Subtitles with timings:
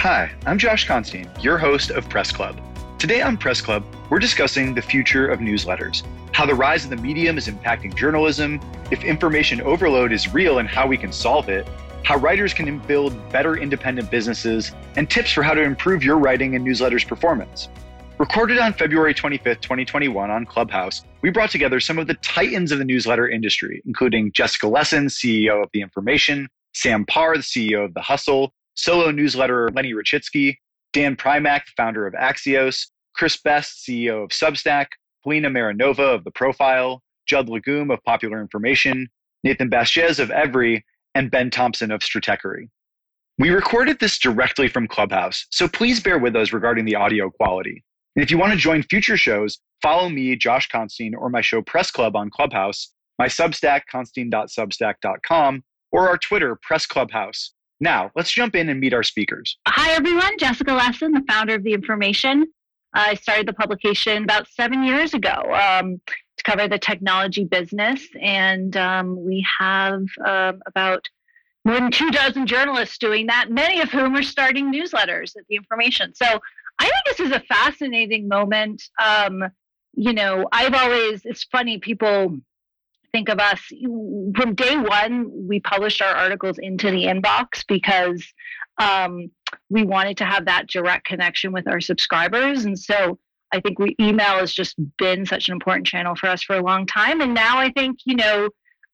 [0.00, 2.58] Hi, I'm Josh Constine, your host of Press Club.
[2.98, 6.02] Today on Press Club, we're discussing the future of newsletters,
[6.32, 10.66] how the rise of the medium is impacting journalism, if information overload is real and
[10.66, 11.68] how we can solve it,
[12.02, 16.56] how writers can build better independent businesses, and tips for how to improve your writing
[16.56, 17.68] and newsletters performance.
[18.16, 22.78] Recorded on February 25th, 2021 on Clubhouse, we brought together some of the titans of
[22.78, 27.92] the newsletter industry, including Jessica Lessin, CEO of The Information, Sam Parr, the CEO of
[27.92, 30.56] The Hustle, solo newsletterer Lenny Rachitsky,
[30.92, 34.86] Dan Primack, founder of Axios, Chris Best, CEO of Substack,
[35.22, 39.08] Polina Marinova of The Profile, Judd Legum of Popular Information,
[39.44, 42.68] Nathan Baschez of Every, and Ben Thompson of Stratechery.
[43.38, 47.82] We recorded this directly from Clubhouse, so please bear with us regarding the audio quality.
[48.16, 51.62] And if you want to join future shows, follow me, Josh Constine, or my show
[51.62, 57.52] Press Club on Clubhouse, my Substack, constine.substack.com, or our Twitter, Press Clubhouse.
[57.80, 59.56] Now, let's jump in and meet our speakers.
[59.66, 60.36] Hi, everyone.
[60.38, 62.46] Jessica Lessin, the founder of The Information.
[62.92, 66.00] I started the publication about seven years ago um,
[66.36, 68.06] to cover the technology business.
[68.20, 71.08] And um, we have um, about
[71.64, 75.56] more than two dozen journalists doing that, many of whom are starting newsletters at The
[75.56, 76.14] Information.
[76.14, 76.26] So
[76.78, 78.82] I think this is a fascinating moment.
[79.02, 79.44] Um,
[79.94, 82.40] you know, I've always, it's funny, people
[83.12, 83.60] think of us
[84.36, 88.24] from day one we published our articles into the inbox because
[88.78, 89.30] um,
[89.68, 92.64] we wanted to have that direct connection with our subscribers.
[92.64, 93.18] And so
[93.52, 96.62] i think we email has just been such an important channel for us for a
[96.62, 97.20] long time.
[97.20, 98.48] And now i think you know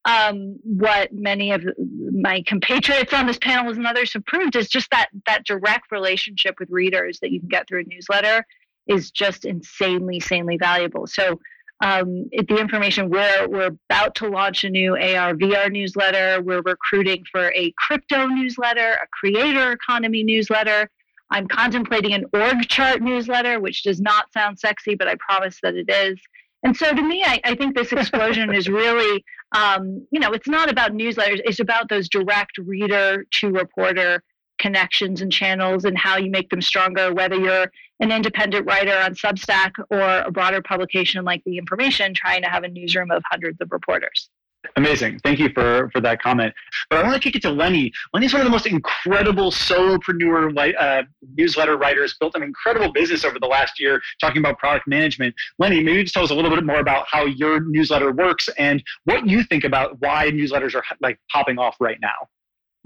[0.06, 1.64] um, what many of
[2.12, 6.54] my compatriots on this panel and others have proved is just that that direct relationship
[6.60, 8.46] with readers that you can get through a newsletter
[8.86, 11.06] is just insanely insanely valuable.
[11.08, 11.40] So
[11.80, 16.42] um, the information we're we're about to launch a new AR VR newsletter.
[16.42, 20.88] We're recruiting for a crypto newsletter, a creator economy newsletter.
[21.30, 25.74] I'm contemplating an org chart newsletter, which does not sound sexy, but I promise that
[25.74, 26.18] it is.
[26.62, 30.48] And so to me, I, I think this explosion is really, um, you know, it's
[30.48, 31.40] not about newsletters.
[31.44, 34.22] It's about those direct reader to reporter
[34.58, 39.14] connections and channels and how you make them stronger, whether you're an independent writer on
[39.14, 43.60] Substack or a broader publication like The Information trying to have a newsroom of hundreds
[43.60, 44.28] of reporters.
[44.74, 45.20] Amazing.
[45.20, 46.52] Thank you for, for that comment.
[46.90, 47.92] But I want to kick it to Lenny.
[48.12, 51.02] Lenny's one of the most incredible solopreneur uh,
[51.36, 55.34] newsletter writers, built an incredible business over the last year talking about product management.
[55.58, 58.82] Lenny, maybe just tell us a little bit more about how your newsletter works and
[59.04, 62.28] what you think about why newsletters are like popping off right now.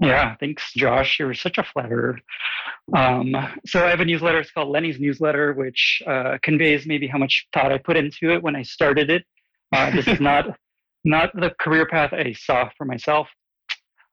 [0.01, 1.19] Yeah, thanks, Josh.
[1.19, 2.19] You're such a flatterer.
[2.95, 3.35] Um,
[3.67, 4.39] so I have a newsletter.
[4.39, 8.41] It's called Lenny's Newsletter, which uh, conveys maybe how much thought I put into it
[8.41, 9.23] when I started it.
[9.71, 10.57] Uh, this is not
[11.03, 13.27] not the career path I saw for myself.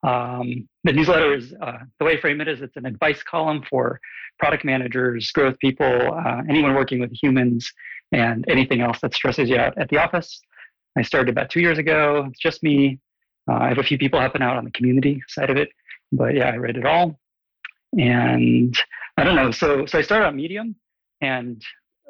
[0.07, 3.65] Um, the newsletter is uh, the way I frame it is it's an advice column
[3.69, 3.99] for
[4.39, 7.73] product managers, growth people, uh, anyone working with humans,
[8.13, 10.41] and anything else that stresses you out at the office.
[10.97, 12.27] I started about two years ago.
[12.31, 13.01] It's just me.
[13.51, 15.71] Uh, I have a few people helping out on the community side of it,
[16.13, 17.19] but yeah, I read it all.
[17.99, 18.77] And
[19.17, 19.51] I don't know.
[19.51, 20.77] So, so I started on Medium,
[21.21, 21.63] and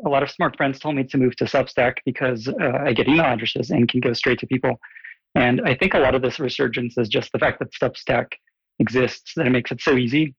[0.05, 3.09] a lot of smart friends told me to move to Substack because uh, I get
[3.09, 4.79] email addresses and can go straight to people.
[5.35, 8.33] And I think a lot of this resurgence is just the fact that Substack
[8.79, 10.35] exists, that it makes it so easy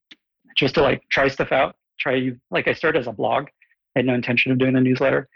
[0.57, 1.75] just to like try stuff out.
[1.99, 3.47] Try like I started as a blog,
[3.95, 5.27] I had no intention of doing a newsletter,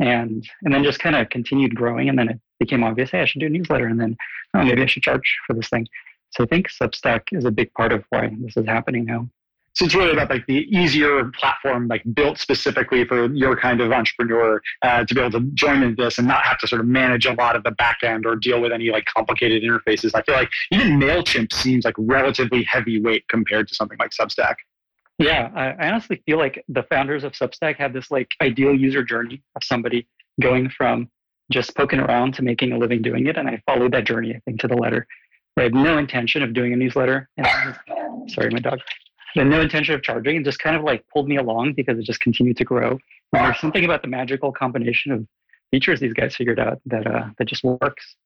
[0.00, 3.24] and and then just kind of continued growing, and then it became obvious, hey, I
[3.24, 4.16] should do a newsletter, and then
[4.54, 5.86] oh, maybe I should charge for this thing.
[6.32, 9.28] So I think Substack is a big part of why this is happening now.
[9.74, 13.90] So it's really about like the easier platform, like built specifically for your kind of
[13.90, 16.86] entrepreneur uh, to be able to join in this and not have to sort of
[16.86, 20.10] manage a lot of the back end or deal with any like complicated interfaces.
[20.14, 24.56] I feel like even Mailchimp seems like relatively heavyweight compared to something like Substack.
[25.18, 29.42] Yeah, I, honestly feel like the founders of Substack have this like ideal user journey
[29.56, 30.06] of somebody
[30.40, 31.08] going from
[31.50, 33.36] just poking around to making a living doing it.
[33.36, 35.06] And I followed that journey, I think, to the letter.
[35.56, 37.28] I had no intention of doing a newsletter.
[37.36, 37.46] And,
[38.30, 38.78] sorry, my dog.
[39.34, 41.98] I had no intention of charging and just kind of like pulled me along because
[41.98, 42.98] it just continued to grow.
[43.32, 45.26] And there's something about the magical combination of
[45.70, 48.16] features these guys figured out that uh, that just works.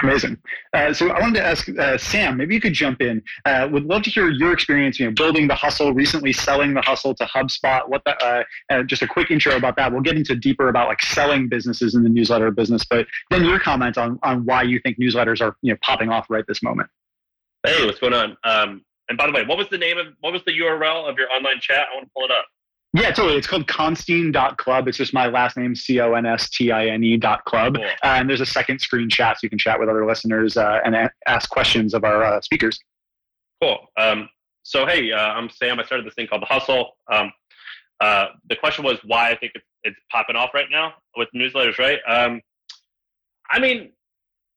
[0.00, 0.38] Amazing.
[0.72, 3.22] Uh, so I wanted to ask uh, Sam, maybe you could jump in.
[3.44, 6.80] Uh, would love to hear your experience, you know, building the hustle, recently selling the
[6.80, 7.88] hustle to HubSpot.
[7.88, 9.92] What the, uh, just a quick intro about that.
[9.92, 13.60] We'll get into deeper about like selling businesses in the newsletter business, but then your
[13.60, 16.88] comment on on why you think newsletters are you know popping off right this moment.
[17.64, 18.36] Hey, what's going on?
[18.42, 21.16] Um, and by the way, what was the name of what was the URL of
[21.16, 21.86] your online chat?
[21.92, 22.46] I want to pull it up.
[22.94, 23.38] Yeah, totally.
[23.38, 24.86] It's called Constine.club.
[24.86, 27.76] It's just my last name, C O N S T I N E dot club.
[27.76, 27.84] Cool.
[27.84, 30.80] Uh, and there's a second screen chat so you can chat with other listeners uh,
[30.84, 32.78] and a- ask questions of our uh, speakers.
[33.62, 33.78] Cool.
[33.96, 34.28] Um,
[34.62, 35.80] so hey, uh, I'm Sam.
[35.80, 36.96] I started this thing called The Hustle.
[37.10, 37.32] Um,
[38.00, 41.78] uh, the question was why I think it's, it's popping off right now with newsletters,
[41.78, 41.98] right?
[42.06, 42.42] Um,
[43.50, 43.92] I mean,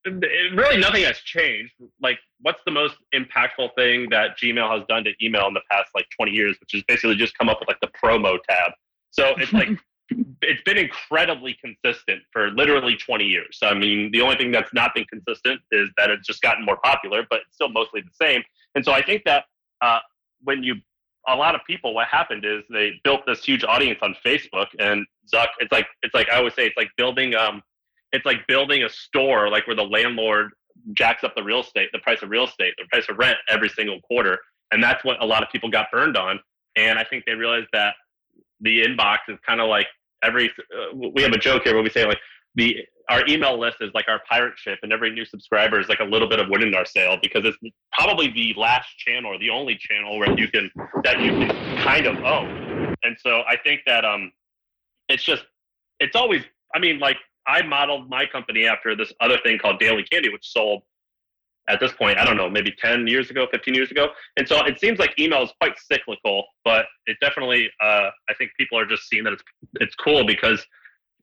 [0.06, 1.74] really nothing has changed.
[2.02, 5.90] Like, what's the most impactful thing that Gmail has done to email in the past
[5.96, 8.72] like 20 years, which is basically just come up with like the promo tab.
[9.12, 9.70] So it's like
[10.42, 13.60] it's been incredibly consistent for literally 20 years.
[13.64, 16.78] I mean, the only thing that's not been consistent is that it's just gotten more
[16.84, 18.44] popular, but it's still mostly the same.
[18.76, 19.46] And so I think that
[19.82, 20.00] uh,
[20.44, 20.76] when you
[21.28, 25.06] a lot of people, what happened is they built this huge audience on Facebook, and
[25.34, 25.48] Zuck.
[25.60, 27.62] It's like it's like I always say, it's like building um,
[28.16, 30.52] it's like building a store, like where the landlord
[30.94, 33.70] jacks up the real estate, the price of real estate, the price of rent every
[33.70, 34.40] single quarter,
[34.72, 36.40] and that's what a lot of people got burned on.
[36.76, 37.94] And I think they realized that
[38.62, 39.88] the inbox is kind of like
[40.24, 40.50] every.
[40.50, 42.20] Uh, we have a joke here where we say like
[42.56, 42.78] the
[43.10, 46.06] our email list is like our pirate ship, and every new subscriber is like a
[46.06, 47.58] little bit of wind in our sail because it's
[47.94, 50.70] probably the last channel or the only channel where you can
[51.04, 52.96] that you can kind of own.
[53.04, 54.32] And so I think that um,
[55.10, 55.44] it's just
[56.00, 56.44] it's always.
[56.74, 57.18] I mean, like
[57.48, 60.84] I modeled my company after this other thing called Daily Candy, which sold
[61.68, 64.10] at this point, I don't know, maybe 10 years ago, 15 years ago.
[64.38, 68.52] And so it seems like email is quite cyclical, but it definitely, uh, I think
[68.58, 69.44] people are just seeing that it's,
[69.76, 70.66] it's cool because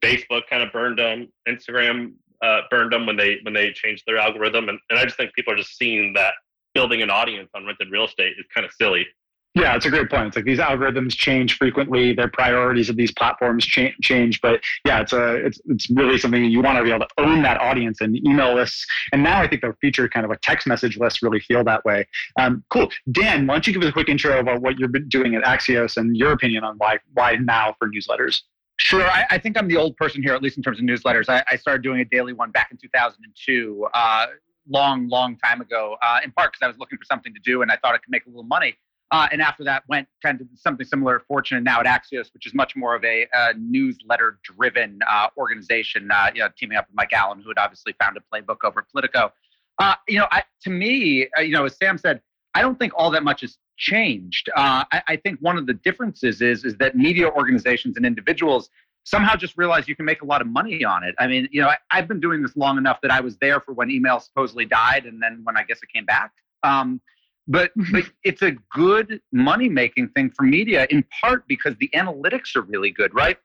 [0.05, 4.19] Facebook kind of burned them, Instagram uh, burned them when they, when they changed their
[4.19, 4.69] algorithm.
[4.69, 6.35] And, and I just think people are just seeing that
[6.75, 9.07] building an audience on rented real estate is kind of silly.
[9.55, 10.29] Yeah, it's a great point.
[10.29, 12.15] It's like these algorithms change frequently.
[12.15, 16.43] Their priorities of these platforms cha- change, but yeah, it's a it's it's really something
[16.45, 18.87] you want to be able to own that audience and email lists.
[19.13, 21.85] And now I think the feature kind of a text message list really feel that
[21.85, 22.07] way.
[22.39, 23.47] Um, cool, Dan.
[23.47, 26.17] Why don't you give us a quick intro about what you're doing at Axios and
[26.17, 28.41] your opinion on why why now for newsletters?
[28.79, 29.07] Sure.
[29.07, 31.29] I, I think I'm the old person here, at least in terms of newsletters.
[31.29, 33.87] I, I started doing a daily one back in 2002.
[33.93, 34.27] Uh,
[34.69, 37.63] long, long time ago, uh, in part because I was looking for something to do
[37.63, 38.77] and I thought I could make a little money.
[39.13, 42.33] Uh, and after that, went kind of something similar at Fortune and now at Axios,
[42.33, 46.79] which is much more of a, a newsletter driven uh, organization, uh, you know, teaming
[46.79, 49.31] up with Mike Allen, who had obviously founded Playbook over Politico.
[49.79, 52.23] Uh, you know, I, to me, uh, you know, as Sam said,
[52.55, 54.49] I don't think all that much has changed.
[54.57, 58.71] Uh, I, I think one of the differences is is that media organizations and individuals
[59.05, 61.15] somehow just realize you can make a lot of money on it.
[61.19, 63.61] I mean, you know, I, have been doing this long enough that I was there
[63.61, 66.31] for when email supposedly died, and then when I guess it came back.
[66.63, 67.01] Um,
[67.49, 72.57] but but it's a good money making thing for media in part because the analytics
[72.57, 73.39] are really good right?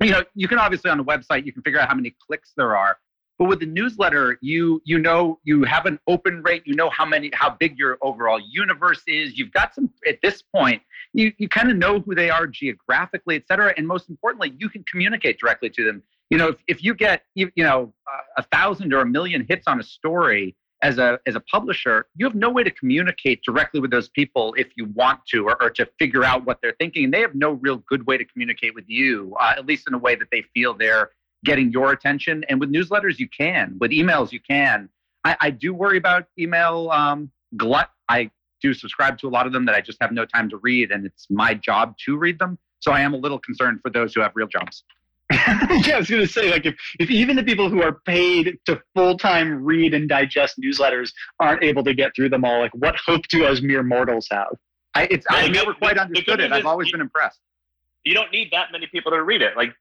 [0.00, 2.52] You know you can obviously on the website you can figure out how many clicks
[2.56, 2.96] there are
[3.38, 7.04] but with the newsletter you you know you have an open rate you know how
[7.04, 9.36] many how big your overall universe is.
[9.38, 13.36] You've got some at this point you you kind of know who they are geographically
[13.36, 16.02] et cetera and most importantly you can communicate directly to them.
[16.30, 17.92] You know if, if you get you, you know
[18.36, 22.26] a thousand or a million hits on a story as a as a publisher, you
[22.26, 25.70] have no way to communicate directly with those people if you want to, or, or
[25.70, 27.04] to figure out what they're thinking.
[27.04, 29.94] And they have no real good way to communicate with you, uh, at least in
[29.94, 31.10] a way that they feel they're
[31.44, 32.44] getting your attention.
[32.48, 33.76] And with newsletters, you can.
[33.80, 34.88] With emails, you can.
[35.24, 37.90] I, I do worry about email um, glut.
[38.08, 38.30] I
[38.60, 40.90] do subscribe to a lot of them that I just have no time to read,
[40.92, 42.58] and it's my job to read them.
[42.80, 44.84] So I am a little concerned for those who have real jobs.
[45.86, 48.58] yeah, I was going to say, like, if, if even the people who are paid
[48.66, 52.74] to full time read and digest newsletters aren't able to get through them all, like,
[52.74, 54.54] what hope do us mere mortals have?
[54.94, 56.52] I, it's, I never quite understood it.
[56.52, 57.40] I've always you, been impressed.
[58.04, 59.56] You don't need that many people to read it.
[59.56, 59.74] Like,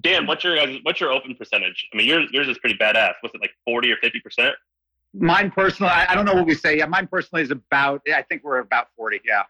[0.00, 1.88] Dan, what's your what's your open percentage?
[1.94, 3.14] I mean, yours yours is pretty badass.
[3.22, 4.54] Was it like forty or fifty percent?
[5.14, 6.76] Mine personally, I, I don't know what we say.
[6.76, 8.02] Yeah, mine personally is about.
[8.14, 9.20] I think we're about forty.
[9.24, 9.44] Yeah.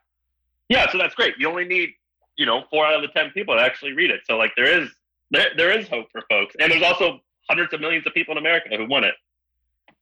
[0.68, 1.34] Yeah, so that's great.
[1.38, 1.90] You only need
[2.36, 4.20] you know four out of the ten people to actually read it.
[4.24, 4.90] So like there is
[5.30, 6.54] there, there is hope for folks.
[6.60, 9.14] And there's also hundreds of millions of people in America who want it.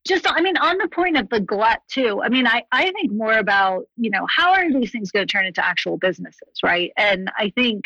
[0.06, 3.10] Just, I mean, on the point of the glut too, I mean, I, I think
[3.12, 6.92] more about, you know, how are these things going to turn into actual businesses, right?
[6.96, 7.84] And I think,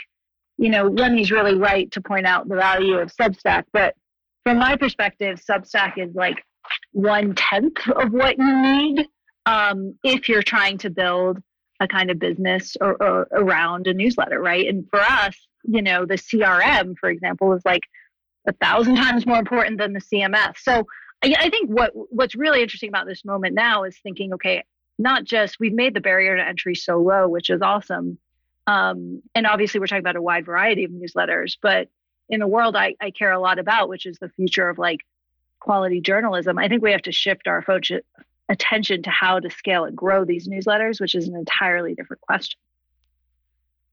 [0.59, 3.65] you know, Remy's really right to point out the value of Substack.
[3.73, 3.95] But
[4.45, 6.45] from my perspective, Substack is like
[6.93, 9.07] one tenth of what you need
[9.47, 11.39] um, if you're trying to build
[11.81, 14.69] a kind of business or, or around a newsletter, right?
[14.69, 17.83] And for us, you know, the CRM, for example, is like
[18.47, 20.59] a thousand times more important than the CMS.
[20.59, 20.87] So
[21.23, 24.65] I, think what what's really interesting about this moment now is thinking, okay,
[24.99, 28.19] not just we've made the barrier to entry so low, which is awesome.
[28.67, 31.89] Um, and obviously, we're talking about a wide variety of newsletters, but
[32.29, 35.01] in the world I, I care a lot about, which is the future of like
[35.59, 38.01] quality journalism, I think we have to shift our focus,
[38.49, 42.59] attention to how to scale and grow these newsletters, which is an entirely different question.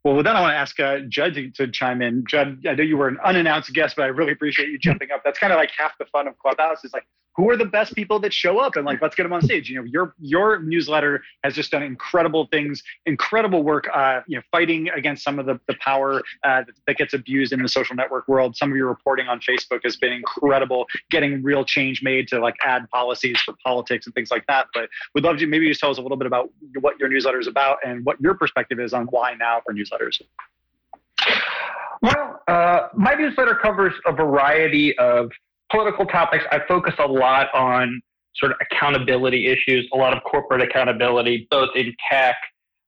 [0.08, 2.24] Well, with that, I want to ask uh, Judd to, to, chime in.
[2.26, 5.22] Judd, I know you were an unannounced guest, but I really appreciate you jumping up.
[5.26, 7.06] That's kind of like half the fun of Clubhouse is like
[7.38, 9.70] who are the best people that show up and like let's get them on stage.
[9.70, 13.88] You know, your your newsletter has just done incredible things, incredible work.
[13.94, 17.62] Uh, you know, fighting against some of the the power uh, that gets abused in
[17.62, 18.58] the social network world.
[18.58, 22.56] Some of your reporting on Facebook has been incredible, getting real change made to like
[22.66, 24.68] ad policies for politics and things like that.
[24.74, 26.50] But we'd love to maybe just tell us a little bit about
[26.82, 30.20] what your newsletter is about and what your perspective is on why now for newsletters.
[32.02, 35.32] Well, uh, my newsletter covers a variety of
[35.72, 36.44] political topics.
[36.52, 38.02] I focus a lot on
[38.36, 42.36] sort of accountability issues, a lot of corporate accountability, both in tech,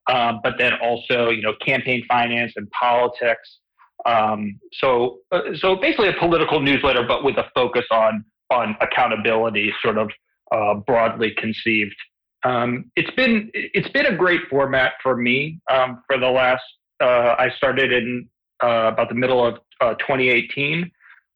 [0.08, 3.60] uh, but then also you know campaign finance and politics.
[4.06, 9.74] Um, so, uh, so basically a political newsletter, but with a focus on on accountability,
[9.82, 10.10] sort of
[10.52, 11.96] uh, broadly conceived.
[12.44, 16.64] Um, it's been it's been a great format for me um, for the last.
[17.02, 18.28] Uh, I started in
[18.64, 20.90] uh, about the middle of uh, 2018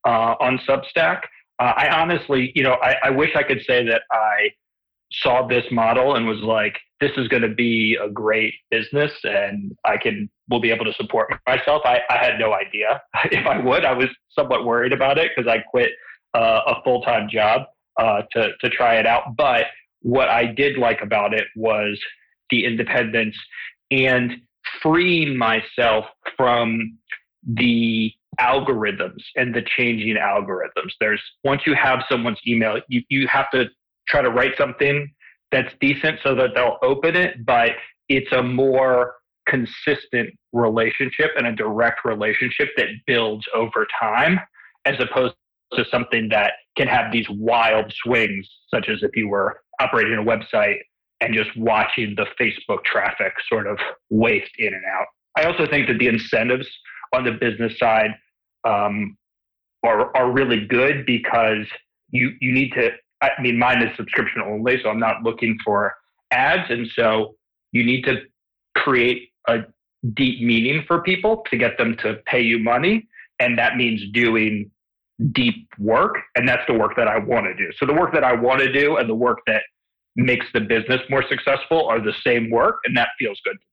[0.05, 1.21] uh, on Substack.
[1.59, 4.51] Uh, I honestly, you know, I, I wish I could say that I
[5.11, 9.75] saw this model and was like, this is going to be a great business and
[9.85, 11.81] I can will be able to support myself.
[11.85, 13.85] I, I had no idea if I would.
[13.85, 15.91] I was somewhat worried about it because I quit
[16.33, 17.63] uh, a full time job
[17.99, 19.35] uh, to to try it out.
[19.37, 19.65] But
[20.01, 21.99] what I did like about it was
[22.49, 23.35] the independence
[23.91, 24.33] and
[24.81, 26.05] freeing myself
[26.35, 26.97] from
[27.45, 30.91] the algorithms and the changing algorithms.
[30.99, 33.65] There's once you have someone's email, you, you have to
[34.07, 35.11] try to write something
[35.51, 37.71] that's decent so that they'll open it, but
[38.09, 39.15] it's a more
[39.47, 44.39] consistent relationship and a direct relationship that builds over time
[44.85, 45.35] as opposed
[45.73, 50.23] to something that can have these wild swings, such as if you were operating a
[50.23, 50.77] website
[51.21, 53.77] and just watching the Facebook traffic sort of
[54.09, 55.05] waste in and out.
[55.37, 56.67] I also think that the incentives
[57.13, 58.11] on the business side
[58.63, 59.17] um,
[59.83, 61.65] are, are really good because
[62.09, 62.91] you, you need to,
[63.21, 65.93] I mean, mine is subscription only, so I'm not looking for
[66.31, 66.69] ads.
[66.69, 67.35] And so
[67.71, 68.21] you need to
[68.75, 69.59] create a
[70.13, 73.07] deep meaning for people to get them to pay you money.
[73.39, 74.69] And that means doing
[75.31, 76.15] deep work.
[76.35, 77.71] And that's the work that I want to do.
[77.77, 79.63] So the work that I want to do and the work that
[80.15, 82.77] makes the business more successful are the same work.
[82.85, 83.72] And that feels good to.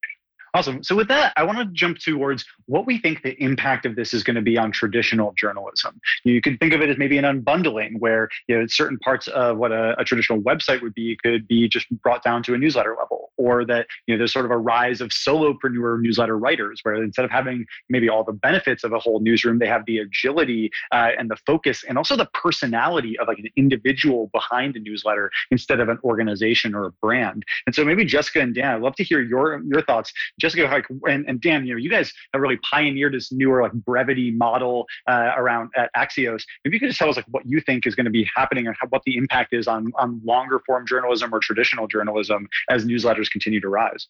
[0.53, 0.83] Awesome.
[0.83, 4.13] So with that, I want to jump towards what we think the impact of this
[4.13, 6.01] is going to be on traditional journalism.
[6.25, 9.59] You can think of it as maybe an unbundling, where you know certain parts of
[9.59, 12.97] what a, a traditional website would be could be just brought down to a newsletter
[12.99, 16.97] level, or that you know there's sort of a rise of solopreneur newsletter writers, where
[16.97, 20.71] instead of having maybe all the benefits of a whole newsroom, they have the agility
[20.91, 25.31] uh, and the focus, and also the personality of like an individual behind a newsletter
[25.53, 27.45] instead of an organization or a brand.
[27.67, 31.25] And so maybe Jessica and Dan, I'd love to hear your your thoughts Jessica and,
[31.29, 35.33] and Dan, you know, you guys have really pioneered this newer like brevity model uh,
[35.37, 36.43] around at Axios.
[36.65, 38.67] Maybe you could just tell us like what you think is going to be happening
[38.67, 43.31] and what the impact is on on longer form journalism or traditional journalism as newsletters
[43.31, 44.09] continue to rise.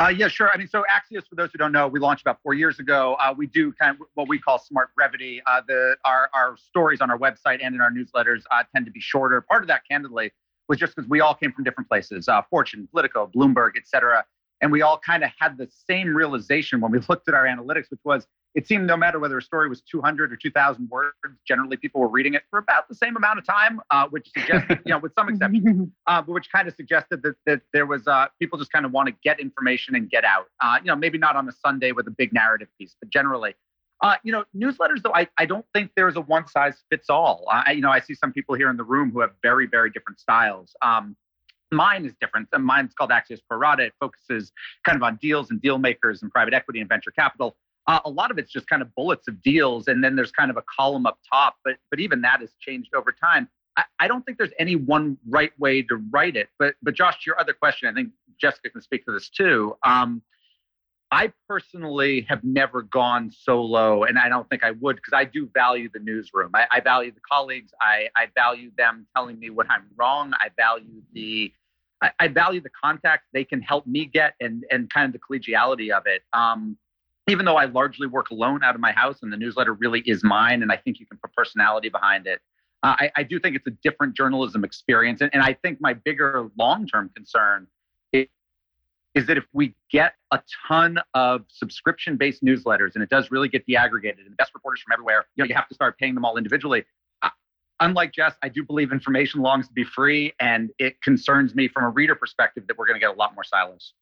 [0.00, 0.48] Uh, yeah, sure.
[0.54, 3.16] I mean, so Axios, for those who don't know, we launched about four years ago.
[3.18, 5.42] Uh, we do kind of what we call smart brevity.
[5.44, 8.92] Uh, the our our stories on our website and in our newsletters uh, tend to
[8.92, 9.40] be shorter.
[9.40, 10.30] Part of that, candidly,
[10.68, 14.24] was just because we all came from different places: uh, Fortune, Politico, Bloomberg, et cetera.
[14.60, 17.90] And we all kind of had the same realization when we looked at our analytics,
[17.90, 21.14] which was it seemed no matter whether a story was 200 or 2,000 words,
[21.46, 24.80] generally people were reading it for about the same amount of time, uh, which suggested,
[24.86, 28.06] you know, with some exceptions, uh, but which kind of suggested that, that there was
[28.08, 30.46] uh, people just kind of want to get information and get out.
[30.62, 33.54] Uh, you know, maybe not on a Sunday with a big narrative piece, but generally.
[34.02, 37.44] Uh, you know, newsletters though, I, I don't think there's a one size fits all.
[37.50, 39.90] I, you know, I see some people here in the room who have very, very
[39.90, 40.74] different styles.
[40.82, 41.16] Um,
[41.70, 42.48] Mine is different.
[42.52, 43.84] And mine's called Axios Pro Rata.
[43.84, 44.52] It focuses
[44.84, 47.56] kind of on deals and deal makers and private equity and venture capital.
[47.86, 50.50] Uh, a lot of it's just kind of bullets of deals, and then there's kind
[50.50, 51.56] of a column up top.
[51.64, 53.48] But but even that has changed over time.
[53.78, 56.48] I, I don't think there's any one right way to write it.
[56.58, 59.76] But but Josh, your other question, I think Jessica can speak to this too.
[59.84, 60.22] Um,
[61.10, 65.48] I personally have never gone solo, and I don't think I would because I do
[65.54, 66.50] value the newsroom.
[66.54, 67.72] I, I value the colleagues.
[67.80, 70.32] I, I, value them telling me when I'm wrong.
[70.34, 71.52] I value the
[72.02, 75.18] I, I, value the contact they can help me get and and kind of the
[75.18, 76.22] collegiality of it.
[76.34, 76.76] Um,
[77.26, 80.22] even though I largely work alone out of my house, and the newsletter really is
[80.22, 82.40] mine, and I think you can put personality behind it.
[82.82, 85.94] Uh, I, I, do think it's a different journalism experience, and, and I think my
[85.94, 87.66] bigger long-term concern
[89.14, 93.48] is that if we get a ton of subscription based newsletters and it does really
[93.48, 96.14] get deaggregated and the best reporters from everywhere, you know, you have to start paying
[96.14, 96.84] them all individually.
[97.80, 101.84] unlike Jess, I do believe information longs to be free, and it concerns me from
[101.84, 103.94] a reader perspective that we're going to get a lot more silos.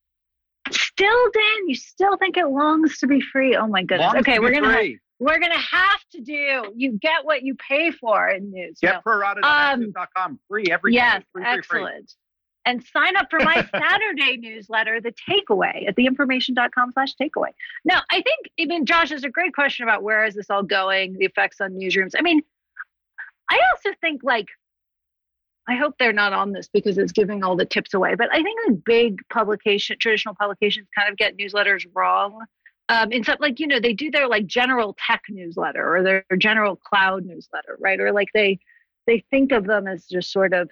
[0.70, 3.54] Still, Dan, you still think it longs to be free?
[3.54, 4.06] Oh my goodness.
[4.06, 4.72] Longs okay, we're gonna.
[4.72, 4.86] Have,
[5.18, 6.72] we're gonna have to do.
[6.74, 8.78] You get what you pay for in news.
[8.82, 11.94] Get prorata.com um, free every yes, free, free, excellent.
[11.94, 12.25] Free.
[12.66, 17.52] And sign up for my Saturday newsletter, The Takeaway, at theinformation.com slash takeaway.
[17.84, 21.14] Now, I think even Josh is a great question about where is this all going,
[21.14, 22.12] the effects on newsrooms.
[22.18, 22.42] I mean,
[23.50, 24.48] I also think like
[25.68, 28.14] I hope they're not on this because it's giving all the tips away.
[28.14, 32.44] But I think like big publication, traditional publications kind of get newsletters wrong.
[32.88, 36.24] Um, in some like, you know, they do their like general tech newsletter or their
[36.38, 37.98] general cloud newsletter, right?
[37.98, 38.60] Or like they
[39.08, 40.70] they think of them as just sort of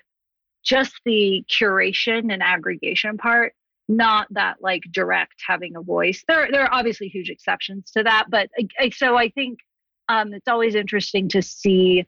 [0.65, 3.53] just the curation and aggregation part,
[3.89, 6.25] not that like direct having a voice.
[6.27, 8.49] There there are obviously huge exceptions to that, but
[8.93, 9.59] so I think
[10.09, 12.07] um, it's always interesting to see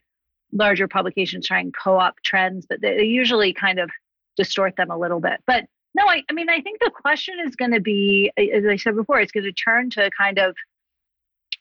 [0.52, 3.90] larger publications try and co-opt trends, but they, usually kind of
[4.36, 5.40] distort them a little bit.
[5.46, 8.76] But no, I, I mean, I think the question is going to be, as I
[8.76, 10.54] said before, it's going to turn to kind of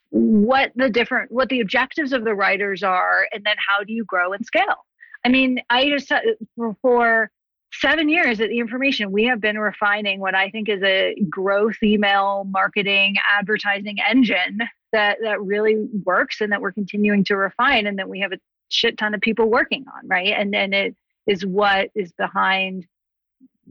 [0.10, 4.06] what the different, what the objectives of the writers are, and then how do you
[4.06, 4.86] grow and scale?
[5.26, 6.20] I mean, I just uh,
[6.56, 7.32] for, for
[7.74, 11.78] seven years at the information, we have been refining what I think is a growth
[11.82, 14.60] email marketing advertising engine
[14.92, 18.38] that that really works and that we're continuing to refine and that we have a
[18.70, 20.34] shit ton of people working on, right?
[20.38, 22.86] And then it is what is behind,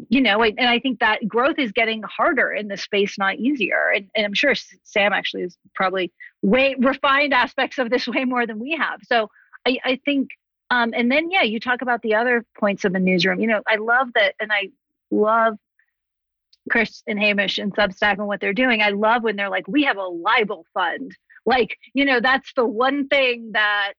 [0.09, 3.93] you know, and I think that growth is getting harder in the space, not easier.
[3.95, 8.45] And, and I'm sure Sam actually is probably way refined aspects of this way more
[8.45, 8.99] than we have.
[9.05, 9.31] So
[9.65, 10.31] I, I think,
[10.71, 13.41] um, and then yeah, you talk about the other points of the newsroom.
[13.41, 14.71] You know, I love that, and I
[15.11, 15.55] love
[16.71, 18.81] Chris and Hamish and Substack and what they're doing.
[18.81, 21.17] I love when they're like, we have a libel fund.
[21.47, 23.93] Like, you know, that's the one thing that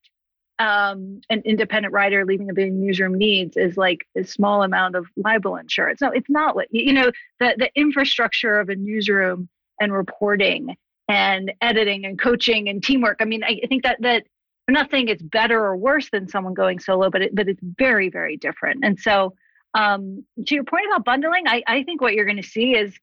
[0.58, 5.08] um, an independent writer leaving a big newsroom needs is like a small amount of
[5.18, 6.02] libel insurance.
[6.02, 7.12] No, it's not what you know.
[7.40, 10.76] The the infrastructure of a newsroom and reporting
[11.08, 13.18] and editing and coaching and teamwork.
[13.20, 14.24] I mean, I think that that
[14.68, 17.62] I'm not saying it's better or worse than someone going solo, but it, but it's
[17.62, 18.84] very very different.
[18.84, 19.36] And so,
[19.74, 22.94] um, to your point about bundling, I, I think what you're going to see is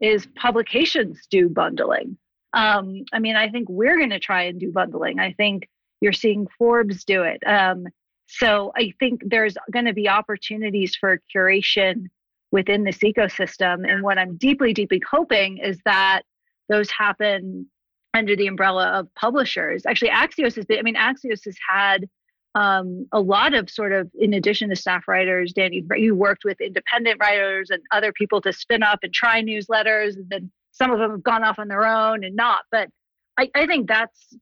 [0.00, 2.16] is publications do bundling.
[2.54, 5.20] Um, I mean, I think we're going to try and do bundling.
[5.20, 5.68] I think
[6.00, 7.42] you're seeing Forbes do it.
[7.46, 7.86] Um,
[8.26, 12.06] so I think there's going to be opportunities for curation
[12.50, 13.90] within this ecosystem.
[13.90, 16.22] And what I'm deeply, deeply hoping is that
[16.68, 17.66] those happen
[18.14, 19.86] under the umbrella of publishers.
[19.86, 22.08] Actually, Axios has been, I mean, Axios has had
[22.54, 26.60] um, a lot of sort of, in addition to staff writers, Danny, you worked with
[26.60, 30.16] independent writers and other people to spin up and try newsletters.
[30.16, 32.64] And then some of them have gone off on their own and not.
[32.70, 32.90] But
[33.38, 34.36] I, I think that's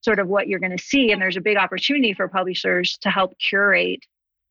[0.00, 1.12] sort of what you're going to see.
[1.12, 4.04] And there's a big opportunity for publishers to help curate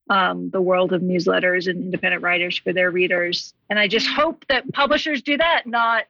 [0.09, 3.53] um, the world of newsletters and independent writers for their readers.
[3.69, 6.03] And I just hope that publishers do that, not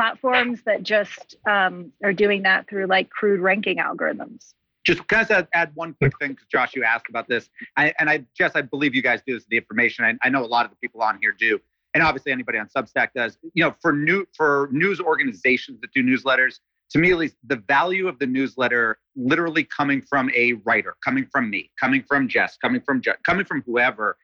[0.00, 4.54] platforms that just um, are doing that through like crude ranking algorithms.
[4.86, 8.08] Just kind I add one quick thing because Josh, you asked about this, I, and
[8.08, 9.44] I, Jess, I believe you guys do this.
[9.50, 11.58] The information, I, I know a lot of the people on here do,
[11.92, 13.36] and obviously anybody on Substack does.
[13.52, 16.60] You know, for new for news organizations that do newsletters,
[16.92, 21.26] to me at least the value of the newsletter literally coming from a writer coming
[21.30, 24.16] from me coming from jess coming from Je- coming from whoever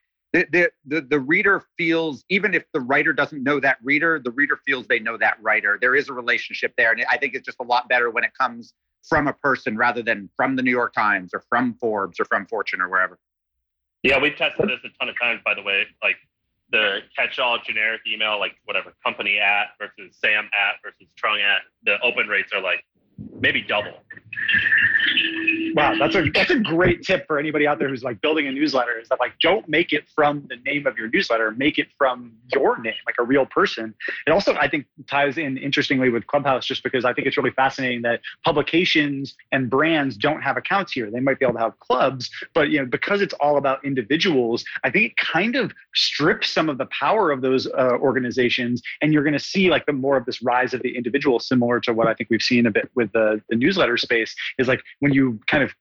[0.51, 4.59] the, the, the, reader feels even if the writer doesn't know that reader the reader
[4.65, 7.59] feels they know that writer there is a relationship there and i think it's just
[7.59, 8.73] a lot better when it comes
[9.03, 12.45] from a person rather than from the new york times or from forbes or from
[12.47, 13.17] fortune or wherever
[14.03, 16.17] yeah we've tested this a ton of times by the way like
[16.71, 21.99] the catch-all generic email, like whatever company at versus Sam at versus Trung at, the
[22.01, 22.83] open rates are like
[23.39, 24.03] maybe double.
[25.77, 28.51] Wow, that's a that's a great tip for anybody out there who's like building a
[28.51, 28.99] newsletter.
[28.99, 32.31] Is that like don't make it from the name of your newsletter, make it from
[32.51, 33.93] your name, like a real person.
[34.25, 37.51] It also I think ties in interestingly with Clubhouse, just because I think it's really
[37.51, 41.11] fascinating that publications and brands don't have accounts here.
[41.11, 44.63] They might be able to have clubs, but you know because it's all about individuals,
[44.83, 49.13] I think it kind of strips some of the power of those uh, organizations, and
[49.13, 51.93] you're going to see like the more of this rise of the individual, similar to
[51.93, 54.35] what I think we've seen a bit with the the newsletter space.
[54.57, 55.73] Is like when you kind of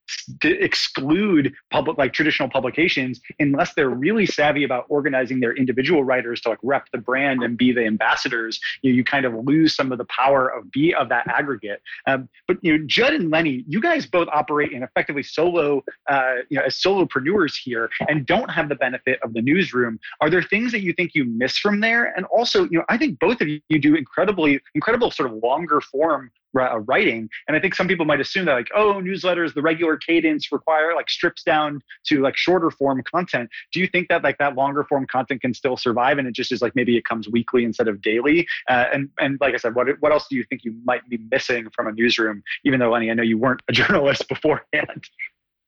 [0.44, 6.50] exclude public like traditional publications unless they're really savvy about organizing their individual writers to
[6.50, 9.92] like rep the brand and be the ambassadors you, know, you kind of lose some
[9.92, 11.80] of the power of be of that aggregate.
[12.06, 16.34] Um, but you know judd and lenny you guys both operate in effectively solo uh,
[16.48, 19.98] you know as solopreneurs here and don't have the benefit of the newsroom.
[20.20, 22.12] Are there things that you think you miss from there?
[22.16, 25.80] And also you know i think both of you do incredibly incredible sort of longer
[25.80, 27.28] form writing.
[27.48, 30.94] And I think some people might assume that like, oh, newsletters, the regular cadence require
[30.94, 33.50] like strips down to like shorter form content.
[33.72, 36.52] Do you think that like that longer form content can still survive and it just
[36.52, 38.46] is like maybe it comes weekly instead of daily?
[38.68, 41.18] Uh, and and like I said, what what else do you think you might be
[41.30, 42.42] missing from a newsroom?
[42.64, 45.04] Even though Lenny, I know you weren't a journalist beforehand.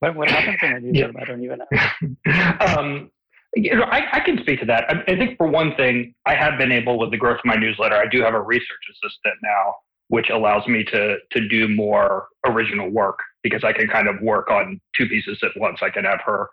[0.00, 1.14] What what happens in a newsroom?
[1.16, 1.22] Yeah.
[1.22, 2.56] I don't even know.
[2.78, 3.10] um,
[3.54, 4.84] you know, I, I, can speak to that.
[4.90, 7.56] I, I, think for one thing, I have been able with the growth of my
[7.56, 7.96] newsletter.
[7.96, 9.74] I do have a research assistant now,
[10.08, 14.50] which allows me to to do more original work because I can kind of work
[14.50, 15.78] on two pieces at once.
[15.82, 16.48] I can have her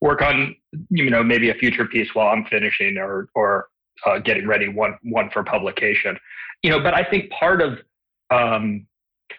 [0.00, 0.54] work on
[0.90, 3.68] you know maybe a future piece while I'm finishing or or
[4.06, 6.18] uh, getting ready one one for publication.
[6.62, 7.78] You know, but I think part of
[8.30, 8.86] um,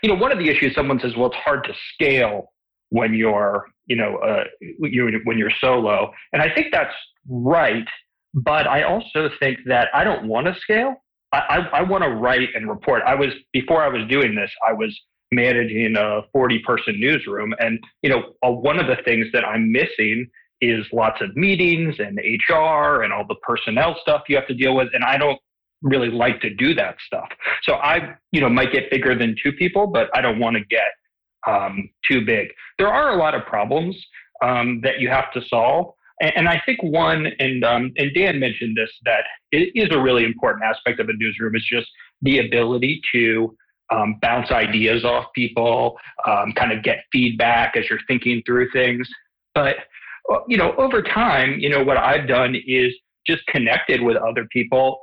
[0.01, 2.51] you know one of the issues someone says, well, it's hard to scale
[2.89, 6.93] when you're you know uh, you when you're solo, and I think that's
[7.27, 7.87] right.
[8.33, 10.95] But I also think that I don't want to scale.
[11.31, 13.03] I, I, want to write and report.
[13.05, 14.97] I was before I was doing this, I was
[15.31, 20.27] managing a 40 person newsroom, and you know one of the things that I'm missing
[20.61, 24.75] is lots of meetings and HR and all the personnel stuff you have to deal
[24.75, 25.39] with, and I don't
[25.81, 27.29] really like to do that stuff.
[27.63, 30.63] So I, you know, might get bigger than two people, but I don't want to
[30.65, 30.89] get
[31.47, 32.49] um, too big.
[32.77, 33.95] There are a lot of problems
[34.41, 35.93] um, that you have to solve.
[36.21, 40.25] And, I think one, and, um, and Dan mentioned this, that it is a really
[40.25, 41.87] important aspect of a newsroom is just
[42.21, 43.55] the ability to
[43.89, 49.07] um, bounce ideas off people, um, kind of get feedback as you're thinking through things.
[49.55, 49.77] But,
[50.31, 52.93] uh, you know, over time, you know, what I've done is
[53.25, 54.99] just connected with other people,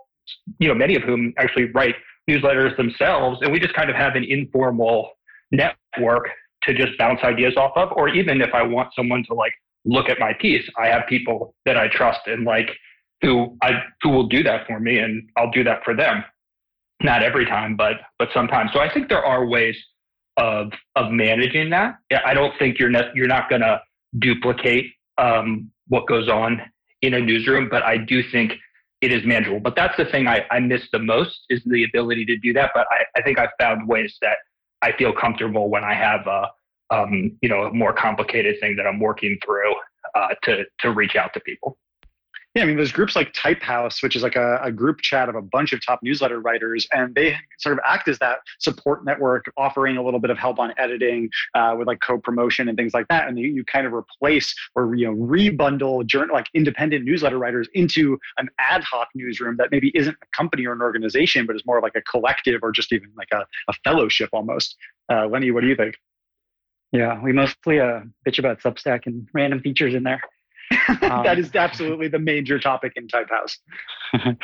[0.58, 1.94] you know, many of whom actually write
[2.28, 3.38] newsletters themselves.
[3.40, 5.10] And we just kind of have an informal
[5.50, 6.28] network
[6.64, 7.92] to just bounce ideas off of.
[7.92, 9.54] Or even if I want someone to like
[9.86, 12.70] look at my piece, I have people that I trust and like
[13.22, 16.24] who I who will do that for me, and I'll do that for them.
[17.02, 18.72] Not every time, but but sometimes.
[18.72, 19.76] So I think there are ways
[20.36, 21.98] of of managing that.
[22.24, 23.80] I don't think you're ne- you're not going to
[24.18, 26.60] duplicate um, what goes on
[27.02, 28.52] in a newsroom, but I do think
[29.00, 29.60] it is manageable.
[29.60, 32.70] But that's the thing I, I miss the most is the ability to do that.
[32.74, 34.38] But I, I think I've found ways that
[34.82, 36.48] I feel comfortable when I have a
[36.90, 39.74] um, you know a more complicated thing that I'm working through
[40.14, 41.78] uh, to to reach out to people.
[42.56, 45.34] Yeah, I mean, there's groups like Typehouse, which is like a, a, group chat of
[45.34, 49.44] a bunch of top newsletter writers, and they sort of act as that support network,
[49.58, 53.08] offering a little bit of help on editing uh, with like co-promotion and things like
[53.08, 53.28] that.
[53.28, 57.68] And you, you kind of replace or you know rebundle journal like independent newsletter writers
[57.74, 61.66] into an ad hoc newsroom that maybe isn't a company or an organization, but is
[61.66, 64.76] more like a collective or just even like a, a fellowship almost.
[65.12, 65.96] Uh, Lenny, what do you think?
[66.96, 70.20] Yeah, we mostly uh, bitch about Substack and random features in there.
[70.88, 73.58] Um, that is absolutely the major topic in Typehouse.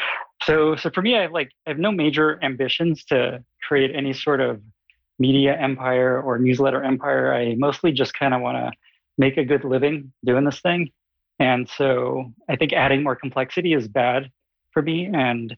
[0.43, 4.13] so, so for me, I have like I have no major ambitions to create any
[4.13, 4.61] sort of
[5.19, 7.35] media empire or newsletter empire.
[7.35, 8.71] I mostly just kind of want to
[9.19, 10.91] make a good living doing this thing,
[11.41, 14.31] and so I think adding more complexity is bad
[14.73, 15.11] for me.
[15.13, 15.57] And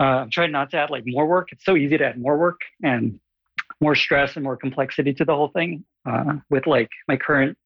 [0.00, 1.48] uh, I'm trying not to add like more work.
[1.52, 3.20] It's so easy to add more work and
[3.80, 5.84] more stress and more complexity to the whole thing.
[6.06, 7.56] Uh, with like my current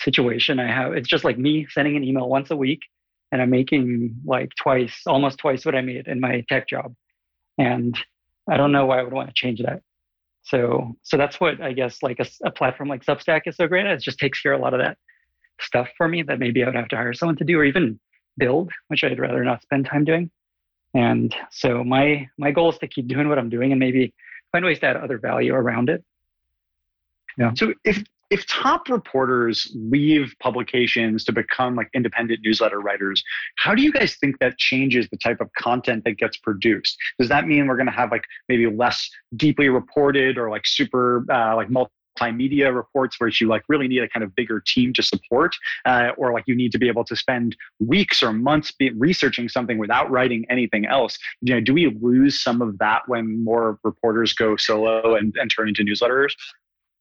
[0.00, 0.92] situation I have.
[0.92, 2.80] It's just like me sending an email once a week
[3.32, 6.94] and I'm making like twice, almost twice what I made in my tech job.
[7.58, 7.96] And
[8.50, 9.82] I don't know why I would want to change that.
[10.42, 13.86] So, so that's what I guess like a, a platform like Substack is so great
[13.86, 13.92] at.
[13.92, 14.98] It just takes care of a lot of that
[15.60, 17.98] stuff for me that maybe I would have to hire someone to do or even
[18.36, 20.30] build, which I'd rather not spend time doing.
[20.92, 24.14] And so my my goal is to keep doing what I'm doing and maybe
[24.54, 26.04] find ways to add other value around it.
[27.36, 27.52] Yeah.
[27.54, 33.22] So if if top reporters leave publications to become like independent newsletter writers,
[33.58, 36.96] how do you guys think that changes the type of content that gets produced?
[37.18, 41.26] Does that mean we're going to have like maybe less deeply reported or like super
[41.30, 41.68] uh, like
[42.18, 46.10] multimedia reports where you like really need a kind of bigger team to support uh,
[46.16, 50.10] or like you need to be able to spend weeks or months researching something without
[50.10, 54.56] writing anything else you know do we lose some of that when more reporters go
[54.56, 56.32] solo and, and turn into newsletters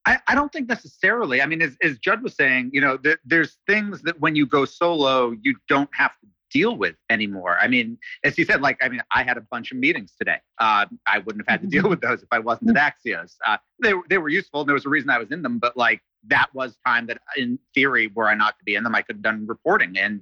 [0.05, 1.41] I, I don't think necessarily.
[1.41, 4.45] I mean, as, as Judd was saying, you know, there, there's things that when you
[4.45, 7.57] go solo, you don't have to deal with anymore.
[7.59, 10.37] I mean, as you said, like, I mean, I had a bunch of meetings today.
[10.59, 13.35] Uh, I wouldn't have had to deal with those if I wasn't at Axios.
[13.45, 15.75] Uh, they, they were useful and there was a reason I was in them, but
[15.75, 19.01] like that was time that in theory, were I not to be in them, I
[19.01, 19.97] could have done reporting.
[19.97, 20.21] And,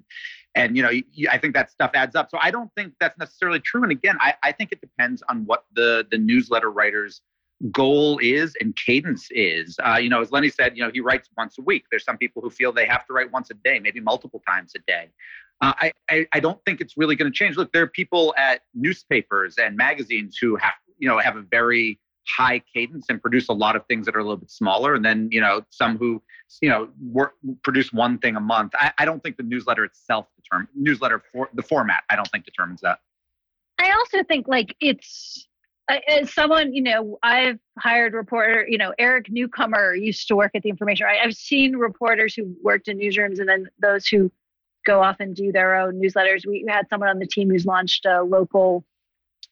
[0.55, 0.91] and, you know,
[1.29, 2.29] I think that stuff adds up.
[2.31, 3.83] So I don't think that's necessarily true.
[3.83, 7.21] And again, I, I think it depends on what the, the newsletter writers
[7.71, 9.77] goal is and cadence is.
[9.85, 11.85] Uh, you know, as Lenny said, you know, he writes once a week.
[11.91, 14.73] There's some people who feel they have to write once a day, maybe multiple times
[14.75, 15.09] a day.
[15.61, 17.55] Uh, I, I, I don't think it's really going to change.
[17.55, 21.99] Look, there are people at newspapers and magazines who have you know have a very
[22.27, 25.05] high cadence and produce a lot of things that are a little bit smaller, and
[25.05, 26.21] then you know some who
[26.61, 28.73] you know work, produce one thing a month.
[28.75, 32.03] I, I don't think the newsletter itself determine newsletter for the format.
[32.09, 32.99] I don't think determines that.
[33.79, 35.47] I also think like it's
[36.07, 40.61] as someone you know i've hired reporter you know eric newcomer used to work at
[40.61, 44.31] the information right i've seen reporters who worked in newsrooms and then those who
[44.85, 46.45] go off and do their own newsletters.
[46.45, 48.83] We had someone on the team who's launched a local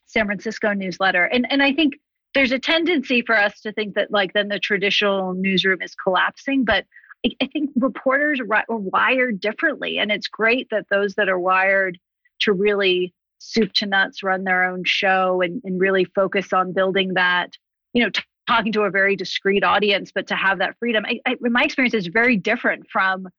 [0.06, 1.26] san francisco newsletter.
[1.26, 1.96] And and i think
[2.34, 6.64] there's a tendency for us to think that like then the traditional newsroom is collapsing
[6.66, 6.86] but
[7.26, 10.00] i, I think reporters are wired differently.
[10.00, 12.00] And it's great that those that are wired
[12.42, 17.14] to really soup to nuts run their own show and, and really focus on building
[17.14, 17.52] that
[17.94, 21.06] you know t- talking to a very discreet audience but to have that freedom.
[21.06, 23.30] I, I, my experience is very different from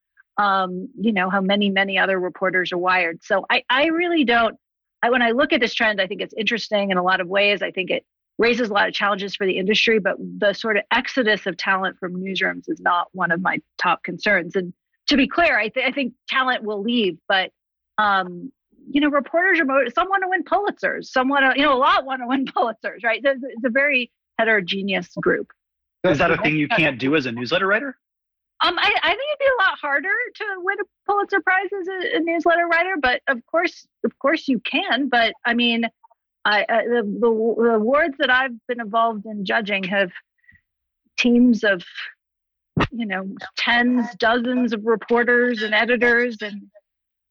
[0.41, 4.57] um, you know how many many other reporters are wired so i, I really don't
[5.03, 7.29] I, when i look at this trend i think it's interesting in a lot of
[7.29, 8.05] ways i think it
[8.39, 11.99] raises a lot of challenges for the industry but the sort of exodus of talent
[11.99, 14.73] from newsrooms is not one of my top concerns and
[15.07, 17.51] to be clear i, th- I think talent will leave but
[17.99, 18.51] um,
[18.91, 19.95] you know, reporters are motivated.
[19.95, 21.07] Some want to win Pulitzers.
[21.07, 23.21] Some want to, you know, a lot want to win Pulitzers, right?
[23.23, 25.53] It's, it's a very heterogeneous group.
[26.05, 27.97] Is that a thing you can't do as a newsletter writer?
[28.63, 31.89] Um, I, I think it'd be a lot harder to win a Pulitzer Prize as
[31.89, 35.09] a, a newsletter writer, but of course, of course you can.
[35.09, 35.87] But I mean,
[36.45, 40.11] I, I the, the, the awards that I've been involved in judging have
[41.17, 41.83] teams of,
[42.91, 46.63] you know, tens, dozens of reporters and editors, and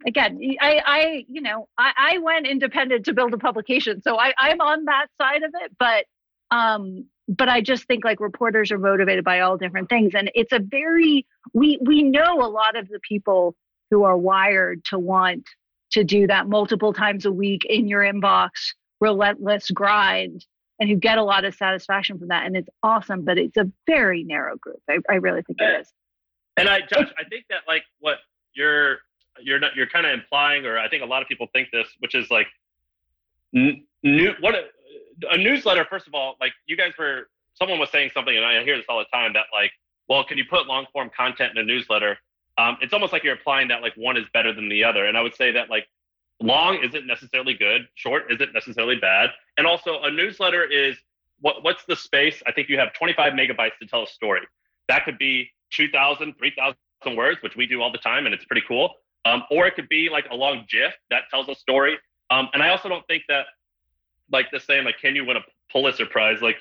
[0.06, 4.34] again, I, I, you know, I, I went independent to build a publication, so I,
[4.38, 5.76] I'm on that side of it.
[5.78, 6.06] But,
[6.52, 10.52] um, but I just think like reporters are motivated by all different things, and it's
[10.52, 13.56] a very we we know a lot of the people
[13.92, 15.48] who are wired to want
[15.92, 18.50] to do that multiple times a week in your inbox,
[19.00, 20.44] relentless grind,
[20.80, 23.24] and who get a lot of satisfaction from that, and it's awesome.
[23.24, 24.82] But it's a very narrow group.
[24.90, 25.94] I, I really think it is.
[26.58, 28.18] And I, Josh, I think that like what
[28.54, 28.98] you're
[29.40, 31.88] you're not you're kind of implying, or I think a lot of people think this,
[32.00, 32.48] which is like
[33.54, 34.56] new what
[35.30, 35.86] a, newsletter.
[35.90, 38.86] First of all, like you guys were, someone was saying something, and I hear this
[38.90, 39.72] all the time that like,
[40.08, 42.18] well, can you put long form content in a newsletter?
[42.58, 45.18] Um, it's almost like you're applying that like one is better than the other, and
[45.18, 45.88] I would say that like
[46.42, 50.98] long isn't necessarily good, short isn't necessarily bad, and also a newsletter is
[51.42, 52.42] what what's the space?
[52.48, 54.42] I think you have 25 megabytes to tell a story.
[54.88, 58.64] That could be 2,000, 3,000 words, which we do all the time, and it's pretty
[58.68, 58.96] cool.
[59.26, 61.98] Um, or it could be like a long GIF that tells a story.
[62.32, 63.46] Um, and I also don't think that
[64.32, 66.42] like the saying like, can you win a Pulitzer Prize?
[66.42, 66.58] Like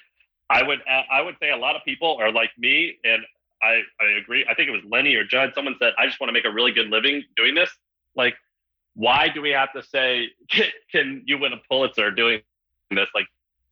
[0.51, 3.23] I would, I would say a lot of people are like me, and
[3.63, 4.47] I, I agree.
[4.49, 5.53] I think it was Lenny or Judd.
[5.55, 7.71] Someone said, I just want to make a really good living doing this.
[8.17, 8.35] Like,
[8.95, 12.41] why do we have to say, can, can you win a Pulitzer doing
[12.91, 13.09] this?
[13.15, 13.27] Like,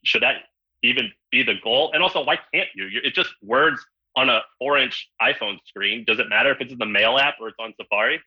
[0.05, 0.37] should that
[0.83, 1.93] even be the goal?
[1.95, 2.89] And also, why can't you?
[3.03, 6.05] It's just words on a four inch iPhone screen.
[6.07, 8.21] Does it matter if it's in the mail app or it's on Safari?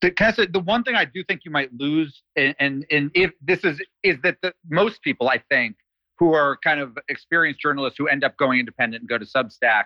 [0.00, 3.64] The, the one thing I do think you might lose, and and, and if this
[3.64, 5.76] is is that the, most people I think
[6.18, 9.84] who are kind of experienced journalists who end up going independent and go to Substack,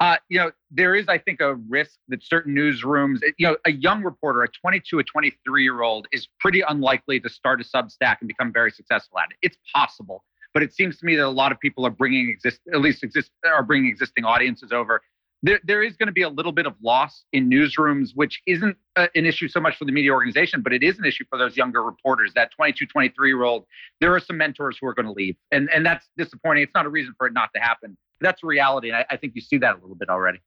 [0.00, 3.72] uh, you know, there is I think a risk that certain newsrooms, you know, a
[3.72, 8.16] young reporter, a 22, a 23 year old, is pretty unlikely to start a Substack
[8.20, 9.36] and become very successful at it.
[9.42, 12.60] It's possible, but it seems to me that a lot of people are bringing exist
[12.72, 15.02] at least exist are bringing existing audiences over
[15.42, 18.76] there, there is going to be a little bit of loss in newsrooms, which isn't
[18.96, 21.38] a, an issue so much for the media organization, but it is an issue for
[21.38, 22.32] those younger reporters.
[22.34, 23.66] That 22, 23 year old,
[24.00, 25.36] there are some mentors who are going to leave.
[25.50, 26.62] And, and that's disappointing.
[26.62, 27.96] It's not a reason for it not to happen.
[28.20, 28.88] That's reality.
[28.88, 30.38] And I, I think you see that a little bit already.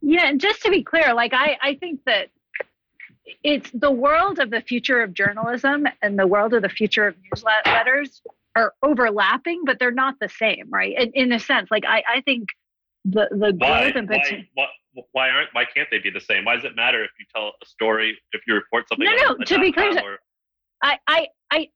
[0.00, 0.26] Yeah.
[0.28, 2.28] And just to be clear, like, I, I think that
[3.42, 7.16] it's the world of the future of journalism and the world of the future of
[7.34, 8.20] newsletters
[8.54, 10.94] are overlapping, but they're not the same, right?
[10.96, 12.48] In, in a sense, like, I, I think
[13.10, 14.42] the the growth and potential.
[14.54, 14.66] Why,
[15.12, 16.44] why, aren't why can't they be the same?
[16.44, 19.06] Why does it matter if you tell a story if you report something?
[19.06, 19.44] No, no.
[19.44, 20.18] To be clear, or...
[20.82, 21.68] I I I.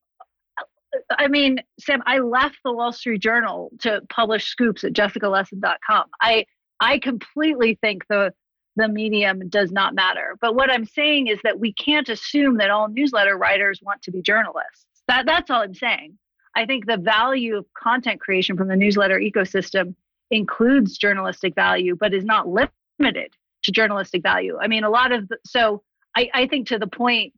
[1.11, 6.07] I mean, Sam, I left the Wall Street Journal to publish scoops at jessicalessin.com.
[6.21, 6.47] I
[6.81, 8.33] I completely think the
[8.77, 10.37] the medium does not matter.
[10.41, 14.11] But what I'm saying is that we can't assume that all newsletter writers want to
[14.11, 14.87] be journalists.
[15.07, 16.19] That that's all I'm saying.
[16.57, 19.95] I think the value of content creation from the newsletter ecosystem
[20.31, 24.59] includes journalistic value, but is not limited to journalistic value.
[24.61, 25.83] I mean, a lot of the, so
[26.17, 27.35] I, I think to the point,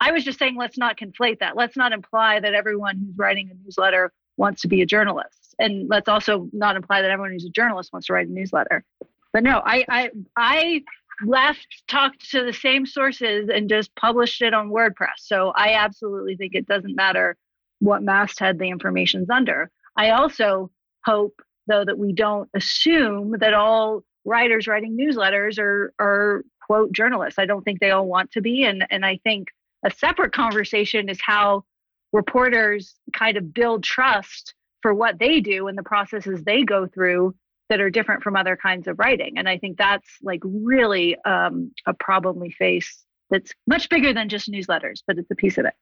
[0.00, 1.56] I was just saying, let's not conflate that.
[1.56, 5.88] Let's not imply that everyone who's writing a newsletter wants to be a journalist, and
[5.88, 8.84] let's also not imply that everyone who's a journalist wants to write a newsletter.
[9.32, 10.82] But no, I I I
[11.24, 15.18] left, talked to the same sources, and just published it on WordPress.
[15.20, 17.36] So I absolutely think it doesn't matter
[17.78, 19.70] what masthead the information's under.
[19.96, 20.70] I also
[21.06, 27.38] hope though, that we don't assume that all writers writing newsletters are are quote journalists.
[27.38, 29.48] I don't think they all want to be, and and I think
[29.84, 31.64] a separate conversation is how
[32.12, 37.34] reporters kind of build trust for what they do and the processes they go through
[37.68, 39.38] that are different from other kinds of writing.
[39.38, 44.28] And I think that's like really um, a problem we face that's much bigger than
[44.28, 45.74] just newsletters, but it's a piece of it.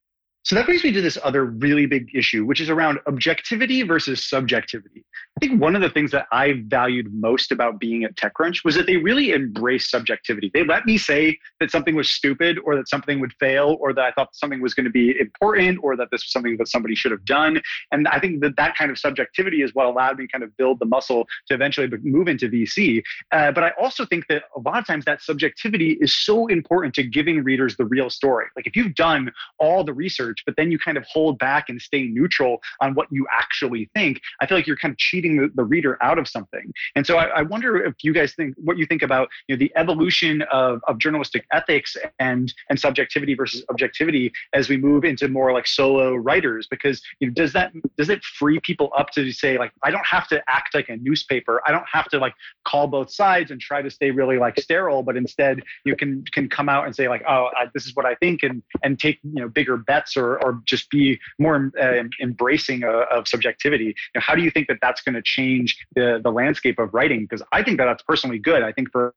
[0.44, 4.22] So that brings me to this other really big issue, which is around objectivity versus
[4.22, 5.02] subjectivity.
[5.36, 8.74] I think one of the things that I valued most about being at TechCrunch was
[8.74, 10.50] that they really embraced subjectivity.
[10.52, 14.04] They let me say that something was stupid or that something would fail or that
[14.04, 16.94] I thought something was going to be important or that this was something that somebody
[16.94, 17.62] should have done.
[17.90, 20.78] And I think that that kind of subjectivity is what allowed me kind of build
[20.78, 23.02] the muscle to eventually move into VC.
[23.32, 26.94] Uh, but I also think that a lot of times that subjectivity is so important
[26.94, 28.46] to giving readers the real story.
[28.56, 31.80] Like if you've done all the research, but then you kind of hold back and
[31.80, 35.50] stay neutral on what you actually think, I feel like you're kind of cheating the,
[35.54, 36.72] the reader out of something.
[36.94, 39.58] And so I, I, wonder if you guys think what you think about you know,
[39.58, 45.28] the evolution of, of journalistic ethics and and subjectivity versus objectivity as we move into
[45.28, 46.66] more like solo writers.
[46.70, 50.06] Because you know, does that does it free people up to say like I don't
[50.06, 51.62] have to act like a newspaper.
[51.66, 52.34] I don't have to like
[52.66, 56.48] call both sides and try to stay really like sterile, but instead you can can
[56.48, 59.18] come out and say like oh I, this is what I think and and take
[59.22, 63.84] you know bigger bets or or just be more uh, embracing of, of subjectivity.
[63.86, 66.92] You know, how do you think that that's going to change the, the landscape of
[66.92, 68.62] writing because I think that that's personally good.
[68.62, 69.14] I think for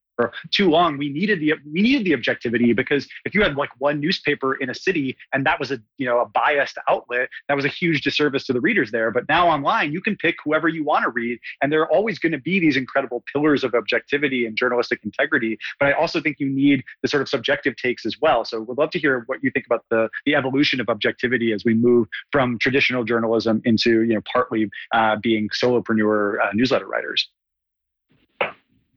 [0.52, 4.00] too long we needed the we needed the objectivity because if you had like one
[4.00, 7.66] newspaper in a city and that was a you know a biased outlet that was
[7.66, 10.84] a huge disservice to the readers there but now online you can pick whoever you
[10.84, 14.46] want to read and there are always going to be these incredible pillars of objectivity
[14.46, 18.16] and journalistic integrity but i also think you need the sort of subjective takes as
[18.22, 21.52] well so we'd love to hear what you think about the the evolution of objectivity
[21.52, 26.88] as we move from traditional journalism into you know partly uh, being solopreneur uh, newsletter
[26.88, 27.30] writers?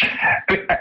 [0.03, 0.79] I,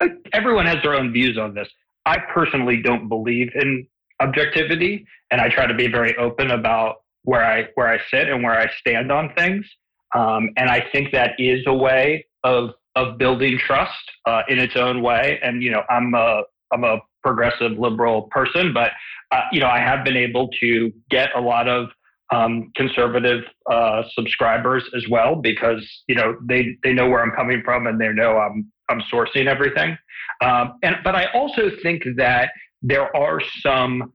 [0.00, 1.68] I everyone has their own views on this.
[2.06, 3.86] I personally don't believe in
[4.20, 8.42] objectivity, and I try to be very open about where I where I sit and
[8.42, 9.66] where I stand on things.
[10.14, 14.76] Um, and I think that is a way of of building trust uh, in its
[14.76, 15.40] own way.
[15.42, 18.92] And you know, I'm a I'm a progressive liberal person, but
[19.32, 21.88] uh, you know, I have been able to get a lot of
[22.32, 27.62] um, conservative uh, subscribers as well because you know they they know where I'm coming
[27.64, 29.96] from and they know I'm I'm sourcing everything.
[30.40, 32.50] Um, and but I also think that
[32.82, 34.12] there are some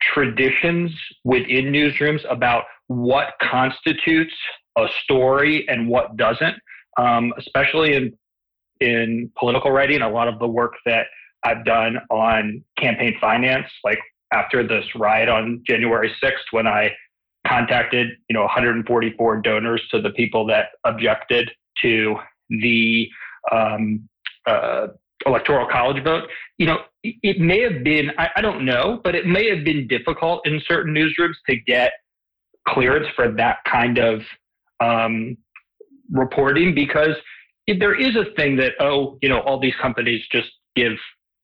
[0.00, 0.92] traditions
[1.24, 4.34] within newsrooms about what constitutes
[4.78, 6.56] a story and what doesn't,
[6.98, 8.12] um, especially in
[8.80, 10.02] in political writing.
[10.02, 11.06] A lot of the work that
[11.44, 13.98] I've done on campaign finance, like
[14.32, 16.90] after this riot on January 6th when I
[17.46, 21.50] contacted, you know, 144 donors to the people that objected
[21.82, 22.16] to
[22.50, 23.08] the
[23.52, 24.08] um,
[24.46, 24.88] uh,
[25.26, 26.24] electoral college vote.
[26.58, 29.86] You know, it may have been, I, I don't know, but it may have been
[29.86, 31.92] difficult in certain newsrooms to get
[32.68, 34.20] clearance for that kind of
[34.80, 35.36] um,
[36.10, 37.14] reporting because
[37.66, 40.92] there is a thing that, oh, you know, all these companies just give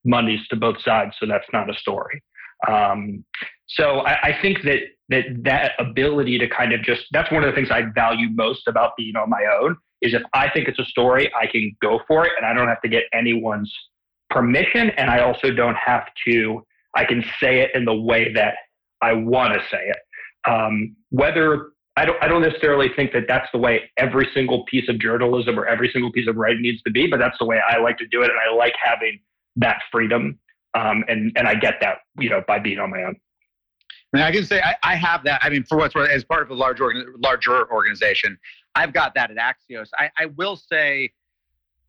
[0.04, 2.22] monies to both sides, so that's not a story.
[2.68, 3.24] Um,
[3.68, 7.50] so I, I, think that that that ability to kind of just that's one of
[7.50, 10.78] the things I value most about being on my own is if I think it's
[10.78, 13.72] a story, I can go for it and I don't have to get anyone's
[14.30, 18.54] permission and I also don't have to I can say it in the way that
[19.00, 19.96] I want to say it.
[20.50, 24.88] Um, whether I don't, I don't necessarily think that that's the way every single piece
[24.88, 27.60] of journalism or every single piece of writing needs to be, but that's the way
[27.66, 29.20] I like to do it, and I like having
[29.56, 30.38] that freedom
[30.74, 33.16] um, and and I get that you know by being on my own.
[34.14, 35.40] I, mean, I can say I, I, have that.
[35.42, 38.38] I mean, for what's worth, as part of a large organ, larger organization,
[38.74, 39.88] I've got that at Axios.
[39.98, 41.12] I, I will say,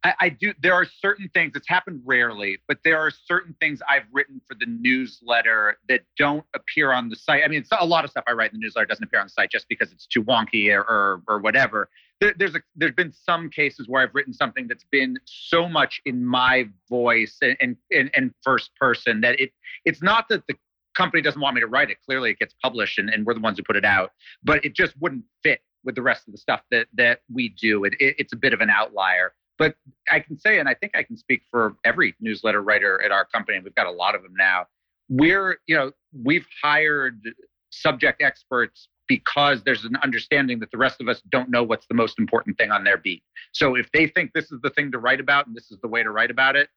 [0.06, 0.54] I, I, do.
[0.62, 1.52] There are certain things.
[1.56, 6.46] It's happened rarely, but there are certain things I've written for the newsletter that don't
[6.56, 7.43] appear on the site.
[7.43, 9.26] I mean, it's a lot of stuff I write in the newsletter doesn't appear on
[9.26, 11.89] the site just because it's too wonky or or, or whatever
[12.21, 16.02] there, there's a there's been some cases where I've written something that's been so much
[16.06, 19.52] in my voice and and, and first person that it
[19.86, 20.56] it's not that the
[20.95, 21.97] company doesn't want me to write it.
[22.06, 24.12] Clearly, it gets published, and, and we're the ones who put it out.
[24.43, 27.84] But it just wouldn't fit with the rest of the stuff that that we do.
[27.84, 29.34] It, it, it's a bit of an outlier.
[29.60, 29.76] But
[30.12, 33.25] I can say, and I think I can speak for every newsletter writer at our
[33.25, 33.60] company.
[33.63, 34.65] We've got a lot of them now.
[35.10, 35.92] We're, you know,
[36.23, 37.21] we've hired
[37.69, 41.93] subject experts because there's an understanding that the rest of us don't know what's the
[41.93, 43.23] most important thing on their beat.
[43.51, 45.87] So if they think this is the thing to write about and this is the
[45.87, 46.69] way to write about it,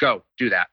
[0.00, 0.68] go do that.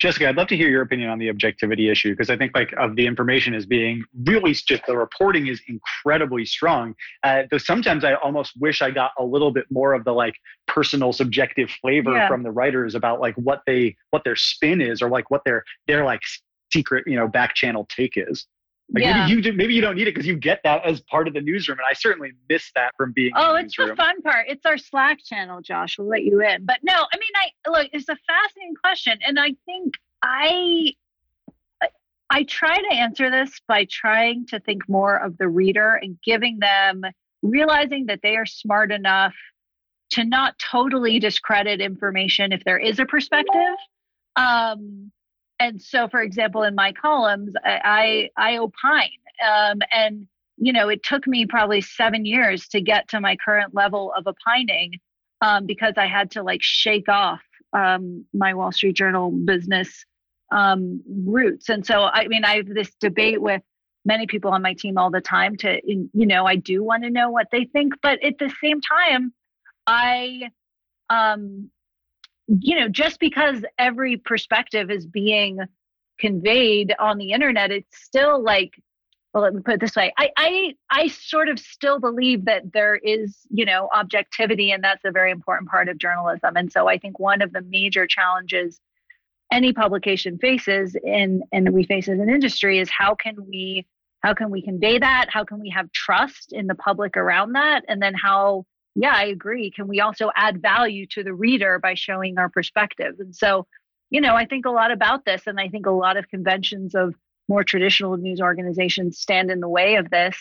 [0.00, 2.72] Jessica, I'd love to hear your opinion on the objectivity issue because I think like
[2.78, 6.94] of the information is being really just the reporting is incredibly strong.
[7.22, 10.36] Uh, though sometimes I almost wish I got a little bit more of the like
[10.66, 12.28] personal subjective flavor Yeah.
[12.28, 15.64] from the writers about like what they what their spin is or like what their
[15.86, 16.20] their like
[16.72, 18.46] secret you know back channel take is.
[18.92, 19.20] Like Yeah.
[19.20, 21.34] maybe you do, maybe you don't need it because you get that as part of
[21.34, 23.32] the newsroom, and I certainly miss that from being.
[23.36, 24.46] Oh, the it's the fun part.
[24.48, 25.96] It's our Slack channel, Josh.
[25.98, 26.64] We'll let you in.
[26.64, 27.88] But no, I mean, I look.
[27.92, 30.94] It's a fascinating question, and I think I
[32.30, 36.58] I try to answer this by trying to think more of the reader and giving
[36.58, 37.02] them
[37.42, 39.34] realizing that they are smart enough
[40.10, 43.76] to not totally discredit information if there is a perspective.
[44.36, 45.10] Um,
[45.60, 49.10] and so, for example, in my columns, I I, I opine,
[49.46, 53.74] um, and you know, it took me probably seven years to get to my current
[53.74, 54.98] level of opining
[55.40, 57.40] um, because I had to like shake off
[57.72, 60.04] um, my Wall Street Journal business
[60.52, 61.68] um, roots.
[61.68, 63.62] And so, I mean, I have this debate with
[64.04, 67.10] many people on my team all the time to, you know, I do want to
[67.10, 69.32] know what they think, but at the same time,
[69.86, 70.50] I,
[71.08, 71.70] um,
[72.58, 75.60] you know, just because every perspective is being
[76.18, 78.82] conveyed on the internet, it's still like
[79.32, 82.72] well let me put it this way I, I i sort of still believe that
[82.72, 86.56] there is you know objectivity and that's a very important part of journalism.
[86.56, 88.80] And so i think one of the major challenges
[89.52, 93.86] any publication faces in and we face as an industry is how can we
[94.22, 95.26] how can we convey that?
[95.30, 97.84] How can we have trust in the public around that?
[97.88, 101.94] And then how yeah i agree can we also add value to the reader by
[101.94, 103.66] showing our perspective and so
[104.10, 106.94] you know i think a lot about this and i think a lot of conventions
[106.94, 107.14] of
[107.50, 110.38] more traditional news organizations stand in the way of this.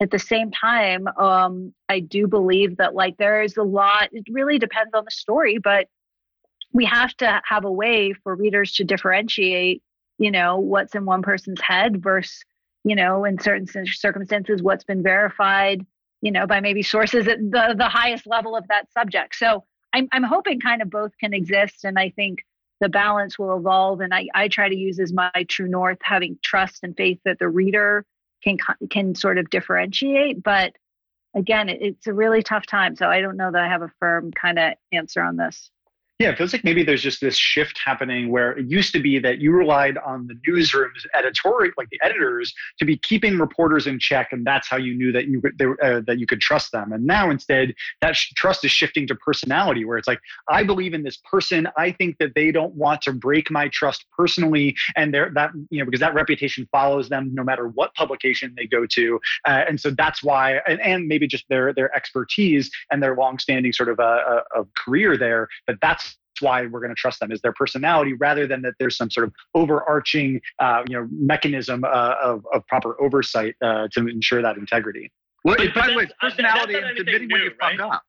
[0.00, 4.08] At the same time, um, I do believe that like there is a lot.
[4.12, 5.86] It really depends on the story, but
[6.72, 9.82] we have to have a way for readers to differentiate,
[10.18, 12.44] you know, what's in one person's head versus,
[12.84, 15.86] you know, in certain circumstances, what's been verified,
[16.20, 19.36] you know, by maybe sources at the the highest level of that subject.
[19.36, 22.44] So I'm I'm hoping kind of both can exist, and I think
[22.80, 26.38] the balance will evolve and I, I try to use as my true north having
[26.42, 28.04] trust and faith that the reader
[28.42, 28.56] can
[28.90, 30.74] can sort of differentiate but
[31.34, 33.90] again it, it's a really tough time so i don't know that i have a
[33.98, 35.70] firm kind of answer on this
[36.18, 39.20] Yeah, it feels like maybe there's just this shift happening where it used to be
[39.20, 44.00] that you relied on the newsroom's editorial, like the editors, to be keeping reporters in
[44.00, 46.90] check, and that's how you knew that you they, uh, that you could trust them.
[46.90, 50.92] And now instead, that sh- trust is shifting to personality, where it's like I believe
[50.92, 51.68] in this person.
[51.76, 55.78] I think that they don't want to break my trust personally, and they're that you
[55.78, 59.78] know because that reputation follows them no matter what publication they go to, uh, and
[59.78, 64.00] so that's why, and, and maybe just their their expertise and their longstanding sort of
[64.00, 65.46] a, a, a career there.
[65.64, 66.07] But that's
[66.40, 69.26] why we're going to trust them is their personality rather than that there's some sort
[69.26, 74.56] of overarching uh, you know mechanism uh, of, of proper oversight uh, to ensure that
[74.56, 75.10] integrity
[75.44, 77.40] Well, But- it, but by the way, it's personality that's not and anything admitting when
[77.40, 77.80] new, you fuck right?
[77.80, 78.02] up.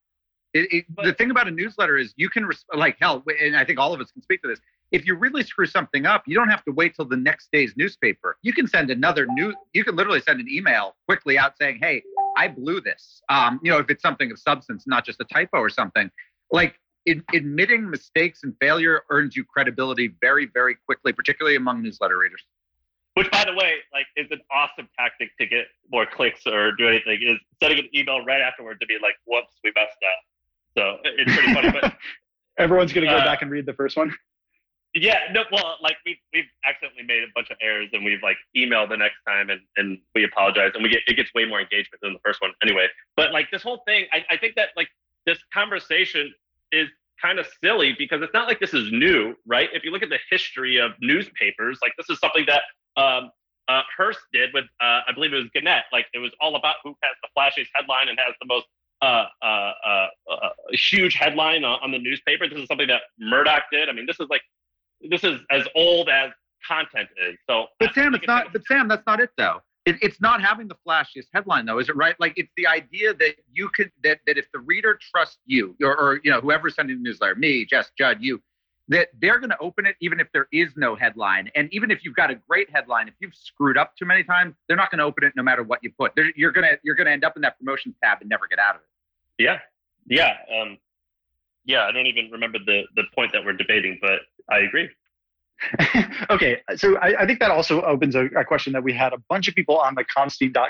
[0.55, 3.63] It, it, the thing about a newsletter is you can, res- like hell, and I
[3.63, 4.59] think all of us can speak to this.
[4.91, 7.73] If you really screw something up, you don't have to wait till the next day's
[7.77, 8.35] newspaper.
[8.41, 9.53] You can send another new.
[9.73, 12.01] You can literally send an email quickly out saying, "Hey,
[12.35, 15.57] I blew this." Um, you know, if it's something of substance, not just a typo
[15.59, 16.09] or something.
[16.51, 16.73] Like
[17.09, 22.43] in, admitting mistakes and failure earns you credibility very, very quickly, particularly among newsletter readers.
[23.15, 26.87] Which, by the way, like is an awesome tactic to get more clicks or do
[26.87, 27.19] anything.
[27.21, 30.21] Is sending an email right afterward to be like, "Whoops, we messed up."
[30.77, 31.71] So it's pretty funny.
[31.71, 31.95] But
[32.57, 34.13] everyone's going to go Uh, back and read the first one
[34.95, 38.37] yeah, no, well, like we we've accidentally made a bunch of errors and we've like
[38.57, 41.59] emailed the next time and, and we apologize and we get it gets way more
[41.59, 42.87] engagement than the first one anyway.
[43.15, 44.87] But like this whole thing, I, I think that like
[45.25, 46.33] this conversation
[46.71, 46.87] is
[47.21, 49.69] kind of silly because it's not like this is new, right?
[49.73, 52.63] If you look at the history of newspapers, like this is something that
[53.01, 53.31] um,
[53.67, 55.83] uh, Hearst did with, uh, I believe it was Gannett.
[55.91, 58.65] Like it was all about who has the flashiest headline and has the most
[59.01, 62.47] uh, uh, uh, uh, huge headline on, on the newspaper.
[62.47, 63.89] This is something that Murdoch did.
[63.89, 64.41] I mean, this is like,
[65.09, 66.31] this is as old as
[66.67, 67.37] content is.
[67.49, 68.51] So, But Sam, it's not.
[68.51, 69.61] But Sam, that's not it though.
[69.89, 72.15] It, it's not having the flashiest headline though, is it right?
[72.19, 75.97] Like it's the idea that you could that that if the reader trusts you or,
[75.99, 78.39] or you know whoever's sending the newsletter, me, Jess, Judd, you,
[78.87, 82.05] that they're going to open it even if there is no headline, and even if
[82.05, 84.99] you've got a great headline, if you've screwed up too many times, they're not going
[84.99, 86.11] to open it no matter what you put.
[86.15, 88.75] They're, you're gonna you're gonna end up in that promotions tab and never get out
[88.75, 89.43] of it.
[89.43, 89.57] Yeah,
[90.05, 90.77] yeah, um,
[91.65, 91.85] yeah.
[91.85, 94.19] I don't even remember the the point that we're debating, but
[94.51, 94.89] I agree.
[96.29, 99.17] okay, so I, I, think that also opens a, a, question that we had a
[99.29, 100.05] bunch of people on the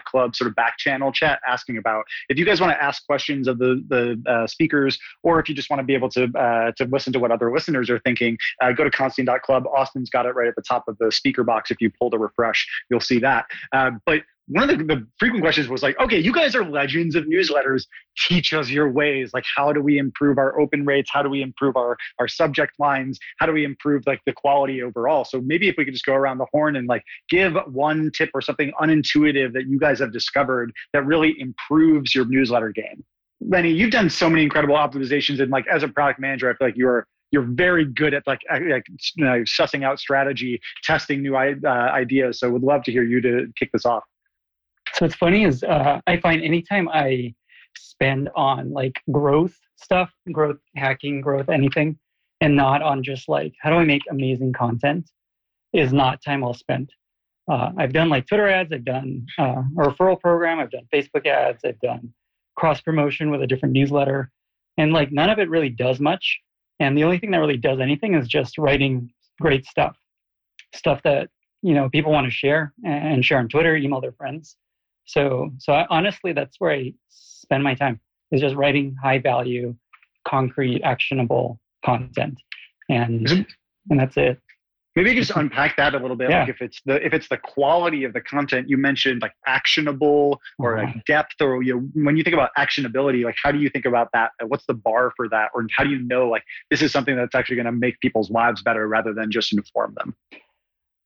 [0.05, 2.05] Club sort of back channel chat asking about.
[2.27, 5.55] If you guys want to ask questions of the the uh, speakers, or if you
[5.55, 8.37] just want to be able to uh, to listen to what other listeners are thinking,
[8.61, 9.65] uh, go to Club.
[9.67, 11.71] Austin's got it right at the top of the speaker box.
[11.71, 13.45] If you pull to refresh, you'll see that.
[13.71, 17.15] Uh, but one of the, the, frequent questions was like, okay, you guys are legends
[17.15, 17.85] of newsletters.
[18.17, 19.31] Teach us your ways.
[19.31, 21.09] Like, how do we improve our open rates?
[21.13, 23.19] How do we improve our, our subject lines?
[23.37, 25.23] How do we improve like the quality overall?
[25.23, 28.31] So maybe if we could just go around the horn and like give one tip
[28.33, 33.03] or something unintuitive that you guys have discovered that really improves your newsletter game.
[33.41, 36.67] Lenny, you've done so many incredible optimizations and like as a product manager, I feel
[36.67, 41.35] like you're you're very good at like, like you know, sussing out strategy, testing new
[41.35, 42.39] uh, ideas.
[42.39, 44.03] So would love to hear you to kick this off.
[44.99, 47.33] So what's funny is uh, I find anytime I
[47.77, 51.97] spend on like growth stuff, growth hacking, growth anything,
[52.41, 55.09] and not on just like how do I make amazing content,
[55.71, 56.91] is not time well spent.
[57.49, 61.25] Uh, I've done like Twitter ads, I've done uh, a referral program, I've done Facebook
[61.25, 62.13] ads, I've done
[62.57, 64.29] cross promotion with a different newsletter,
[64.77, 66.37] and like none of it really does much.
[66.81, 69.95] And the only thing that really does anything is just writing great stuff,
[70.75, 71.29] stuff that
[71.61, 74.57] you know people want to share and share on Twitter, email their friends.
[75.09, 77.99] So, so I, honestly, that's where I spend my time
[78.31, 79.75] is just writing high value,
[80.27, 82.37] concrete, actionable content,
[82.89, 83.27] and
[83.89, 84.39] and that's it.
[84.95, 86.29] Maybe you just unpack that a little bit.
[86.29, 86.41] Yeah.
[86.41, 90.39] Like if it's the if it's the quality of the content you mentioned, like actionable
[90.59, 90.99] or like uh-huh.
[91.07, 94.09] depth, or you know, when you think about actionability, like how do you think about
[94.13, 94.29] that?
[94.45, 97.33] What's the bar for that, or how do you know like this is something that's
[97.33, 100.15] actually going to make people's lives better rather than just inform them?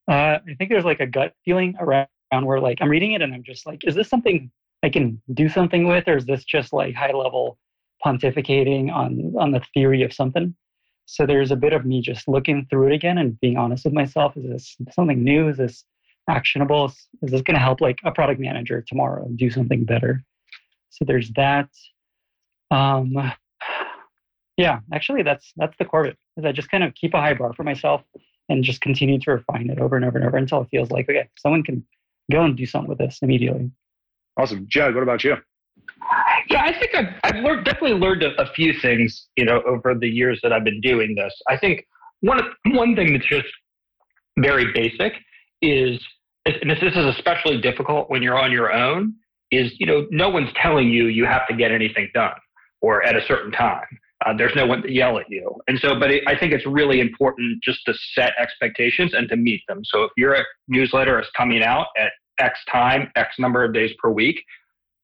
[0.09, 2.07] Uh, I think there's like a gut feeling around
[2.41, 4.51] where like I'm reading it and I'm just like, is this something
[4.83, 7.57] I can do something with, or is this just like high level
[8.05, 10.55] pontificating on on the theory of something?
[11.05, 13.93] So there's a bit of me just looking through it again and being honest with
[13.93, 14.35] myself.
[14.37, 15.49] Is this something new?
[15.49, 15.85] Is this
[16.29, 16.85] actionable?
[16.85, 20.23] Is, is this going to help like a product manager tomorrow do something better?
[20.89, 21.69] So there's that.
[22.71, 23.15] Um,
[24.57, 26.17] yeah, actually, that's that's the core of it.
[26.37, 28.01] Is I just kind of keep a high bar for myself
[28.49, 31.09] and just continue to refine it over and over and over until it feels like
[31.09, 31.85] okay, someone can
[32.31, 33.71] go and do something with this immediately.
[34.37, 34.95] Awesome, Judd.
[34.95, 35.35] What about you?
[36.49, 39.95] Yeah, I think I've, I've learned, definitely learned a, a, few things, you know, over
[39.95, 41.33] the years that I've been doing this.
[41.47, 41.85] I think
[42.21, 42.39] one
[42.71, 43.47] one thing that's just
[44.37, 45.13] very basic
[45.61, 46.01] is,
[46.45, 49.13] and this is especially difficult when you're on your own,
[49.51, 52.33] is you know, no one's telling you you have to get anything done
[52.81, 53.85] or at a certain time.
[54.25, 56.65] Uh, there's no one to yell at you, and so, but it, I think it's
[56.65, 59.81] really important just to set expectations and to meet them.
[59.83, 64.09] So if your newsletter is coming out at X time, X number of days per
[64.09, 64.43] week,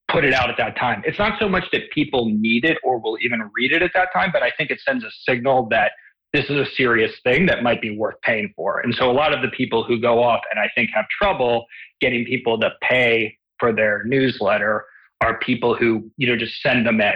[0.09, 1.03] put it out at that time.
[1.05, 4.09] It's not so much that people need it or will even read it at that
[4.13, 5.91] time, but I think it sends a signal that
[6.33, 8.79] this is a serious thing that might be worth paying for.
[8.79, 11.65] And so a lot of the people who go off and I think have trouble
[12.01, 14.85] getting people to pay for their newsletter
[15.21, 17.15] are people who, you know, just send them at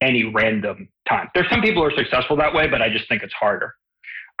[0.00, 1.28] any random time.
[1.34, 3.74] There's some people who are successful that way, but I just think it's harder.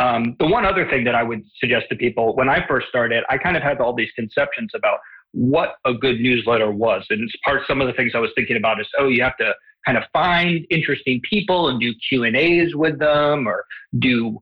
[0.00, 3.24] Um, the one other thing that I would suggest to people when I first started,
[3.28, 5.00] I kind of had all these conceptions about
[5.32, 7.04] what a good newsletter was.
[7.10, 9.36] And it's part some of the things I was thinking about is, oh, you have
[9.38, 9.52] to
[9.84, 13.64] kind of find interesting people and do Q and A's with them or
[13.98, 14.38] do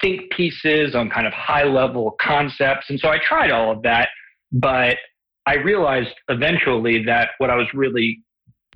[0.00, 2.86] think pieces on kind of high level concepts.
[2.88, 4.08] And so I tried all of that,
[4.52, 4.96] but
[5.46, 8.22] I realized eventually that what I was really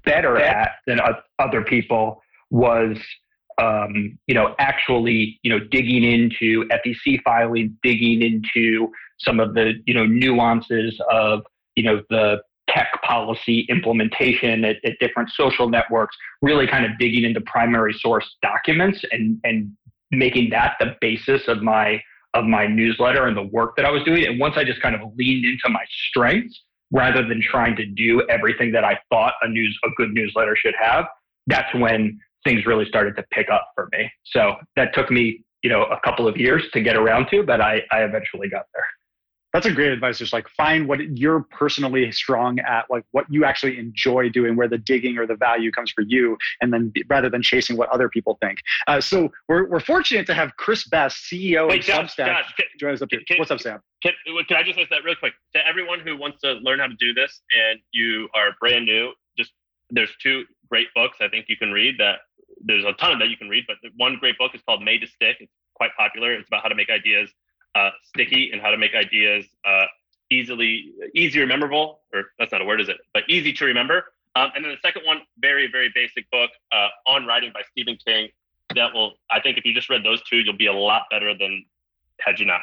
[0.05, 1.01] better at than
[1.39, 2.99] other people was
[3.59, 8.89] um, you know, actually, you know, digging into FEC filing, digging into
[9.19, 11.43] some of the, you know, nuances of,
[11.77, 17.25] you know, the tech policy implementation at, at different social networks, really kind of digging
[17.25, 19.71] into primary source documents and, and
[20.11, 22.01] making that the basis of my
[22.35, 24.27] of my newsletter and the work that I was doing.
[24.27, 26.61] And once I just kind of leaned into my strengths
[26.95, 30.75] rather than trying to do everything that I thought a news a good newsletter should
[30.81, 31.07] have,
[31.49, 34.11] that's when things really started to pick up for me.
[34.27, 37.61] So that took me, you know, a couple of years to get around to, but
[37.61, 38.87] I, I eventually got there.
[39.55, 40.19] That's a great advice.
[40.19, 44.67] Just like find what you're personally strong at, like what you actually enjoy doing, where
[44.67, 48.09] the digging or the value comes for you, and then rather than chasing what other
[48.09, 48.59] people think.
[48.89, 52.43] Uh, so we're, we're fortunate to have Chris Best, CEO Wait, of Substack,
[52.81, 53.21] join us up here.
[53.29, 53.79] Can, What's up, Sam?
[54.03, 54.13] Can,
[54.49, 56.97] can I just say that real quick to everyone who wants to learn how to
[56.99, 59.13] do this, and you are brand new?
[59.39, 59.53] Just
[59.89, 62.17] there's two great books I think you can read that
[62.61, 64.99] there's a ton of that you can read, but one great book is called Made
[65.03, 65.37] to Stick.
[65.39, 66.33] It's quite popular.
[66.33, 67.31] It's about how to make ideas
[67.75, 69.87] uh, sticky and how to make ideas uh,
[70.31, 72.97] easily easier memorable, or that's not a word, is it?
[73.13, 74.13] But easy to remember.
[74.37, 77.97] Um, and then the second one, very very basic book uh, on writing by Stephen
[78.05, 78.29] King.
[78.75, 81.37] That will, I think, if you just read those two, you'll be a lot better
[81.37, 81.65] than
[82.21, 82.63] had you not.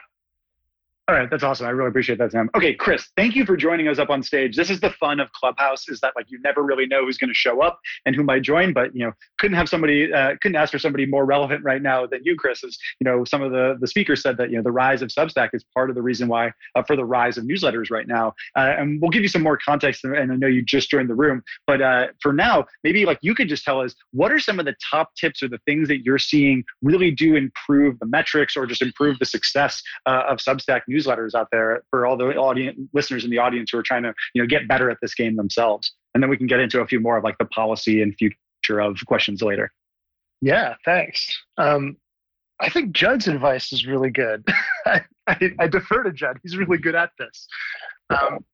[1.12, 1.68] All right, that's awesome.
[1.68, 2.50] I really appreciate that, Sam.
[2.56, 4.56] Okay, Chris, thank you for joining us up on stage.
[4.56, 7.30] This is the fun of Clubhouse: is that like you never really know who's going
[7.30, 10.56] to show up and who might join, but you know, couldn't have somebody, uh, couldn't
[10.56, 12.64] ask for somebody more relevant right now than you, Chris.
[12.64, 15.10] Is you know, some of the the speakers said that you know the rise of
[15.10, 18.34] Substack is part of the reason why uh, for the rise of newsletters right now,
[18.56, 20.06] uh, and we'll give you some more context.
[20.06, 23.36] And I know you just joined the room, but uh, for now, maybe like you
[23.36, 26.06] could just tell us what are some of the top tips or the things that
[26.06, 30.84] you're seeing really do improve the metrics or just improve the success uh, of Substack
[30.90, 34.14] newsletters out there for all the audience listeners in the audience who are trying to
[34.34, 35.94] you know get better at this game themselves.
[36.14, 38.80] And then we can get into a few more of like the policy and future
[38.80, 39.72] of questions later.
[40.42, 41.38] Yeah, thanks.
[41.58, 41.98] Um,
[42.60, 44.44] I think Judd's advice is really good.
[44.86, 46.40] I, I, I, defer to Judd.
[46.44, 47.48] He's really good at this.
[48.10, 48.46] Um,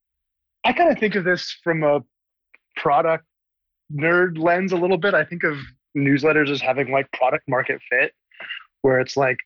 [0.65, 2.03] I kind of think of this from a
[2.75, 3.25] product
[3.93, 5.13] nerd lens a little bit.
[5.13, 5.57] I think of
[5.97, 8.13] newsletters as having like product market fit,
[8.81, 9.37] where it's like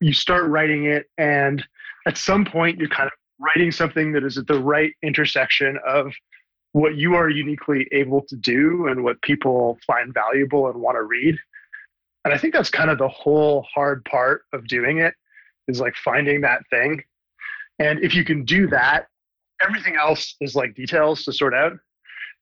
[0.00, 1.64] you start writing it, and
[2.06, 6.12] at some point you're kind of writing something that is at the right intersection of
[6.72, 11.02] what you are uniquely able to do and what people find valuable and want to
[11.02, 11.36] read.
[12.24, 15.14] And I think that's kind of the whole hard part of doing it
[15.68, 17.02] is like finding that thing.
[17.78, 19.06] And if you can do that,
[19.62, 21.72] everything else is like details to sort out.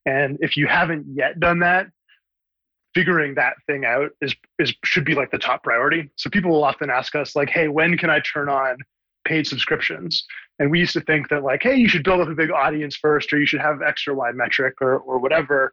[0.04, 1.86] And if you haven't yet done that,
[2.94, 6.10] figuring that thing out is is should be like the top priority.
[6.16, 8.76] So people will often ask us like, "Hey, when can I turn on
[9.24, 10.24] paid subscriptions?"
[10.58, 12.96] And we used to think that like, "Hey, you should build up a big audience
[12.96, 15.72] first, or you should have extra wide metric, or or whatever."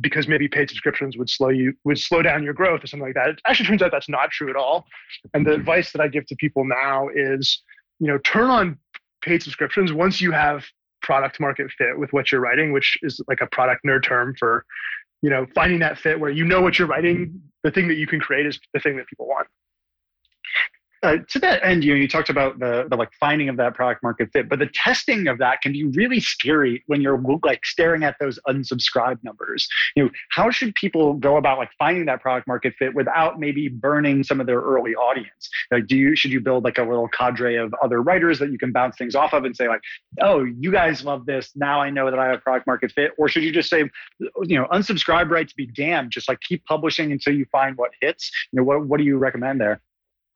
[0.00, 3.14] because maybe paid subscriptions would slow you would slow down your growth or something like
[3.14, 3.28] that.
[3.28, 4.86] It actually turns out that's not true at all.
[5.34, 7.62] And the advice that I give to people now is,
[8.00, 8.78] you know, turn on
[9.22, 10.64] paid subscriptions once you have
[11.02, 14.64] product market fit with what you're writing, which is like a product nerd term for,
[15.24, 18.06] you know, finding that fit where you know what you're writing, the thing that you
[18.06, 19.48] can create is the thing that people want
[21.04, 23.74] uh, to that end, you know, you talked about the, the like finding of that
[23.74, 27.64] product market fit, but the testing of that can be really scary when you're like
[27.66, 29.68] staring at those unsubscribe numbers.
[29.94, 33.68] You know, how should people go about like finding that product market fit without maybe
[33.68, 35.50] burning some of their early audience?
[35.70, 38.58] Like, do you should you build like a little cadre of other writers that you
[38.58, 39.82] can bounce things off of and say like,
[40.22, 43.28] oh, you guys love this, now I know that I have product market fit, or
[43.28, 43.90] should you just say,
[44.20, 48.30] you know, unsubscribe rights be damned, just like keep publishing until you find what hits?
[48.52, 49.82] You know, what what do you recommend there?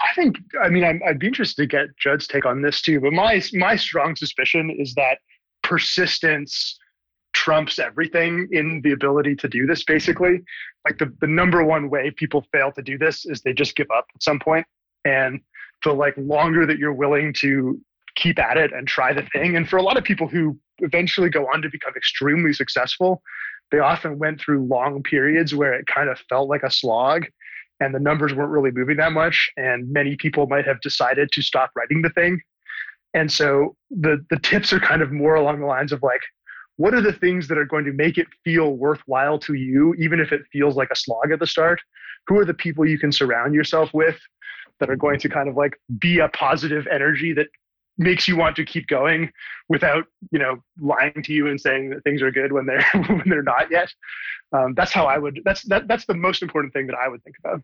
[0.00, 3.00] I think, I mean, i would be interested to get Judd's take on this too.
[3.00, 5.18] But my my strong suspicion is that
[5.62, 6.78] persistence
[7.32, 9.84] trumps everything in the ability to do this.
[9.84, 10.42] Basically,
[10.84, 13.90] like the the number one way people fail to do this is they just give
[13.96, 14.66] up at some point.
[15.04, 15.40] And
[15.84, 17.80] the like longer that you're willing to
[18.14, 21.28] keep at it and try the thing, and for a lot of people who eventually
[21.28, 23.20] go on to become extremely successful,
[23.72, 27.26] they often went through long periods where it kind of felt like a slog
[27.80, 31.42] and the numbers weren't really moving that much and many people might have decided to
[31.42, 32.40] stop writing the thing.
[33.14, 36.20] And so the the tips are kind of more along the lines of like
[36.76, 40.20] what are the things that are going to make it feel worthwhile to you even
[40.20, 41.80] if it feels like a slog at the start?
[42.28, 44.18] Who are the people you can surround yourself with
[44.78, 47.48] that are going to kind of like be a positive energy that
[47.98, 49.30] makes you want to keep going
[49.68, 53.22] without you know lying to you and saying that things are good when they're when
[53.26, 53.92] they're not yet
[54.52, 57.22] um, that's how i would that's that, that's the most important thing that i would
[57.24, 57.60] think about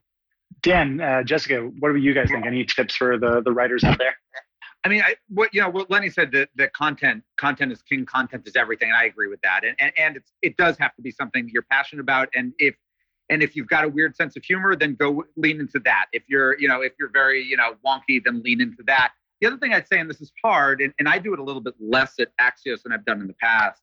[0.63, 3.99] dan uh, jessica what do you guys think any tips for the the writers out
[3.99, 4.17] there
[4.87, 8.05] I mean, I, what you know, what Lenny said that the content, content is king,
[8.05, 9.65] content is everything, and I agree with that.
[9.65, 12.29] And and, and it's, it does have to be something that you're passionate about.
[12.35, 12.75] And if
[13.31, 16.07] and if you've got a weird sense of humor, then go lean into that.
[16.13, 19.13] If you're, you know, if you're very, you know, wonky, then lean into that.
[19.45, 21.43] The other thing I'd say, and this is hard, and, and I do it a
[21.43, 23.83] little bit less at Axios than I've done in the past,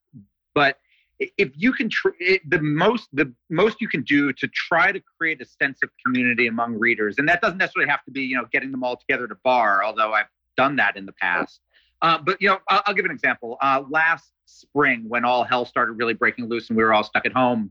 [0.56, 0.80] but
[1.20, 5.00] if you can tr- it, the most the most you can do to try to
[5.20, 8.36] create a sense of community among readers and that doesn't necessarily have to be you
[8.36, 10.26] know getting them all together to bar although i've
[10.58, 11.60] done that in the past
[12.02, 13.56] uh, but you know I'll, I'll, give an example.
[13.62, 17.28] Uh, last spring when all hell started really breaking loose and we were all stuck
[17.28, 17.70] at home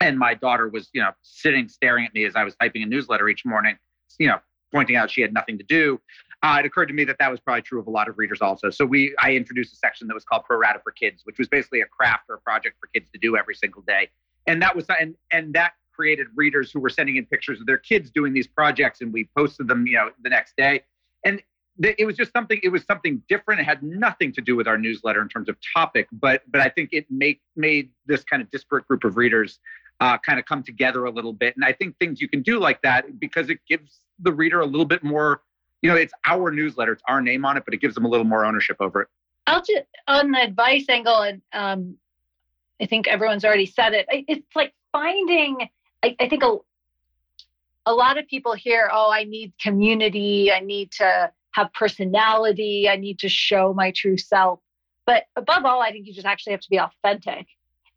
[0.00, 2.86] and my daughter was you know sitting staring at me as i was typing a
[2.86, 3.76] newsletter each morning
[4.18, 4.38] you know
[4.72, 6.00] pointing out she had nothing to do
[6.46, 8.40] uh, it occurred to me that that was probably true of a lot of readers
[8.40, 8.70] also.
[8.70, 11.48] So we, I introduced a section that was called Pro Rata for Kids, which was
[11.48, 14.08] basically a craft or a project for kids to do every single day.
[14.46, 17.78] And that was, and and that created readers who were sending in pictures of their
[17.78, 20.84] kids doing these projects, and we posted them, you know, the next day.
[21.24, 21.42] And
[21.82, 22.60] th- it was just something.
[22.62, 23.60] It was something different.
[23.60, 26.68] It had nothing to do with our newsletter in terms of topic, but but I
[26.68, 29.58] think it made made this kind of disparate group of readers
[30.00, 31.56] uh, kind of come together a little bit.
[31.56, 34.66] And I think things you can do like that because it gives the reader a
[34.66, 35.42] little bit more
[35.82, 38.08] you know, it's our newsletter, it's our name on it, but it gives them a
[38.08, 39.08] little more ownership over it.
[39.46, 41.96] I'll just on the advice angle, and um,
[42.80, 44.06] I think everyone's already said it.
[44.10, 45.68] It's like finding.
[46.02, 46.56] I, I think a,
[47.86, 50.50] a lot of people hear, "Oh, I need community.
[50.50, 52.88] I need to have personality.
[52.88, 54.60] I need to show my true self.
[55.06, 57.46] But above all, I think you just actually have to be authentic.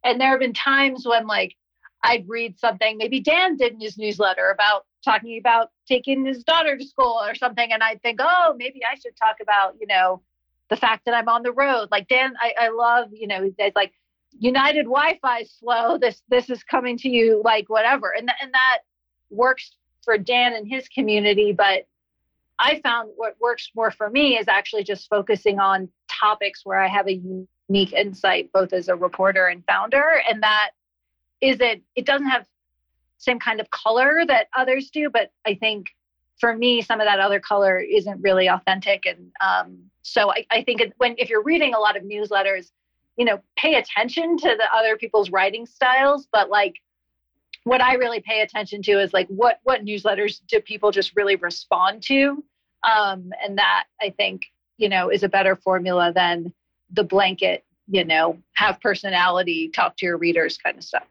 [0.03, 1.55] And there have been times when, like,
[2.01, 6.77] I'd read something maybe Dan did in his newsletter about talking about taking his daughter
[6.77, 7.71] to school or something.
[7.71, 10.21] And I'd think, oh, maybe I should talk about, you know,
[10.69, 11.89] the fact that I'm on the road.
[11.91, 13.93] Like Dan, I, I love, you know, it's like
[14.37, 15.97] United Wi-Fi slow.
[15.97, 18.11] This this is coming to you like whatever.
[18.11, 18.79] And, th- and that
[19.29, 19.71] works
[20.03, 21.87] for Dan and his community, but
[22.59, 26.87] I found what works more for me is actually just focusing on topics where I
[26.87, 30.21] have a unique insight, both as a reporter and founder.
[30.29, 30.71] And that
[31.41, 32.45] is it, it doesn't have
[33.19, 35.89] same kind of color that others do, but I think
[36.39, 39.05] for me, some of that other color isn't really authentic.
[39.05, 42.71] And um, so I, I think when if you're reading a lot of newsletters,
[43.17, 46.75] you know, pay attention to the other people's writing styles, but like
[47.65, 51.35] what I really pay attention to is like what what newsletters do people just really
[51.35, 52.43] respond to,
[52.89, 54.43] um, and that I think
[54.77, 56.53] you know is a better formula than
[56.91, 61.05] the blanket you know have personality, talk to your readers kind of stuff.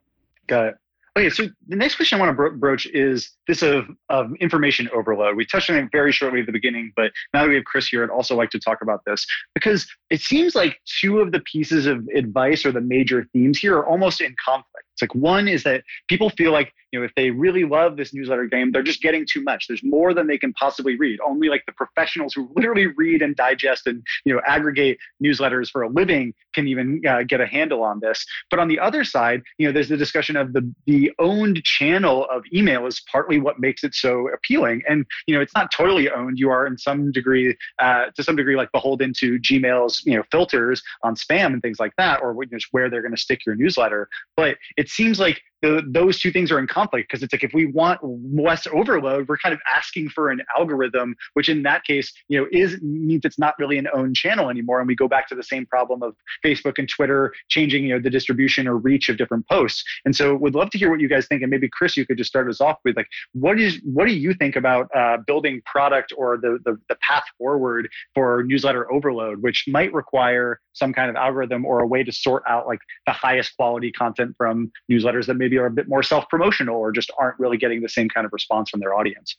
[0.46, 0.78] Got it.
[1.18, 4.88] Okay, so the next question I want to bro- broach is this of, of information
[4.94, 5.34] overload.
[5.34, 7.88] We touched on it very shortly at the beginning, but now that we have Chris
[7.88, 11.40] here, I'd also like to talk about this because it seems like two of the
[11.40, 14.87] pieces of advice or the major themes here are almost in conflict.
[15.00, 18.12] It's like one is that people feel like you know if they really love this
[18.12, 19.66] newsletter game, they're just getting too much.
[19.68, 21.20] There's more than they can possibly read.
[21.24, 25.82] Only like the professionals who literally read and digest and you know aggregate newsletters for
[25.82, 28.24] a living can even uh, get a handle on this.
[28.50, 32.26] But on the other side, you know, there's the discussion of the the owned channel
[32.30, 34.82] of email is partly what makes it so appealing.
[34.88, 36.38] And you know, it's not totally owned.
[36.38, 40.24] You are in some degree, uh, to some degree, like beholden to Gmail's you know
[40.32, 43.54] filters on spam and things like that, or just where they're going to stick your
[43.54, 44.08] newsletter.
[44.36, 47.44] But it's it seems like the, those two things are in conflict because it's like
[47.44, 51.84] if we want less overload, we're kind of asking for an algorithm, which in that
[51.84, 54.78] case, you know, is means it's not really an own channel anymore.
[54.80, 58.00] And we go back to the same problem of Facebook and Twitter changing, you know,
[58.00, 59.82] the distribution or reach of different posts.
[60.04, 61.42] And so, would love to hear what you guys think.
[61.42, 64.12] And maybe Chris, you could just start us off with like, what is what do
[64.12, 69.42] you think about uh, building product or the, the the path forward for newsletter overload,
[69.42, 73.12] which might require some kind of algorithm or a way to sort out like the
[73.12, 77.38] highest quality content from newsletters that maybe are a bit more self-promotional or just aren't
[77.38, 79.36] really getting the same kind of response from their audience?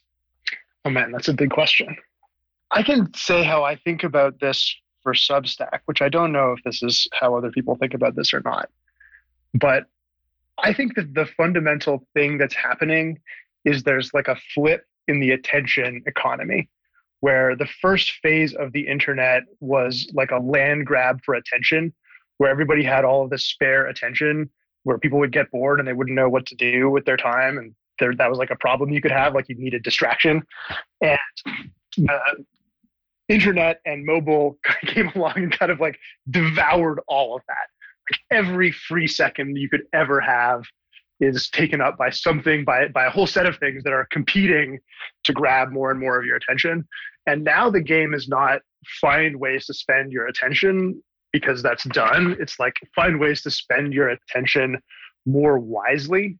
[0.84, 1.96] Oh man, that's a big question.
[2.72, 6.62] I can say how I think about this for Substack, which I don't know if
[6.64, 8.68] this is how other people think about this or not.
[9.54, 9.86] But
[10.62, 13.18] I think that the fundamental thing that's happening
[13.64, 16.68] is there's like a flip in the attention economy
[17.20, 21.92] where the first phase of the internet was like a land grab for attention,
[22.38, 24.48] where everybody had all of this spare attention,
[24.84, 27.58] where people would get bored and they wouldn't know what to do with their time.
[27.58, 30.42] And there, that was like a problem you could have, like you needed distraction.
[31.00, 31.18] And
[31.96, 32.18] the
[33.28, 35.98] internet and mobile came along and kind of like
[36.30, 37.68] devoured all of that.
[38.10, 40.64] Like every free second you could ever have
[41.20, 44.78] is taken up by something by by a whole set of things that are competing
[45.24, 46.86] to grab more and more of your attention
[47.26, 48.60] and now the game is not
[49.00, 51.02] find ways to spend your attention
[51.32, 52.36] because that's done.
[52.40, 54.78] It's like find ways to spend your attention
[55.26, 56.38] more wisely.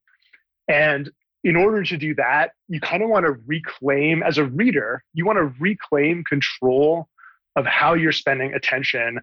[0.68, 1.10] And
[1.42, 5.24] in order to do that, you kind of want to reclaim, as a reader, you
[5.24, 7.08] want to reclaim control
[7.56, 9.20] of how you're spending attention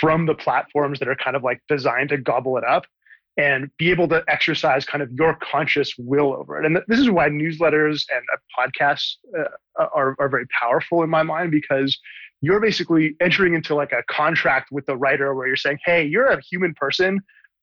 [0.00, 2.84] from the platforms that are kind of like designed to gobble it up
[3.36, 6.66] and be able to exercise kind of your conscious will over it.
[6.66, 8.24] And this is why newsletters and
[8.56, 11.98] podcasts uh, are, are very powerful in my mind because
[12.40, 16.26] you're basically entering into like a contract with the writer where you're saying, hey, you're
[16.26, 17.20] a human person.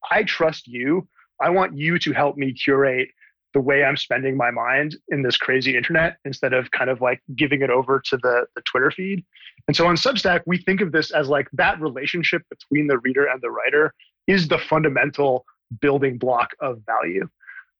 [0.09, 1.07] I trust you.
[1.39, 3.09] I want you to help me curate
[3.53, 7.21] the way I'm spending my mind in this crazy internet instead of kind of like
[7.35, 9.25] giving it over to the, the Twitter feed.
[9.67, 13.25] And so on Substack, we think of this as like that relationship between the reader
[13.25, 13.93] and the writer
[14.27, 15.45] is the fundamental
[15.81, 17.27] building block of value.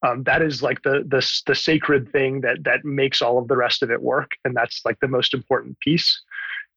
[0.03, 3.55] Um, that is like the, the the sacred thing that that makes all of the
[3.55, 6.19] rest of it work, and that's like the most important piece.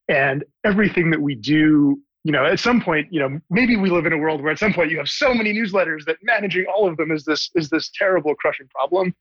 [0.07, 4.05] And everything that we do, you know, at some point, you know, maybe we live
[4.05, 6.87] in a world where at some point you have so many newsletters that managing all
[6.87, 9.13] of them is this is this terrible crushing problem,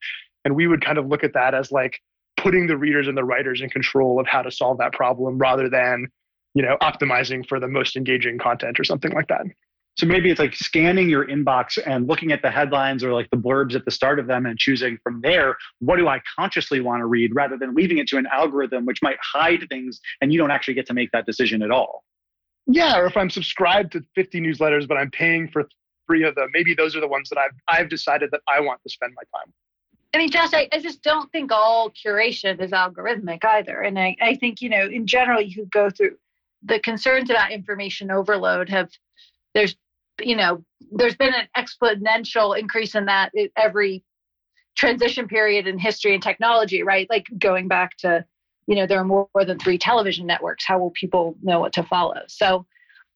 [0.44, 2.00] and we would kind of look at that as like
[2.36, 5.68] putting the readers and the writers in control of how to solve that problem rather
[5.68, 6.06] than
[6.54, 9.42] you know optimizing for the most engaging content or something like that
[9.96, 13.36] so maybe it's like scanning your inbox and looking at the headlines or like the
[13.36, 17.00] blurbs at the start of them and choosing from there, what do I consciously want
[17.00, 20.38] to read rather than leaving it to an algorithm which might hide things and you
[20.38, 22.04] don't actually get to make that decision at all.
[22.66, 25.68] Yeah, or if I'm subscribed to 50 newsletters, but I'm paying for
[26.06, 28.80] three of them, maybe those are the ones that I've I've decided that I want
[28.82, 29.52] to spend my time.
[30.14, 33.80] I mean, Josh, I, I just don't think all curation is algorithmic either.
[33.80, 36.16] And I, I think, you know, in general, you could go through
[36.62, 38.90] the concerns about information overload have,
[39.54, 39.74] there's,
[40.20, 44.04] you know, there's been an exponential increase in that every
[44.76, 47.06] transition period in history and technology, right?
[47.10, 48.24] Like going back to,
[48.66, 50.64] you know, there are more, more than three television networks.
[50.66, 52.20] How will people know what to follow?
[52.28, 52.66] So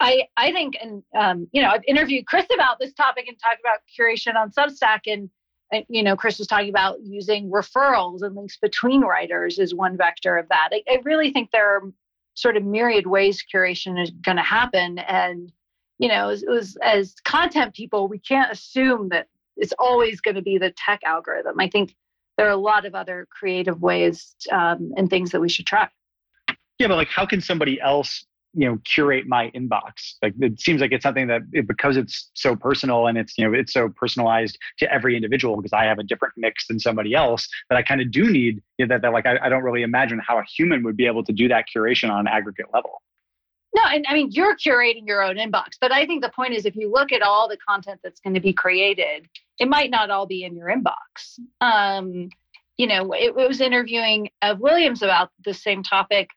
[0.00, 3.60] I, I think, and, um, you know, I've interviewed Chris about this topic and talked
[3.60, 5.30] about curation on Substack and,
[5.88, 10.36] you know, Chris was talking about using referrals and links between writers is one vector
[10.36, 10.70] of that.
[10.72, 11.82] I, I really think there are
[12.34, 14.98] sort of myriad ways curation is going to happen.
[14.98, 15.52] And,
[15.98, 19.26] you know, as, as, as content people, we can't assume that
[19.56, 21.58] it's always going to be the tech algorithm.
[21.58, 21.94] I think
[22.36, 25.88] there are a lot of other creative ways um, and things that we should try.
[26.78, 28.24] Yeah, but like, how can somebody else
[28.54, 32.30] you know curate my inbox like it seems like it's something that it, because it's
[32.32, 35.98] so personal and it's you know it's so personalized to every individual because i have
[35.98, 39.02] a different mix than somebody else that i kind of do need you know, that,
[39.02, 41.46] that like I, I don't really imagine how a human would be able to do
[41.48, 43.02] that curation on an aggregate level
[43.78, 45.76] no, and I mean, you're curating your own inbox.
[45.80, 48.34] But I think the point is if you look at all the content that's going
[48.34, 51.38] to be created, it might not all be in your inbox.
[51.60, 52.30] Um,
[52.76, 56.30] you know, it, it was interviewing Ev Williams about the same topic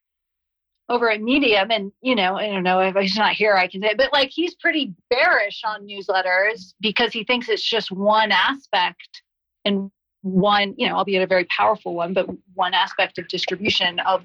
[0.89, 3.82] over at Medium, and you know, I don't know if he's not here, I can
[3.82, 9.22] say, but like he's pretty bearish on newsletters because he thinks it's just one aspect
[9.64, 9.89] and
[10.22, 14.24] one, you know, albeit a very powerful one, but one aspect of distribution of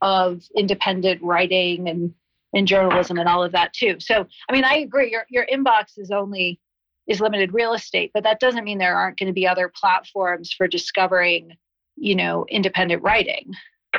[0.00, 2.14] of independent writing and
[2.54, 3.96] and journalism and all of that too.
[4.00, 5.10] So, I mean, I agree.
[5.10, 6.60] Your your inbox is only
[7.06, 10.52] is limited real estate, but that doesn't mean there aren't going to be other platforms
[10.52, 11.52] for discovering,
[11.96, 13.50] you know, independent writing.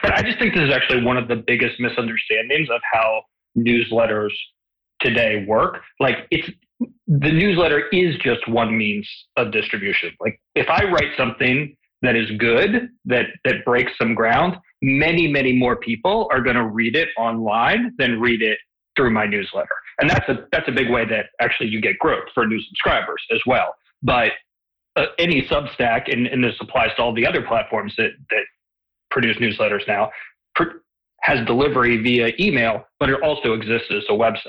[0.01, 3.23] But I just think this is actually one of the biggest misunderstandings of how
[3.57, 4.31] newsletters
[5.01, 5.81] today work.
[5.99, 10.11] Like it's the newsletter is just one means of distribution.
[10.19, 15.53] Like if I write something that is good, that that breaks some ground, many, many
[15.53, 18.57] more people are going to read it online than read it
[18.95, 19.67] through my newsletter.
[19.99, 23.21] And that's a that's a big way that actually you get growth for new subscribers
[23.31, 23.73] as well.
[24.01, 24.31] But
[24.95, 28.43] uh, any Substack, and, and this applies to all the other platforms that that
[29.11, 30.09] produce newsletters now,
[30.55, 30.79] pr-
[31.21, 34.47] has delivery via email, but it also exists as a website.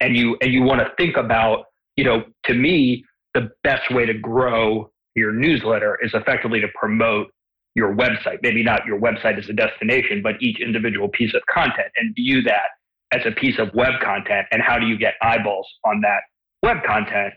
[0.00, 1.66] And you and you want to think about,
[1.96, 7.28] you know, to me, the best way to grow your newsletter is effectively to promote
[7.74, 8.38] your website.
[8.42, 12.42] Maybe not your website as a destination, but each individual piece of content and view
[12.42, 12.70] that
[13.12, 14.46] as a piece of web content.
[14.50, 16.20] And how do you get eyeballs on that
[16.62, 17.34] web content,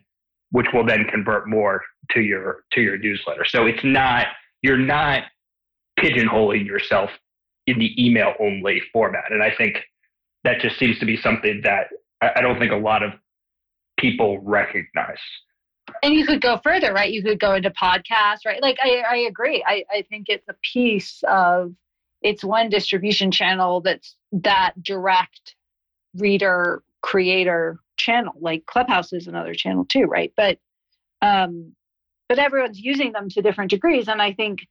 [0.51, 3.45] which will then convert more to your to your newsletter.
[3.45, 4.27] So it's not
[4.61, 5.23] you're not
[5.99, 7.09] pigeonholing yourself
[7.67, 9.31] in the email only format.
[9.31, 9.77] And I think
[10.43, 11.87] that just seems to be something that
[12.21, 13.11] I don't think a lot of
[13.99, 15.19] people recognize.
[16.03, 17.11] And you could go further, right?
[17.11, 18.61] You could go into podcasts, right?
[18.61, 19.63] Like I, I agree.
[19.65, 21.73] I, I think it's a piece of
[22.21, 25.55] it's one distribution channel that's that direct
[26.15, 28.33] reader creator channel.
[28.39, 30.33] Like Clubhouse is another channel too, right?
[30.35, 30.59] But
[31.21, 31.73] um,
[32.27, 34.07] but everyone's using them to different degrees.
[34.07, 34.67] And I think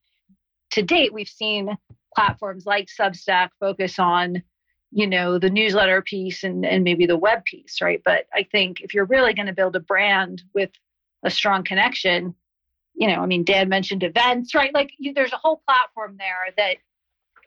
[0.71, 1.77] to date, we've seen
[2.15, 4.43] platforms like Substack focus on,
[4.91, 8.01] you know, the newsletter piece and, and maybe the web piece, right?
[8.05, 10.71] But I think if you're really going to build a brand with
[11.23, 12.35] a strong connection,
[12.95, 14.75] you know, I mean, Dan mentioned events, right?
[14.75, 16.77] Like you, there's a whole platform there that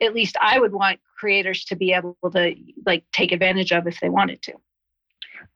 [0.04, 2.54] at least I would want creators to be able to
[2.84, 4.54] like take advantage of if they wanted to.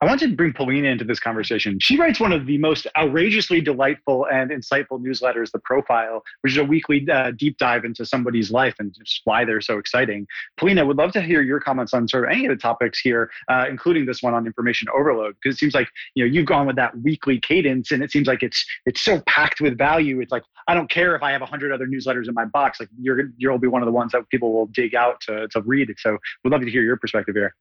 [0.01, 1.77] I want to bring Polina into this conversation.
[1.81, 6.57] She writes one of the most outrageously delightful and insightful newsletters, The Profile, which is
[6.57, 10.27] a weekly uh, deep dive into somebody's life and just why they're so exciting.
[10.57, 13.29] Polina, would love to hear your comments on sort of any of the topics here,
[13.49, 16.65] uh, including this one on information overload, because it seems like you know you've gone
[16.65, 20.21] with that weekly cadence, and it seems like it's it's so packed with value.
[20.21, 22.89] It's like I don't care if I have hundred other newsletters in my box, like
[22.99, 25.93] you're you'll be one of the ones that people will dig out to to read.
[25.97, 27.55] So, would love to hear your perspective here.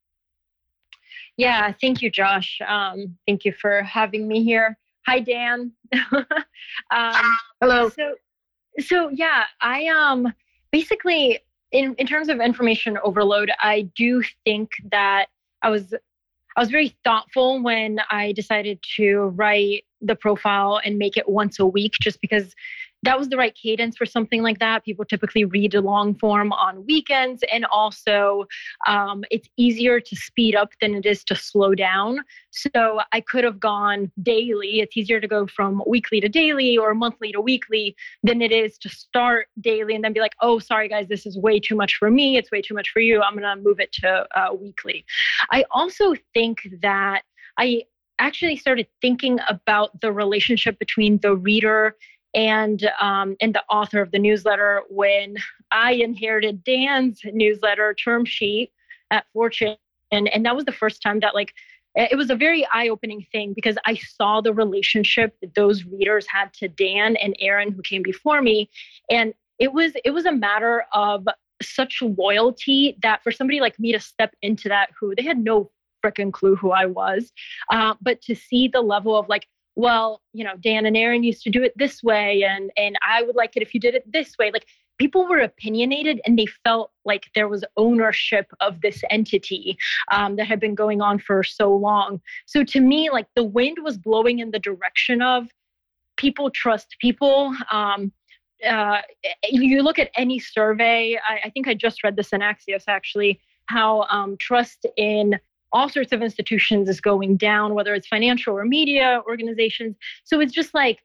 [1.39, 2.61] Yeah, thank you, Josh.
[2.67, 4.77] Um, thank you for having me here.
[5.07, 5.73] Hi, Dan.
[6.13, 6.25] um,
[7.61, 7.89] Hello.
[7.91, 8.15] So,
[8.81, 10.35] so yeah, I um
[10.73, 11.39] basically
[11.71, 15.27] in in terms of information overload, I do think that
[15.63, 15.95] I was
[16.57, 21.61] I was very thoughtful when I decided to write the profile and make it once
[21.61, 22.53] a week, just because
[23.03, 24.85] that was the right cadence for something like that.
[24.85, 28.47] People typically read a long form on weekends, and also
[28.87, 32.21] um, it's easier to speed up than it is to slow down.
[32.51, 34.81] So I could have gone daily.
[34.81, 38.79] It's easier to go from weekly to daily or monthly to weekly than it is
[38.79, 41.95] to start daily and then be like, oh, sorry, guys, this is way too much
[41.95, 42.37] for me.
[42.37, 43.23] It's way too much for you.
[43.23, 45.05] I'm going to move it to uh, weekly.
[45.51, 47.23] I also think that
[47.59, 47.83] I
[48.19, 51.95] actually started thinking about the relationship between the reader
[52.35, 55.37] and um, and the author of the newsletter when
[55.71, 58.73] I inherited Dan's newsletter term sheet
[59.11, 59.77] at Fortune,
[60.11, 61.53] and and that was the first time that like
[61.95, 66.53] it was a very eye-opening thing because I saw the relationship that those readers had
[66.55, 68.71] to Dan and Aaron who came before me,
[69.11, 71.27] and it was it was a matter of
[71.61, 75.71] such loyalty that for somebody like me to step into that who they had no
[76.05, 77.33] freaking clue who I was,
[77.73, 79.49] uh, but to see the level of like
[79.79, 83.23] well, you know, Dan and Aaron used to do it this way, and and I
[83.23, 84.51] would like it if you did it this way.
[84.51, 84.67] Like
[84.99, 89.79] people were opinionated, and they felt like there was ownership of this entity
[90.11, 92.21] um, that had been going on for so long.
[92.45, 95.47] So to me, like the wind was blowing in the direction of
[96.17, 97.55] people trust people.
[97.71, 98.11] Um,
[98.69, 99.03] uh,
[99.49, 101.17] you look at any survey.
[101.29, 103.41] I, I, think I just read this in Axios actually.
[103.67, 105.39] How um, trust in
[105.73, 109.97] all sorts of institutions is going down, whether it's financial or media organizations.
[110.25, 111.01] So it's just like,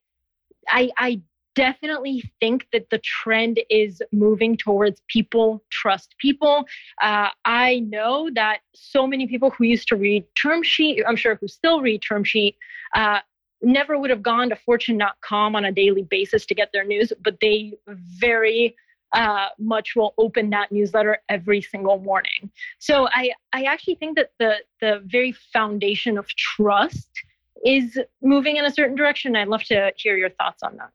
[0.70, 1.22] I, I
[1.56, 6.66] definitely think that the trend is moving towards people trust people.
[7.02, 11.36] Uh, I know that so many people who used to read term sheet, I'm sure
[11.36, 12.58] who still read term sheet,
[12.96, 13.20] uh,
[13.62, 17.38] never would have gone to fortune.com on a daily basis to get their news, but
[17.40, 18.76] they very
[19.14, 22.52] uh, much will open that newsletter every single morning.
[22.80, 27.10] So I, I actually think that the, the very foundation of trust
[27.66, 29.36] is moving in a certain direction.
[29.36, 30.90] I'd love to hear your thoughts on that.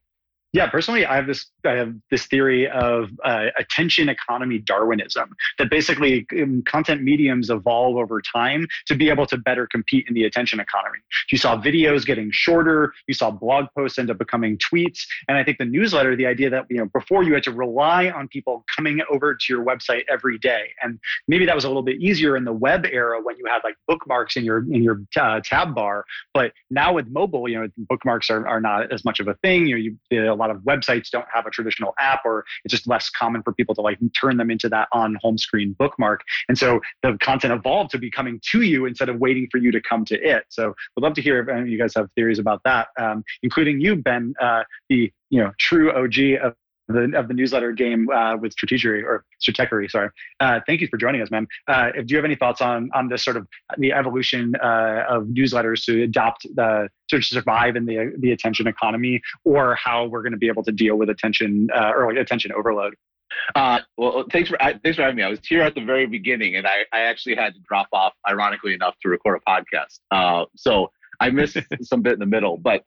[0.55, 5.68] Yeah, personally, I have this I have this theory of uh, attention economy Darwinism that
[5.68, 10.24] basically um, content mediums evolve over time to be able to better compete in the
[10.24, 11.01] attention economy.
[11.30, 15.44] You saw videos getting shorter, you saw blog posts end up becoming tweets, and I
[15.44, 18.64] think the newsletter, the idea that you know before you had to rely on people
[18.74, 22.38] coming over to your website every day, and maybe that was a little bit easier
[22.38, 25.74] in the web era when you had like bookmarks in your in your uh, tab
[25.74, 29.34] bar, but now with mobile, you know bookmarks are, are not as much of a
[29.42, 29.66] thing.
[29.66, 29.80] You know,
[30.11, 33.53] you lot of websites don't have a traditional app or it's just less common for
[33.53, 36.22] people to like turn them into that on home screen bookmark.
[36.49, 39.70] And so the content evolved to be coming to you instead of waiting for you
[39.72, 40.45] to come to it.
[40.49, 43.24] So we'd love to hear if any of you guys have theories about that, um,
[43.43, 46.55] including you, Ben, uh, the you know true OG of
[46.89, 49.91] the, of the newsletter game uh, with strategery or stratechery.
[49.91, 50.09] Sorry.
[50.41, 51.47] Uh, thank you for joining us, man.
[51.66, 55.24] Uh, do you have any thoughts on on this sort of the evolution uh, of
[55.24, 60.32] newsletters to adopt the to survive in the the attention economy, or how we're going
[60.32, 62.95] to be able to deal with attention uh, or attention overload?
[63.55, 65.22] Uh, well, thanks for thanks for having me.
[65.22, 68.14] I was here at the very beginning, and I, I actually had to drop off,
[68.28, 70.49] ironically enough, to record a podcast.
[70.57, 72.84] so I missed some bit in the middle, but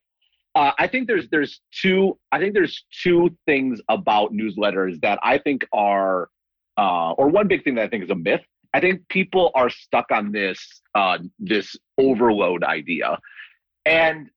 [0.56, 5.38] uh, I think there's there's two I think there's two things about newsletters that I
[5.38, 6.30] think are
[6.78, 8.42] uh, or one big thing that I think is a myth.
[8.74, 13.18] I think people are stuck on this uh, this overload idea,
[13.86, 14.30] and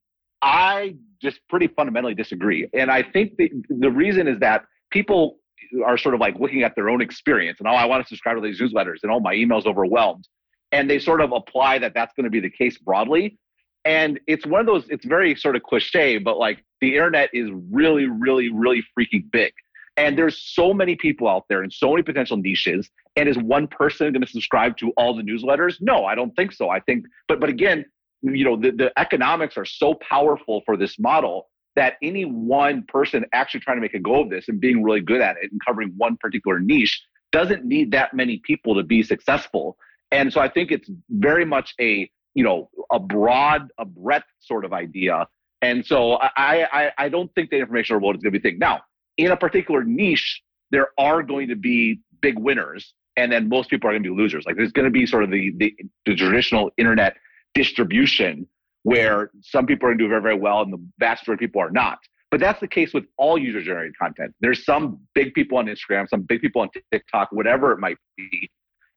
[0.42, 2.68] I just pretty fundamentally disagree.
[2.72, 5.38] And I think the the reason is that people
[5.84, 8.36] are sort of like looking at their own experience and oh, I want to subscribe
[8.36, 10.28] to these newsletters and oh, my email's overwhelmed,
[10.70, 13.36] and they sort of apply that that's going to be the case broadly
[13.84, 17.50] and it's one of those, it's very sort of cliche, but like the internet is
[17.70, 19.52] really, really, really freaking big.
[19.96, 22.90] And there's so many people out there and so many potential niches.
[23.16, 25.76] And is one person going to subscribe to all the newsletters?
[25.80, 26.68] No, I don't think so.
[26.68, 27.84] I think, but but again,
[28.22, 33.24] you know, the, the economics are so powerful for this model that any one person
[33.32, 35.60] actually trying to make a go of this and being really good at it and
[35.64, 39.76] covering one particular niche doesn't need that many people to be successful.
[40.10, 44.64] And so I think it's very much a you know a broad a breadth sort
[44.64, 45.26] of idea.
[45.62, 48.58] And so i i, I don't think the information overload is going to be thing.
[48.58, 48.82] Now
[49.16, 53.88] in a particular niche there are going to be big winners and then most people
[53.88, 54.44] are going to be losers.
[54.44, 55.74] Like there's going to be sort of the, the,
[56.04, 57.16] the traditional internet
[57.54, 58.48] distribution
[58.82, 61.48] where some people are going to do very very well and the vast majority of
[61.48, 61.98] people are not.
[62.30, 64.34] But that's the case with all user generated content.
[64.40, 68.50] There's some big people on instagram some big people on tiktok whatever it might be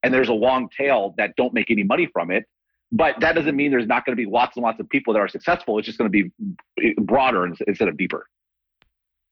[0.03, 2.45] and there's a long tail that don't make any money from it
[2.91, 5.19] but that doesn't mean there's not going to be lots and lots of people that
[5.19, 5.77] are successful.
[5.77, 6.31] It's just going to be
[6.81, 8.27] eh, broader instead of deeper.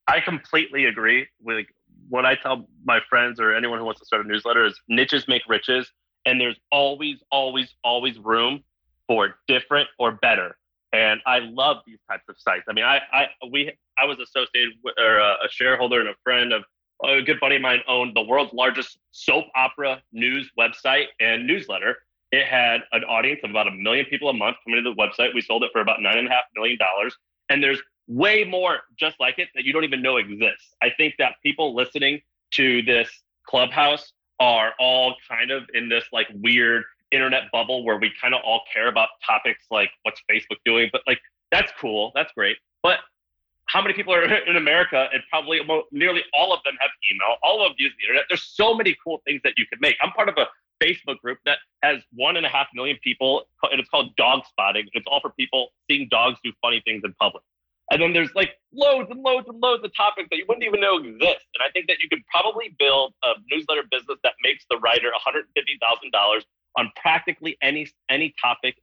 [0.08, 1.28] I completely agree.
[1.42, 1.66] With
[2.10, 5.28] what I tell my friends or anyone who wants to start a newsletter is niches
[5.28, 5.92] make riches,
[6.26, 8.64] and there's always, always, always room
[9.08, 10.58] for different or better.
[10.94, 12.64] And I love these types of sites.
[12.70, 16.16] I mean, I, I, we, I was associated with or a, a shareholder and a
[16.24, 16.64] friend of
[17.04, 21.98] a good buddy of mine owned the world's largest soap opera news website and newsletter
[22.32, 25.34] it had an audience of about a million people a month coming to the website.
[25.34, 27.16] We sold it for about nine and a half million dollars.
[27.50, 30.76] And there's way more just like it that you don't even know exists.
[30.82, 32.22] I think that people listening
[32.54, 33.10] to this
[33.48, 38.42] clubhouse are all kind of in this like weird internet bubble where we kind of
[38.44, 41.20] all care about topics like what's Facebook doing, but like
[41.52, 42.58] that's cool, that's great.
[42.84, 43.00] But
[43.68, 45.08] how many people are in America?
[45.14, 45.60] And probably
[45.92, 47.38] nearly all of them have email.
[47.44, 48.26] All of them use the internet.
[48.30, 49.96] There's so many cool things that you could make.
[50.02, 50.48] I'm part of a
[50.86, 54.88] Facebook group that has one and a half million people, and it's called Dog Spotting.
[54.94, 57.44] It's all for people seeing dogs do funny things in public.
[57.92, 60.82] And then there's like loads and loads and loads of topics that you wouldn't even
[60.82, 61.46] know exist.
[61.54, 65.12] And I think that you could probably build a newsletter business that makes the writer
[65.12, 66.42] $150,000
[66.78, 68.76] on practically any any topic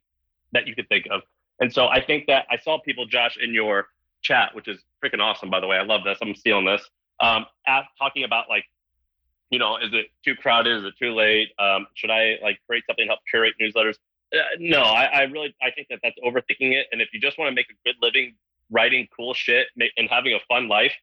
[0.53, 1.21] that you could think of.
[1.59, 3.87] And so I think that I saw people, Josh, in your
[4.21, 5.77] chat, which is freaking awesome, by the way.
[5.77, 6.17] I love this.
[6.21, 6.81] I'm stealing this.
[7.19, 7.45] Um,
[7.99, 8.65] talking about like,
[9.53, 10.79] you know, is it too crowded?
[10.79, 11.49] Is it too late?
[11.59, 13.97] Um, should I like create something to help curate newsletters?
[14.33, 16.87] Uh, no, I, I really I think that that's overthinking it.
[16.91, 18.33] And if you just want to make a good living
[18.71, 20.93] writing cool shit and having a fun life,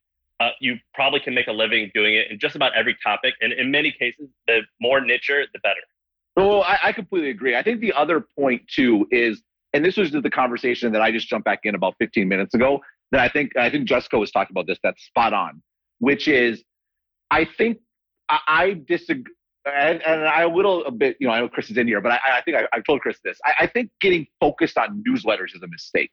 [0.40, 3.34] uh, you probably can make a living doing it in just about every topic.
[3.40, 5.80] And in many cases, the more nicher, the better.
[6.36, 7.54] Oh, I, I completely agree.
[7.54, 9.40] I think the other point too is,
[9.74, 12.80] and this was the conversation that I just jumped back in about 15 minutes ago.
[13.12, 14.78] That I think I think Jessica was talking about this.
[14.82, 15.62] That's spot on,
[15.98, 16.64] which is,
[17.30, 17.78] I think
[18.30, 19.34] I, I disagree.
[19.66, 22.00] And, and I a little a bit, you know, I know Chris is in here,
[22.00, 23.38] but I, I think I, I told Chris this.
[23.44, 26.10] I, I think getting focused on newsletters is a mistake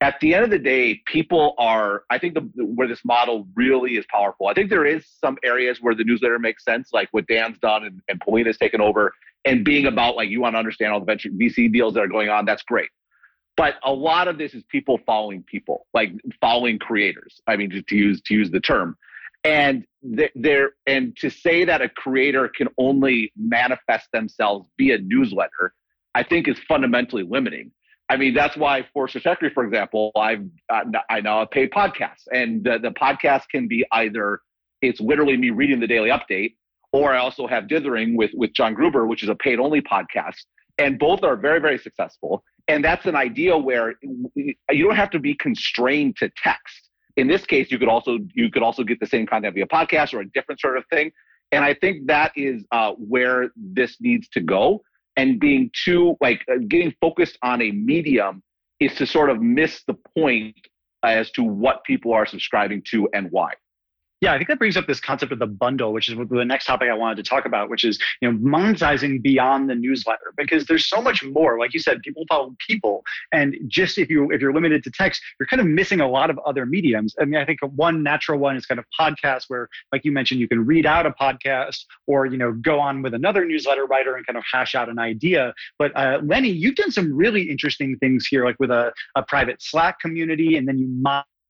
[0.00, 3.92] at the end of the day, people are, I think the, where this model really
[3.92, 4.46] is powerful.
[4.46, 7.84] I think there is some areas where the newsletter makes sense, like what Dan's done
[7.84, 9.12] and, and Polina's taken over
[9.44, 12.08] and being about like, you want to understand all the venture VC deals that are
[12.08, 12.44] going on.
[12.44, 12.90] That's great.
[13.56, 17.40] But a lot of this is people following people, like following creators.
[17.48, 18.96] I mean, to, to use, to use the term
[19.44, 19.84] and
[20.34, 25.72] there and to say that a creator can only manifest themselves via newsletter,
[26.14, 27.72] I think is fundamentally limiting
[28.08, 30.44] I mean, that's why for Stratechery, for example, I've
[31.10, 34.40] I now paid podcasts, and the, the podcast can be either
[34.80, 36.54] it's literally me reading the daily update,
[36.92, 40.36] or I also have Dithering with with John Gruber, which is a paid only podcast,
[40.78, 42.42] and both are very very successful.
[42.66, 43.94] And that's an idea where
[44.34, 46.87] you don't have to be constrained to text.
[47.18, 50.14] In this case, you could also you could also get the same content via podcast
[50.14, 51.10] or a different sort of thing.
[51.50, 54.82] And I think that is uh, where this needs to go
[55.16, 58.42] and being too like uh, getting focused on a medium
[58.78, 60.54] is to sort of miss the point
[61.02, 63.52] as to what people are subscribing to and why.
[64.20, 66.64] Yeah, I think that brings up this concept of the bundle, which is the next
[66.64, 70.66] topic I wanted to talk about, which is you know monetizing beyond the newsletter because
[70.66, 71.56] there's so much more.
[71.58, 75.22] Like you said, people follow people, and just if you if you're limited to text,
[75.38, 77.14] you're kind of missing a lot of other mediums.
[77.20, 80.40] I mean, I think one natural one is kind of podcasts, where like you mentioned,
[80.40, 84.16] you can read out a podcast or you know go on with another newsletter writer
[84.16, 85.54] and kind of hash out an idea.
[85.78, 89.62] But uh, Lenny, you've done some really interesting things here, like with a, a private
[89.62, 90.88] Slack community, and then you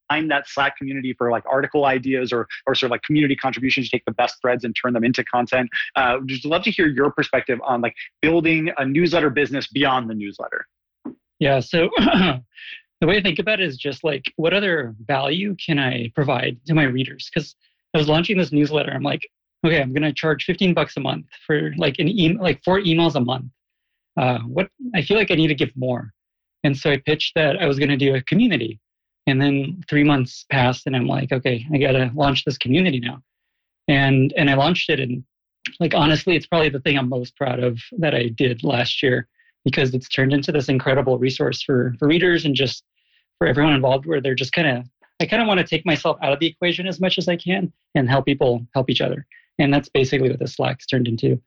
[0.08, 3.88] find that Slack community for like article ideas or or sort of like community contributions.
[3.88, 5.68] take the best threads and turn them into content.
[5.96, 10.14] Uh, just love to hear your perspective on like building a newsletter business beyond the
[10.14, 10.66] newsletter.
[11.38, 11.60] Yeah.
[11.60, 11.90] So.
[13.00, 16.58] the way I think about it is just like, what other value can I provide
[16.66, 17.30] to my readers?
[17.32, 17.54] Because
[17.94, 18.90] I was launching this newsletter.
[18.90, 19.22] I'm like,
[19.64, 23.14] okay, I'm to charge 15 bucks a month for like an email, like four emails
[23.14, 23.46] a month.
[24.16, 26.12] Uh, what I feel like I need to give more.
[26.64, 28.80] And so I pitched that I was to do a community.
[29.28, 33.22] And then three months passed, and I'm like, okay, I gotta launch this community now.
[33.86, 35.22] And and I launched it, and
[35.80, 39.28] like honestly, it's probably the thing I'm most proud of that I did last year
[39.66, 42.84] because it's turned into this incredible resource for for readers and just
[43.36, 44.86] for everyone involved, where they're just kind of
[45.20, 47.36] I kind of want to take myself out of the equation as much as I
[47.36, 49.26] can and help people help each other.
[49.58, 51.38] And that's basically what the Slack's turned into.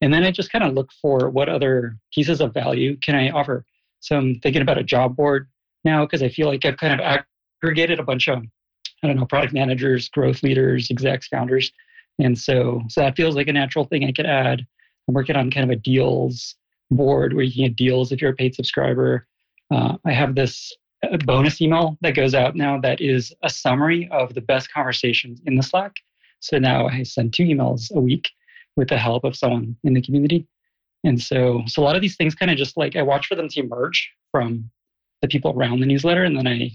[0.00, 3.30] And then I just kind of look for what other pieces of value can I
[3.30, 3.64] offer.
[4.00, 5.46] So I'm thinking about a job board
[5.84, 7.22] now because I feel like I've kind of
[7.62, 8.42] aggregated a bunch of,
[9.02, 11.72] I don't know, product managers, growth leaders, execs, founders.
[12.18, 14.66] And so, so that feels like a natural thing I could add.
[15.06, 16.56] I'm working on kind of a deals
[16.90, 19.26] board where you can get deals if you're a paid subscriber.
[19.70, 24.08] Uh, I have this uh, bonus email that goes out now that is a summary
[24.10, 25.94] of the best conversations in the Slack.
[26.40, 28.28] So now I send two emails a week
[28.76, 30.46] with the help of someone in the community.
[31.04, 33.34] And so, so a lot of these things kind of just like I watch for
[33.34, 34.70] them to emerge from
[35.22, 36.70] the people around the newsletter, and then I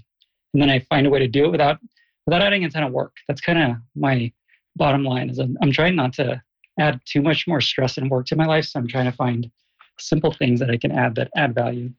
[0.52, 1.78] and then I find a way to do it without
[2.26, 3.12] without adding a ton of work.
[3.28, 4.32] That's kind of my
[4.76, 5.30] bottom line.
[5.30, 6.42] Is I'm, I'm trying not to
[6.78, 9.50] add too much more stress and work to my life, so I'm trying to find
[9.98, 11.90] simple things that I can add that add value.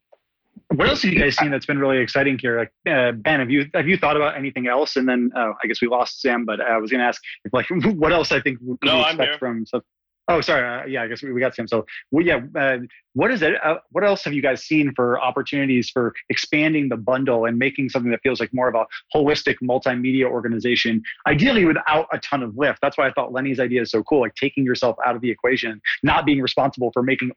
[0.70, 2.57] What else have you guys seen that's been really exciting here?
[2.57, 4.95] Like, uh, ben, have you have you thought about anything else?
[4.95, 7.53] And then uh, I guess we lost Sam, but I was going to ask if,
[7.53, 7.68] like
[7.98, 9.84] what else I think we no, expect from stuff.
[10.27, 10.68] Oh, sorry.
[10.68, 11.68] Uh, yeah, I guess we, we got Sam.
[11.68, 12.80] So, well, yeah, uh,
[13.14, 13.53] what is it?
[13.64, 17.89] Uh, what else have you guys seen for opportunities for expanding the bundle and making
[17.89, 18.85] something that feels like more of a
[19.15, 22.80] holistic multimedia organization, ideally without a ton of lift?
[22.81, 25.30] That's why I thought Lenny's idea is so cool, like taking yourself out of the
[25.30, 27.31] equation, not being responsible for making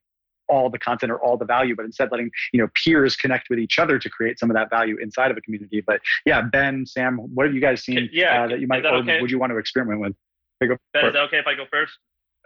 [0.49, 3.59] all the content or all the value, but instead letting you know peers connect with
[3.59, 5.83] each other to create some of that value inside of a community.
[5.87, 8.95] But yeah, Ben, Sam, what have you guys seen yeah, uh, that you might that
[8.95, 9.21] or okay?
[9.21, 10.15] would you want to experiment with?
[10.61, 10.71] Ben,
[11.07, 11.93] is that okay if I go first?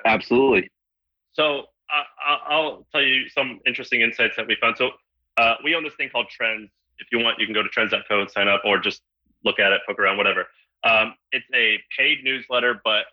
[0.04, 0.70] Absolutely.
[1.32, 1.66] So
[2.24, 4.76] I'll tell you some interesting insights that we found.
[4.76, 4.90] So
[5.36, 6.70] uh, we own this thing called Trends.
[6.98, 9.02] If you want, you can go to trends.co and sign up, or just
[9.44, 10.46] look at it, poke around, whatever.
[10.84, 13.06] Um, it's a paid newsletter, but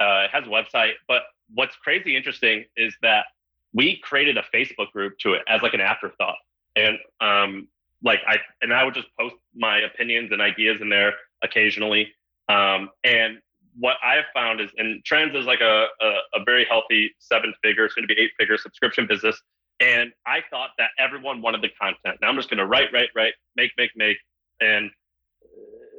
[0.00, 0.92] uh, it has a website.
[1.08, 1.22] But
[1.52, 3.26] what's crazy interesting is that
[3.72, 6.36] we created a Facebook group to it as like an afterthought,
[6.76, 7.68] and um,
[8.02, 12.12] like I and I would just post my opinions and ideas in there occasionally.
[12.48, 13.38] Um, and
[13.78, 17.88] what I've found is, and Trends is like a, a, a very healthy seven figure,
[17.88, 19.40] soon to be eight figure subscription business.
[19.80, 22.18] And I thought that everyone wanted the content.
[22.22, 24.16] Now I'm just going to write, write, write, make, make, make.
[24.60, 24.90] And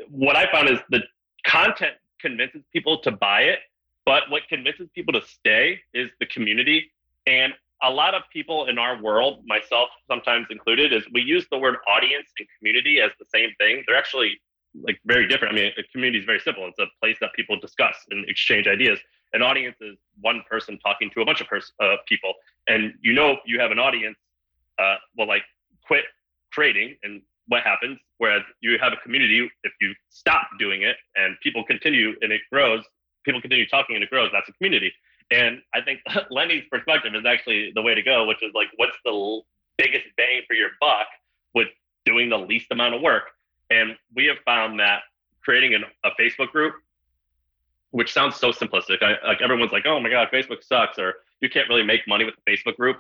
[0.10, 1.02] what I found is the
[1.46, 3.60] content convinces people to buy it,
[4.06, 6.92] but what convinces people to stay is the community.
[7.28, 7.54] And
[7.84, 11.76] a lot of people in our world, myself sometimes included, is we use the word
[11.88, 13.84] audience and community as the same thing.
[13.88, 14.40] They're actually
[14.84, 15.54] like very different.
[15.54, 16.68] I mean, a community is very simple.
[16.68, 19.00] It's a place that people discuss and exchange ideas.
[19.34, 22.34] An audience is one person talking to a bunch of pers- uh, people,
[22.68, 24.18] and you know you have an audience.
[24.78, 25.44] Uh, well, like
[25.88, 26.04] quit
[26.52, 28.00] creating, and what happens?
[28.18, 32.42] Whereas you have a community, if you stop doing it and people continue and it
[32.52, 32.84] grows,
[33.24, 34.30] people continue talking and it grows.
[34.32, 34.92] That's a community.
[35.32, 36.00] And I think
[36.30, 39.42] Lenny's perspective is actually the way to go, which is like, what's the
[39.78, 41.08] biggest bang for your buck
[41.54, 41.68] with
[42.06, 43.24] doing the least amount of work?
[43.70, 45.02] And we have found that
[45.42, 46.76] creating an, a Facebook group,
[47.92, 51.50] which sounds so simplistic, I, like everyone's like, oh my God, Facebook sucks, or you
[51.50, 52.98] can't really make money with a Facebook group.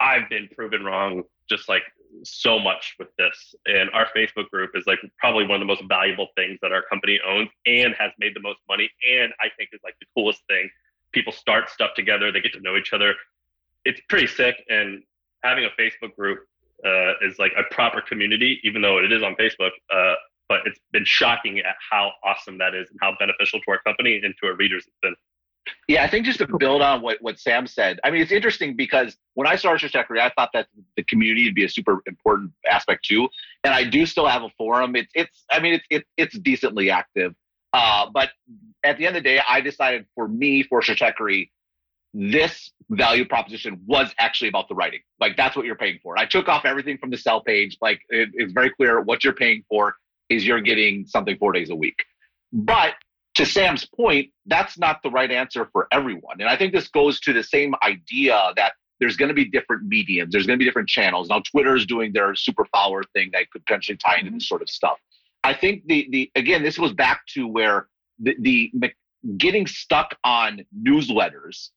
[0.00, 1.82] I've been proven wrong just like
[2.24, 3.54] so much with this.
[3.66, 6.82] And our Facebook group is like probably one of the most valuable things that our
[6.82, 8.90] company owns and has made the most money.
[9.12, 10.68] And I think is like the coolest thing.
[11.12, 13.14] People start stuff together, they get to know each other.
[13.84, 14.56] It's pretty sick.
[14.68, 15.02] And
[15.42, 16.46] having a Facebook group
[16.84, 19.70] uh, is like a proper community, even though it is on Facebook.
[19.94, 20.14] Uh,
[20.48, 24.20] but it's been shocking at how awesome that is and how beneficial to our company
[24.22, 25.14] and to our readers it's been.
[25.86, 28.74] Yeah, I think just to build on what, what Sam said, I mean, it's interesting
[28.74, 30.66] because when I started Stratechery, I thought that
[30.96, 33.28] the community would be a super important aspect too.
[33.62, 34.96] And I do still have a forum.
[34.96, 37.34] It's, it's, I mean, it's, it, it's decently active.
[37.72, 38.30] Uh, but
[38.82, 41.50] at the end of the day, I decided for me, for Stratechery,
[42.12, 45.00] this value proposition was actually about the writing.
[45.20, 46.18] Like that's what you're paying for.
[46.18, 47.76] I took off everything from the sell page.
[47.80, 49.94] Like it, it's very clear what you're paying for
[50.28, 51.96] is you're getting something four days a week.
[52.52, 52.94] But
[53.34, 56.40] to Sam's point, that's not the right answer for everyone.
[56.40, 59.86] And I think this goes to the same idea that there's going to be different
[59.86, 61.28] mediums, there's going to be different channels.
[61.28, 64.62] Now, Twitter is doing their super follower thing that could potentially tie into this sort
[64.62, 64.98] of stuff.
[65.42, 67.88] I think the the again, this goes back to where
[68.18, 68.36] the,
[68.74, 68.92] the
[69.36, 71.70] getting stuck on newsletters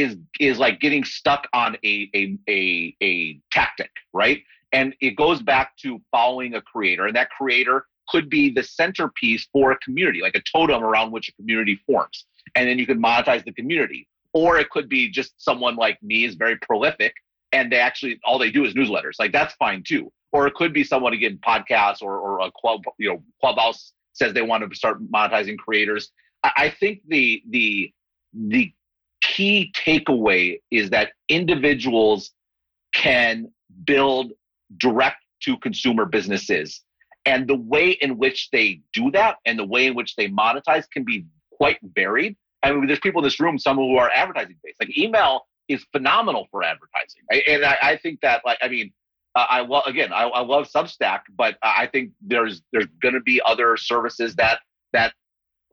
[0.00, 4.42] is is like getting stuck on a a a, a tactic, right?
[4.72, 9.46] And it goes back to following a creator, and that creator could be the centerpiece
[9.52, 12.26] for a community, like a totem around which a community forms.
[12.54, 14.08] And then you can monetize the community.
[14.32, 17.12] Or it could be just someone like me is very prolific
[17.52, 19.14] and they actually all they do is newsletters.
[19.18, 20.12] Like that's fine too.
[20.32, 24.34] Or it could be someone again, podcasts or, or a club, you know, clubhouse says
[24.34, 26.10] they want to start monetizing creators.
[26.44, 27.92] I, I think the the
[28.34, 28.72] the
[29.38, 32.32] key takeaway is that individuals
[32.92, 33.48] can
[33.84, 34.32] build
[34.78, 36.82] direct to consumer businesses
[37.24, 40.90] and the way in which they do that and the way in which they monetize
[40.90, 42.36] can be quite varied.
[42.64, 44.80] I mean, there's people in this room, some who are advertising based.
[44.80, 48.92] Like email is phenomenal for advertising, and I, I think that, like, I mean,
[49.36, 53.20] uh, I love again, I, I love Substack, but I think there's there's going to
[53.20, 54.58] be other services that
[54.92, 55.12] that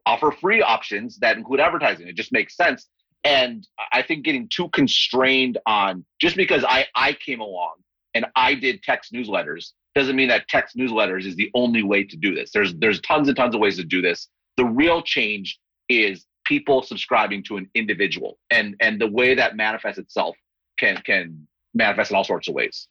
[0.04, 2.06] offer free options that include advertising.
[2.06, 2.88] It just makes sense.
[3.26, 7.74] And I think getting too constrained on just because I I came along
[8.14, 12.16] and I did text newsletters doesn't mean that text newsletters is the only way to
[12.16, 12.52] do this.
[12.52, 14.28] There's there's tons and tons of ways to do this.
[14.56, 15.58] The real change
[15.88, 20.36] is people subscribing to an individual, and and the way that manifests itself
[20.78, 22.86] can can manifest in all sorts of ways.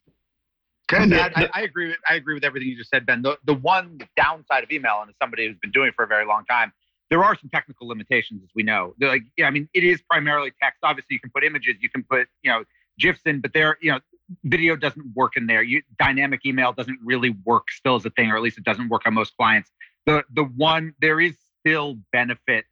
[0.89, 1.87] Can I, I, I agree.
[1.87, 3.21] With, I agree with everything you just said, Ben.
[3.21, 6.07] The the one downside of email, and as somebody who's been doing it for a
[6.07, 6.73] very long time,
[7.09, 8.95] there are some technical limitations, as we know.
[8.97, 10.79] They're like, yeah, I mean, it is primarily text.
[10.83, 12.63] Obviously, you can put images, you can put you know
[12.99, 13.99] gifs in, but there, you know,
[14.43, 15.61] video doesn't work in there.
[15.61, 18.89] You, dynamic email doesn't really work still as a thing, or at least it doesn't
[18.89, 19.71] work on most clients.
[20.05, 22.65] The the one there is still benefit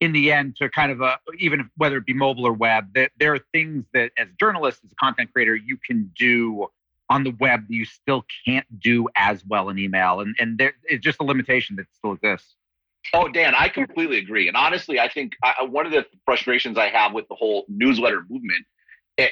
[0.00, 2.88] in the end to kind of a even if, whether it be mobile or web.
[2.94, 6.66] That there are things that as journalists, as a content creator, you can do
[7.08, 10.72] on the web that you still can't do as well in email, and and there
[10.84, 12.56] it's just a limitation that still exists.
[13.14, 14.48] Oh, Dan, I completely agree.
[14.48, 18.24] And honestly, I think I, one of the frustrations I have with the whole newsletter
[18.28, 18.64] movement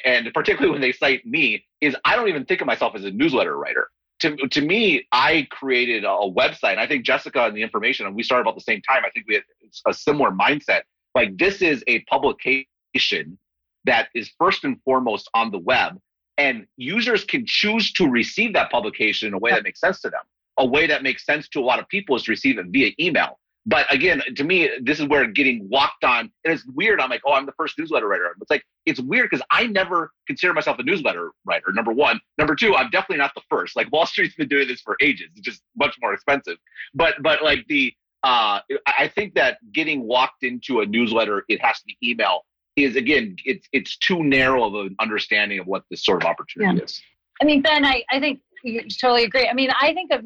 [0.05, 3.11] and particularly when they cite me, is I don't even think of myself as a
[3.11, 3.89] newsletter writer.
[4.21, 6.71] To, to me, I created a website.
[6.71, 9.03] And I think Jessica and the information, and we started about the same time.
[9.05, 9.43] I think we had
[9.87, 10.81] a similar mindset.
[11.15, 13.37] Like this is a publication
[13.85, 15.99] that is first and foremost on the web,
[16.37, 20.09] and users can choose to receive that publication in a way that makes sense to
[20.09, 20.21] them.
[20.57, 22.91] A way that makes sense to a lot of people is to receive it via
[22.99, 23.39] email.
[23.65, 26.99] But again, to me, this is where getting walked on, and it's weird.
[26.99, 28.33] I'm like, oh, I'm the first newsletter writer.
[28.41, 32.19] It's like, it's weird because I never consider myself a newsletter writer, number one.
[32.37, 33.75] Number two, I'm definitely not the first.
[33.75, 35.27] Like Wall Street's been doing this for ages.
[35.35, 36.57] It's just much more expensive.
[36.93, 41.77] But but like the uh I think that getting walked into a newsletter, it has
[41.79, 42.45] to be email,
[42.75, 46.77] is again, it's it's too narrow of an understanding of what this sort of opportunity
[46.77, 46.83] yeah.
[46.83, 47.01] is.
[47.41, 49.47] I mean, Ben, I, I think you totally agree.
[49.47, 50.23] I mean, I think of,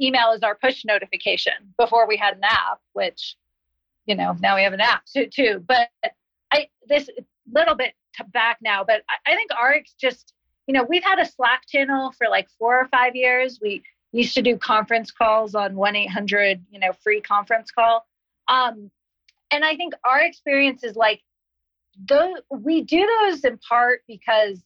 [0.00, 3.36] email as our push notification before we had an app, which,
[4.06, 5.26] you know, now we have an app too.
[5.26, 5.64] too.
[5.66, 5.88] But
[6.52, 7.08] I this
[7.52, 7.92] little bit
[8.32, 10.32] back now, but I, I think ARIX just,
[10.66, 13.58] you know, we've had a Slack channel for like four or five years.
[13.60, 13.82] We
[14.12, 18.06] used to do conference calls on one eight hundred, you know, free conference call.
[18.48, 18.90] Um,
[19.50, 21.20] and I think our experience is like
[22.08, 24.62] those we do those in part because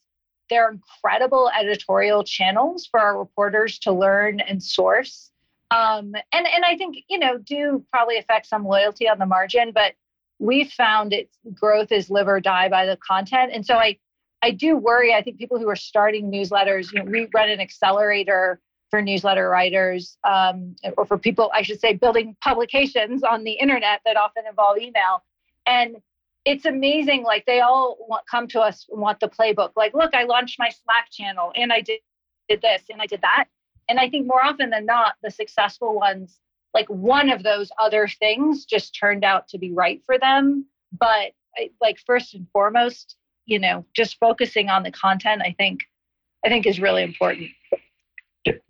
[0.51, 5.31] they're incredible editorial channels for our reporters to learn and source.
[5.70, 9.72] Um, and and I think you know do probably affect some loyalty on the margin,
[9.72, 9.94] but
[10.39, 13.52] we've found its growth is live or die by the content.
[13.55, 13.98] And so I
[14.43, 15.14] I do worry.
[15.14, 18.60] I think people who are starting newsletters, you know, we run an accelerator
[18.90, 24.01] for newsletter writers, um, or for people, I should say, building publications on the internet
[24.05, 25.22] that often involve email.
[25.66, 25.97] And
[26.51, 27.22] it's amazing.
[27.22, 29.70] Like they all want, come to us and want the playbook.
[29.77, 32.01] Like, look, I launched my Slack channel and I did,
[32.48, 33.44] did this and I did that.
[33.89, 36.40] And I think more often than not, the successful ones,
[36.74, 40.66] like one of those other things just turned out to be right for them.
[40.98, 41.32] But
[41.81, 43.16] like first and foremost,
[43.47, 45.82] you know, just focusing on the content, I think,
[46.44, 47.51] I think is really important.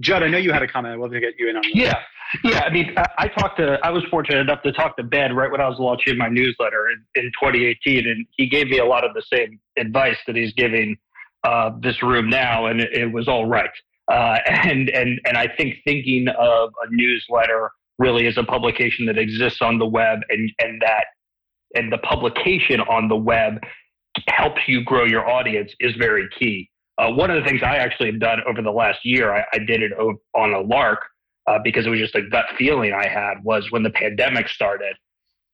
[0.01, 0.95] Judd, I know you had a comment.
[0.95, 1.75] I'd love to get you in on that.
[1.75, 1.99] Yeah.
[2.45, 5.35] Yeah, I mean, I, I, talked to, I was fortunate enough to talk to Ben
[5.35, 8.85] right when I was launching my newsletter in, in 2018, and he gave me a
[8.85, 10.97] lot of the same advice that he's giving
[11.43, 13.71] uh, this room now, and it, it was all right.
[14.11, 19.19] Uh, and and and I think thinking of a newsletter really as a publication that
[19.19, 21.07] exists on the web, and and that
[21.75, 23.55] and the publication on the web
[24.29, 26.70] helps you grow your audience is very key.
[27.01, 29.59] Uh, one of the things I actually have done over the last year, I, I
[29.59, 31.01] did it on a lark
[31.47, 34.95] uh, because it was just a gut feeling I had was when the pandemic started,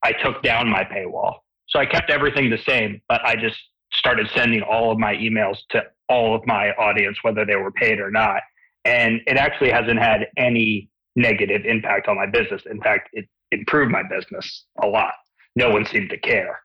[0.03, 1.35] I took down my paywall.
[1.69, 3.57] So I kept everything the same, but I just
[3.93, 8.01] started sending all of my emails to all of my audience, whether they were paid
[8.01, 8.41] or not.
[8.85, 12.63] And it actually hasn't had any negative impact on my business.
[12.69, 15.15] In fact, it improved my business a lot.
[15.55, 16.61] No one seemed to care.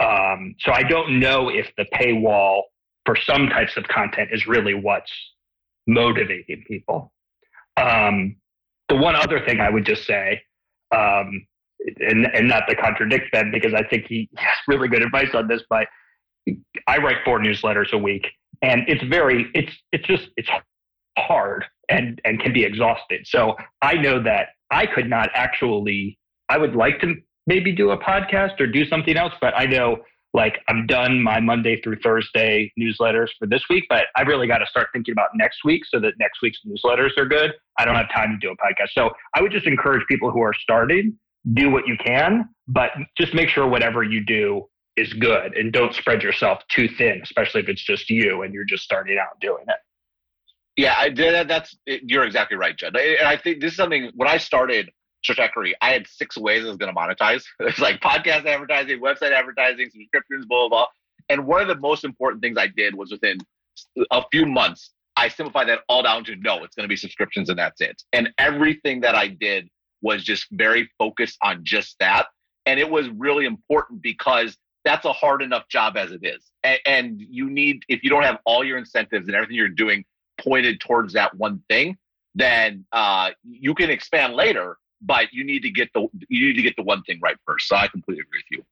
[0.00, 2.62] Um, so I don't know if the paywall
[3.04, 5.12] for some types of content is really what's
[5.86, 7.12] motivating people.
[7.76, 8.36] Um,
[8.88, 10.42] the one other thing I would just say,
[10.94, 11.46] um,
[11.98, 15.48] and, and not to contradict Ben because I think he has really good advice on
[15.48, 15.86] this, but
[16.86, 18.26] I write four newsletters a week,
[18.62, 20.48] and it's very it's it's just it's
[21.18, 23.26] hard and and can be exhausted.
[23.26, 26.18] So I know that I could not actually.
[26.48, 27.14] I would like to
[27.46, 29.98] maybe do a podcast or do something else, but I know
[30.34, 34.58] like I'm done my Monday through Thursday newsletters for this week, but I really got
[34.58, 37.52] to start thinking about next week so that next week's newsletters are good.
[37.78, 38.90] I don't have time to do a podcast.
[38.92, 41.16] So I would just encourage people who are starting,
[41.54, 44.66] do what you can, but just make sure whatever you do
[44.96, 48.64] is good and don't spread yourself too thin, especially if it's just you and you're
[48.64, 49.76] just starting out doing it.
[50.76, 52.96] Yeah, I, that's you're exactly right, Judd.
[52.96, 54.90] And I think this is something when I started
[55.26, 57.44] Stratechery, I had six ways I was going to monetize.
[57.60, 60.86] It's like podcast advertising, website advertising, subscriptions, blah, blah, blah.
[61.28, 63.38] And one of the most important things I did was within
[64.10, 67.48] a few months, I simplified that all down to no, it's going to be subscriptions
[67.48, 68.02] and that's it.
[68.12, 69.68] And everything that I did
[70.02, 72.26] was just very focused on just that.
[72.66, 76.50] And it was really important because that's a hard enough job as it is.
[76.62, 80.04] And, and you need, if you don't have all your incentives and everything you're doing
[80.38, 81.96] pointed towards that one thing,
[82.34, 86.62] then uh, you can expand later but you need to get the you need to
[86.62, 87.68] get the one thing right first.
[87.68, 88.64] So I completely agree with you.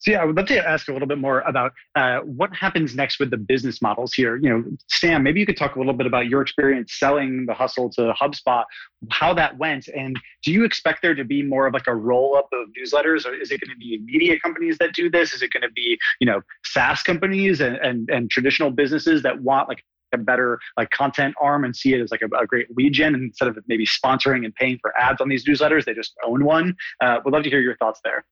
[0.00, 2.94] So yeah, I would love to ask a little bit more about uh, what happens
[2.94, 4.36] next with the business models here.
[4.36, 7.54] You know, Sam, maybe you could talk a little bit about your experience selling the
[7.54, 8.64] hustle to HubSpot,
[9.10, 12.36] how that went, and do you expect there to be more of like a roll
[12.36, 15.34] up of newsletters, or is it going to be media companies that do this?
[15.34, 19.42] Is it going to be you know SaaS companies and and, and traditional businesses that
[19.42, 19.82] want like
[20.12, 23.14] a better like content arm and see it as like a, a great lead gen
[23.14, 26.76] instead of maybe sponsoring and paying for ads on these newsletters they just own one
[27.00, 28.24] uh, would love to hear your thoughts there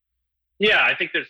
[0.59, 1.29] yeah i think there's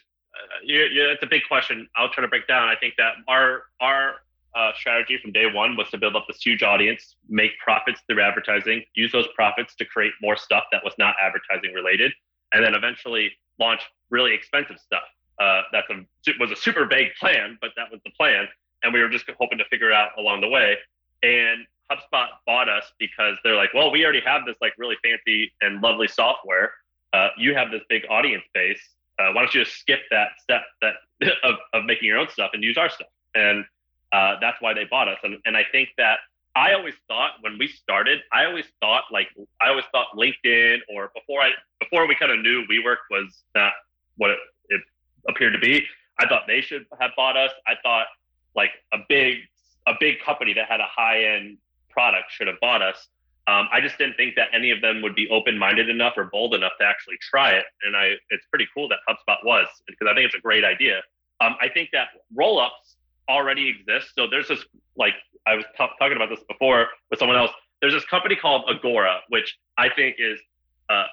[0.62, 1.88] you, you, it's a big question.
[1.96, 2.68] I'll try to break down.
[2.68, 4.14] I think that our our
[4.54, 8.22] uh, strategy from day one was to build up this huge audience, make profits through
[8.22, 12.12] advertising, use those profits to create more stuff that was not advertising related,
[12.52, 15.02] and then eventually launch really expensive stuff.
[15.40, 16.04] Uh, that's a
[16.40, 18.46] was a super vague plan, but that was the plan,
[18.86, 20.76] and we were just hoping to figure it out along the way.
[21.22, 25.52] And HubSpot bought us because they're like, well, we already have this like really fancy
[25.60, 26.72] and lovely software.
[27.12, 28.80] Uh, you have this big audience base.
[29.18, 30.94] Uh, why don't you just skip that step that
[31.42, 33.08] of, of making your own stuff and use our stuff?
[33.34, 33.64] And
[34.12, 35.18] uh, that's why they bought us.
[35.24, 36.18] And, and I think that
[36.54, 39.28] I always thought when we started, I always thought like
[39.60, 41.50] I always thought LinkedIn or before I
[41.80, 43.72] before we kind of knew WeWork was not
[44.16, 44.38] what it,
[44.68, 44.80] it
[45.28, 45.84] appeared to be.
[46.18, 47.50] I thought they should have bought us.
[47.66, 48.06] I thought
[48.56, 49.38] like a big
[49.86, 51.58] a big company that had a high end
[51.90, 53.08] product should have bought us.
[53.48, 56.52] Um, I just didn't think that any of them would be open-minded enough or bold
[56.54, 57.64] enough to actually try it.
[57.84, 61.00] And I, it's pretty cool that HubSpot was because I think it's a great idea.
[61.40, 62.96] Um, I think that roll-ups
[63.28, 64.14] already exist.
[64.16, 64.64] So there's this
[64.96, 65.14] like
[65.46, 67.50] I was t- talking about this before with someone else.
[67.80, 70.40] There's this company called Agora, which I think is
[70.88, 71.04] uh,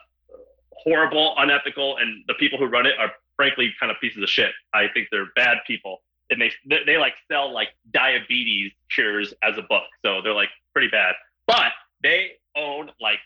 [0.71, 4.51] horrible, unethical, and the people who run it are frankly kind of pieces of shit.
[4.73, 6.01] I think they're bad people.
[6.35, 10.87] Makes they, they like sell like diabetes cures as a book, so they're like pretty
[10.87, 11.13] bad.
[11.45, 13.19] But they own like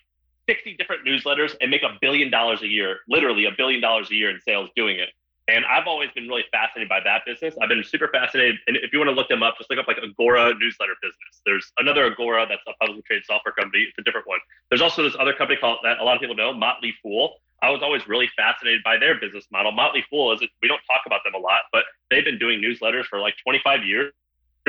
[0.50, 4.16] 60 different newsletters and make a billion dollars a year, literally a billion dollars a
[4.16, 5.10] year in sales doing it.
[5.50, 7.56] And I've always been really fascinated by that business.
[7.62, 8.58] I've been super fascinated.
[8.68, 11.42] And if you want to look them up, just look up like Agora newsletter business.
[11.46, 13.84] There's another Agora that's a publicly traded software company.
[13.88, 14.40] It's a different one.
[14.70, 17.38] There's also this other company called that a lot of people know, Motley Fool.
[17.62, 19.72] I was always really fascinated by their business model.
[19.72, 23.06] Motley Fool is we don't talk about them a lot, but they've been doing newsletters
[23.06, 24.14] for like 25 years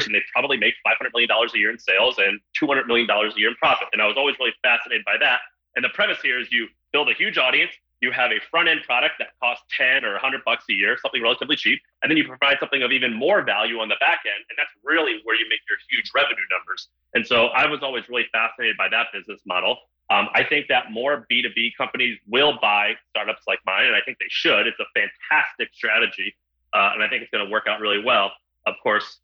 [0.06, 3.48] and they probably make $500 million a year in sales and $200 million a year
[3.48, 3.88] in profit.
[3.92, 5.40] And I was always really fascinated by that.
[5.76, 8.80] And the premise here is you build a huge audience, you have a front end
[8.86, 12.24] product that costs 10 or 100 bucks a year, something relatively cheap, and then you
[12.24, 14.44] provide something of even more value on the back end.
[14.48, 16.88] And that's really where you make your huge revenue numbers.
[17.14, 19.76] And so I was always really fascinated by that business model.
[20.10, 24.18] Um, I think that more B2B companies will buy startups like mine, and I think
[24.18, 24.66] they should.
[24.66, 26.34] It's a fantastic strategy,
[26.72, 28.32] uh, and I think it's going to work out really well.
[28.66, 29.18] Of course,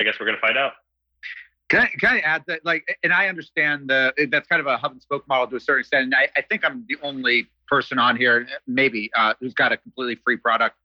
[0.00, 0.72] I guess we're going to find out.
[1.68, 4.76] Can I, can I add that, like, and I understand the that's kind of a
[4.76, 6.04] hub and spoke model to a certain extent.
[6.04, 9.78] And I, I think I'm the only person on here, maybe, uh, who's got a
[9.78, 10.76] completely free product.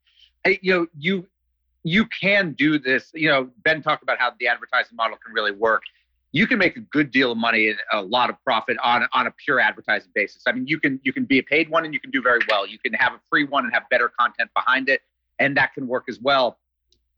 [0.46, 1.26] I, you know, you
[1.84, 3.12] you can do this.
[3.14, 5.84] You know, Ben talked about how the advertising model can really work.
[6.38, 9.28] You can make a good deal of money and a lot of profit on on
[9.28, 10.44] a pure advertising basis.
[10.48, 12.40] I mean, you can you can be a paid one and you can do very
[12.50, 12.68] well.
[12.68, 15.02] You can have a free one and have better content behind it,
[15.40, 16.58] and that can work as well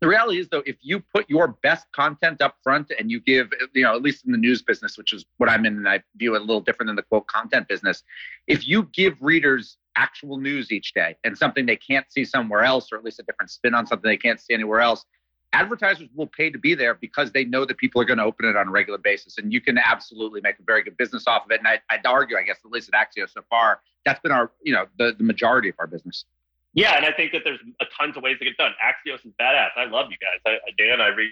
[0.01, 3.49] the reality is though if you put your best content up front and you give
[3.73, 6.01] you know at least in the news business which is what i'm in and i
[6.17, 8.03] view it a little different than the quote content business
[8.47, 12.91] if you give readers actual news each day and something they can't see somewhere else
[12.91, 15.05] or at least a different spin on something they can't see anywhere else
[15.53, 18.47] advertisers will pay to be there because they know that people are going to open
[18.47, 21.45] it on a regular basis and you can absolutely make a very good business off
[21.45, 24.19] of it and I, i'd argue i guess at least at Axios so far that's
[24.19, 26.25] been our you know the, the majority of our business
[26.73, 28.71] yeah, and I think that there's a tons of ways to get done.
[28.77, 29.69] Axios is badass.
[29.75, 30.39] I love you guys.
[30.45, 31.31] I, Dan, I read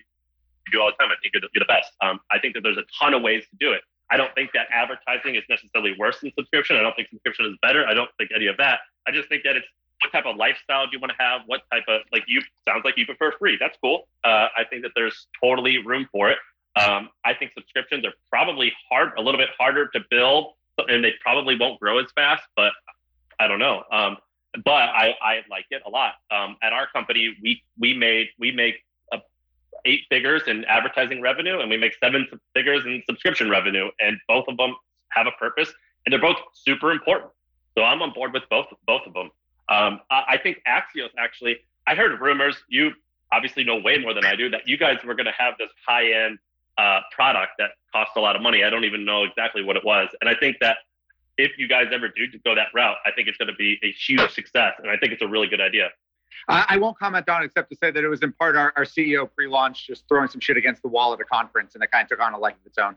[0.73, 1.11] you all the time.
[1.11, 1.91] I think you're the, you're the best.
[2.01, 3.81] Um, I think that there's a ton of ways to do it.
[4.09, 6.77] I don't think that advertising is necessarily worse than subscription.
[6.77, 7.85] I don't think subscription is better.
[7.85, 8.79] I don't think any of that.
[9.07, 9.67] I just think that it's
[10.01, 11.41] what type of lifestyle do you want to have?
[11.47, 13.57] What type of like you sounds like you prefer free.
[13.59, 14.07] That's cool.
[14.23, 16.37] Uh, I think that there's totally room for it.
[16.75, 20.53] Um, I think subscriptions are probably hard, a little bit harder to build,
[20.87, 22.43] and they probably won't grow as fast.
[22.55, 22.73] But
[23.39, 23.83] I don't know.
[23.91, 24.17] Um,
[24.63, 26.13] but I, I like it a lot.
[26.31, 28.75] Um, at our company, we we made we make
[29.11, 29.19] a,
[29.85, 34.45] eight figures in advertising revenue, and we make seven figures in subscription revenue, and both
[34.47, 34.75] of them
[35.09, 35.73] have a purpose,
[36.05, 37.31] and they're both super important.
[37.77, 39.31] So I'm on board with both both of them.
[39.69, 41.57] Um, I, I think Axios actually.
[41.85, 42.57] I heard rumors.
[42.67, 42.91] You
[43.31, 45.69] obviously know way more than I do that you guys were going to have this
[45.85, 46.39] high end
[46.77, 48.63] uh, product that cost a lot of money.
[48.63, 50.77] I don't even know exactly what it was, and I think that
[51.37, 53.91] if you guys ever do go that route, I think it's going to be a
[53.91, 55.89] huge success, and I think it's a really good idea.
[56.49, 58.85] I won't comment on it except to say that it was in part our, our
[58.85, 62.03] CEO pre-launch just throwing some shit against the wall at a conference, and it kind
[62.03, 62.95] of took on a life of its own.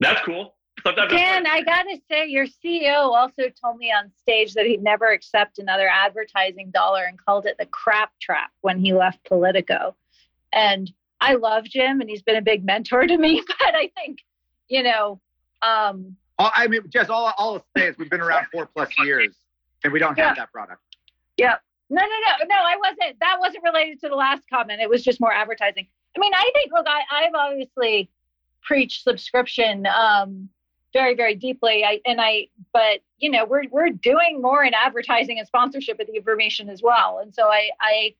[0.00, 0.54] That's cool.
[0.82, 5.06] Sometimes Dan, I gotta say, your CEO also told me on stage that he'd never
[5.06, 9.96] accept another advertising dollar and called it the crap trap when he left Politico.
[10.52, 10.90] And
[11.20, 13.42] I love Jim, and he's been a big mentor to me.
[13.58, 14.18] But I think,
[14.68, 15.20] you know,
[15.62, 19.34] um, I mean, Jess, all, all I'll say is we've been around four plus years
[19.82, 20.28] and we don't yeah.
[20.28, 20.80] have that product.
[21.36, 21.56] Yeah.
[21.90, 22.54] No, no, no, no.
[22.54, 23.18] I wasn't.
[23.20, 24.80] That wasn't related to the last comment.
[24.80, 25.86] It was just more advertising.
[26.16, 26.70] I mean, I think.
[26.72, 28.10] Look, I, I've obviously
[28.62, 29.86] preached subscription.
[29.86, 30.48] Um,
[30.92, 31.84] very very deeply.
[31.84, 36.06] I and I but you know we're we're doing more in advertising and sponsorship of
[36.06, 37.20] the information as well.
[37.22, 38.14] And so I I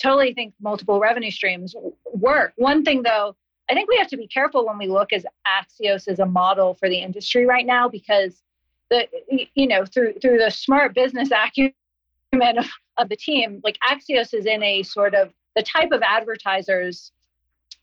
[0.00, 1.74] totally think multiple revenue streams
[2.12, 2.52] work.
[2.56, 3.36] One thing though,
[3.70, 6.74] I think we have to be careful when we look as Axios as a model
[6.74, 8.42] for the industry right now because
[8.90, 9.06] the
[9.54, 12.66] you know through through the smart business acumen of,
[12.98, 17.12] of the team, like Axios is in a sort of the type of advertisers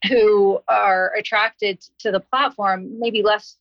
[0.08, 3.56] who are attracted to the platform, maybe less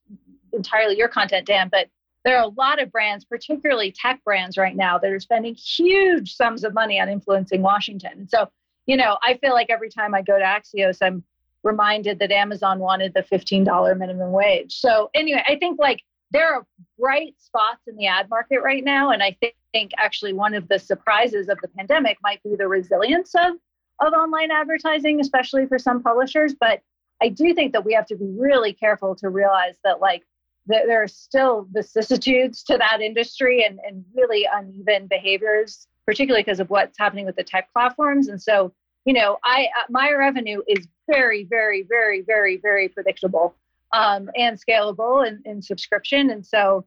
[0.54, 1.88] entirely your content, Dan, but
[2.26, 6.36] there are a lot of brands, particularly tech brands right now, that are spending huge
[6.36, 8.12] sums of money on influencing Washington.
[8.18, 8.50] And so,
[8.86, 11.24] you know, I feel like every time I go to Axios, I'm
[11.64, 14.76] reminded that Amazon wanted the $15 minimum wage.
[14.76, 16.02] So, anyway, I think like
[16.32, 16.66] there are
[17.00, 19.12] bright spots in the ad market right now.
[19.12, 19.54] And I think,
[20.00, 23.54] actually one of the surprises of the pandemic might be the resilience of,
[24.00, 26.56] of online advertising, especially for some publishers.
[26.60, 26.82] But
[27.22, 30.24] I do think that we have to be really careful to realize that, like,
[30.68, 36.70] there are still vicissitudes to that industry and, and really uneven behaviors, particularly because of
[36.70, 38.28] what's happening with the tech platforms.
[38.28, 38.74] And so,
[39.06, 43.56] you know, I uh, my revenue is very, very, very, very, very predictable
[43.94, 46.30] um, and scalable in, in subscription.
[46.30, 46.86] And so,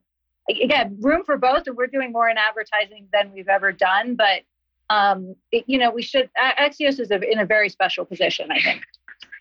[0.49, 1.67] again, room for both.
[1.67, 4.15] And we're doing more in advertising than we've ever done.
[4.15, 4.41] But
[4.89, 8.61] um, it, you know, we should Axios is a, in a very special position, I
[8.61, 8.83] think.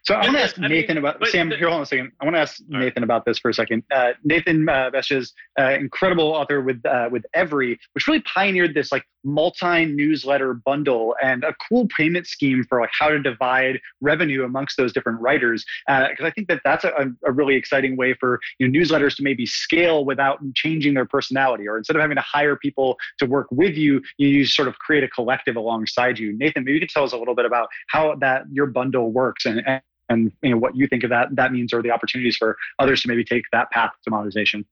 [0.02, 1.50] So I want to ask I Nathan mean, about Sam.
[1.50, 2.12] The, here, hold on a second.
[2.20, 3.02] I want to ask Nathan right.
[3.02, 3.82] about this for a second.
[3.90, 8.90] Uh, Nathan uh, is uh, incredible author with uh, with Every, which really pioneered this
[8.90, 14.44] like multi newsletter bundle and a cool payment scheme for like how to divide revenue
[14.44, 15.64] amongst those different writers.
[15.86, 19.16] Because uh, I think that that's a, a, really exciting way for you know, newsletters
[19.16, 21.68] to maybe scale without changing their personality.
[21.68, 25.04] Or instead of having to hire people to work with you, you sort of create
[25.04, 26.36] a collective alongside you.
[26.38, 29.44] Nathan, maybe you could tell us a little bit about how that your bundle works
[29.44, 32.36] and, and and you know what you think of that that means or the opportunities
[32.36, 34.66] for others to maybe take that path to monetization.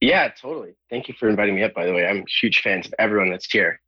[0.00, 0.76] Yeah, totally.
[0.88, 1.74] Thank you for inviting me up.
[1.74, 3.80] By the way, I'm huge fans of everyone that's here.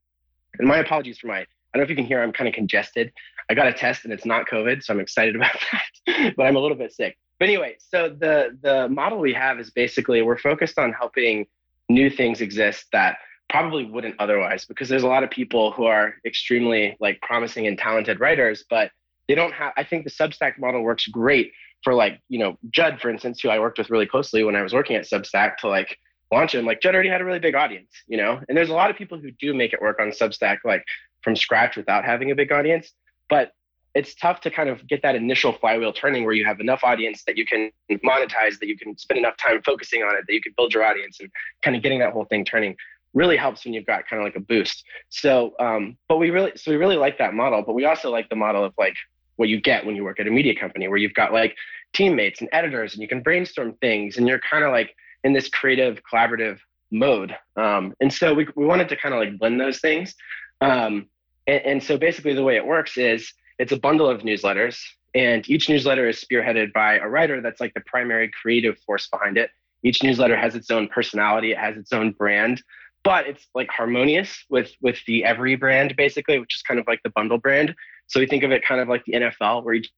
[0.59, 1.41] And my apologies for my.
[1.41, 2.23] I don't know if you can hear.
[2.23, 3.13] I'm kind of congested.
[3.51, 6.35] I got a test and it's not COVID, so I'm excited about that.
[6.37, 7.17] but I'm a little bit sick.
[7.39, 11.47] But anyway, so the the model we have is basically we're focused on helping
[11.89, 13.19] new things exist that
[13.49, 17.79] probably wouldn't otherwise because there's a lot of people who are extremely like promising and
[17.79, 18.91] talented writers but
[19.29, 21.53] they don't have i think the substack model works great
[21.85, 24.63] for like you know judd for instance who i worked with really closely when i
[24.63, 25.99] was working at substack to like
[26.33, 26.65] launch him.
[26.65, 28.41] Like judd already had a really big audience you know?
[28.49, 30.85] And there's a lot of people who do make it work on substack like
[31.23, 32.93] from scratch without having a big audience.
[33.29, 33.53] But
[33.95, 37.25] it's tough to kind of get that initial flywheel turning where you have enough audience
[37.27, 40.41] that you can monetize that you can spend enough time focusing on it that you
[40.41, 41.31] can build your audience and
[41.63, 42.77] kind of getting that whole thing turning
[43.15, 44.85] really helps when you've got kind of like a boost.
[45.09, 48.29] So um, but we really so we really like that model but we also like
[48.29, 48.97] the model of like
[49.39, 51.57] what you get when you work at a media company where you've got like
[51.93, 54.95] teammates and editors and you can brainstorm things and you're kind of like
[55.25, 56.59] in this creative collaborative
[56.91, 57.35] mode.
[57.57, 60.15] Um, and so we, we wanted to kind of like blend those things.
[60.61, 61.07] Um,
[61.47, 64.79] and, and so basically the way it works is it's a bundle of newsletters
[65.15, 69.39] and each newsletter is spearheaded by a writer that's like the primary creative force behind
[69.39, 69.51] it.
[69.85, 72.63] Each newsletter has its own personality it has its own brand
[73.05, 77.01] but it's like harmonious with with the every brand basically which is kind of like
[77.05, 77.75] the bundle brand
[78.09, 79.91] so we think of it kind of like the NFL, where each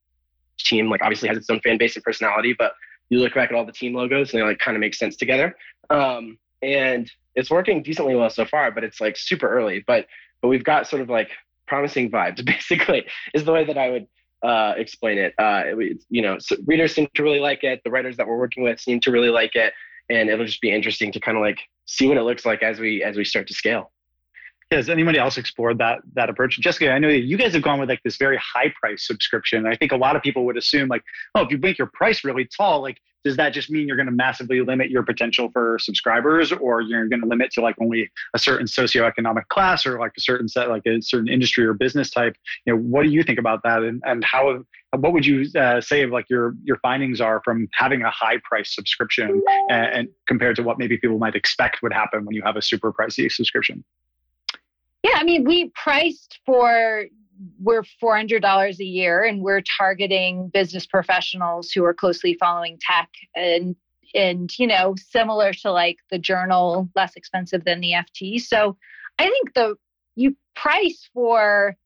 [0.59, 2.73] team like obviously has its own fan base and personality, but
[3.09, 5.15] you look back at all the team logos and they like kind of make sense
[5.15, 5.55] together.
[5.89, 9.83] Um, and it's working decently well so far, but it's like super early.
[9.85, 10.07] But
[10.41, 11.29] but we've got sort of like
[11.67, 12.45] promising vibes.
[12.45, 14.07] Basically, is the way that I would
[14.43, 15.33] uh, explain it.
[15.37, 17.81] Uh, it, you know, so readers seem to really like it.
[17.83, 19.73] The writers that we're working with seem to really like it,
[20.09, 22.79] and it'll just be interesting to kind of like see what it looks like as
[22.79, 23.91] we as we start to scale.
[24.71, 26.59] Has anybody else explored that that approach?
[26.59, 29.67] Jessica, I know you guys have gone with like this very high price subscription.
[29.67, 31.03] I think a lot of people would assume like,
[31.35, 34.07] oh, if you make your price really tall, like does that just mean you're going
[34.07, 38.09] to massively limit your potential for subscribers or you're going to limit to like only
[38.33, 42.09] a certain socioeconomic class or like a certain set like a certain industry or business
[42.09, 42.35] type
[42.65, 44.63] you know what do you think about that and, and how
[44.97, 48.37] what would you uh, say of like your your findings are from having a high
[48.43, 52.41] price subscription and, and compared to what maybe people might expect would happen when you
[52.43, 53.83] have a super pricey subscription
[55.03, 57.05] yeah, I mean, we priced for
[57.59, 63.75] we're $400 a year and we're targeting business professionals who are closely following tech and
[64.13, 68.77] and you know similar to like the journal less expensive than the ft so
[69.17, 69.75] i think the
[70.15, 71.77] you price for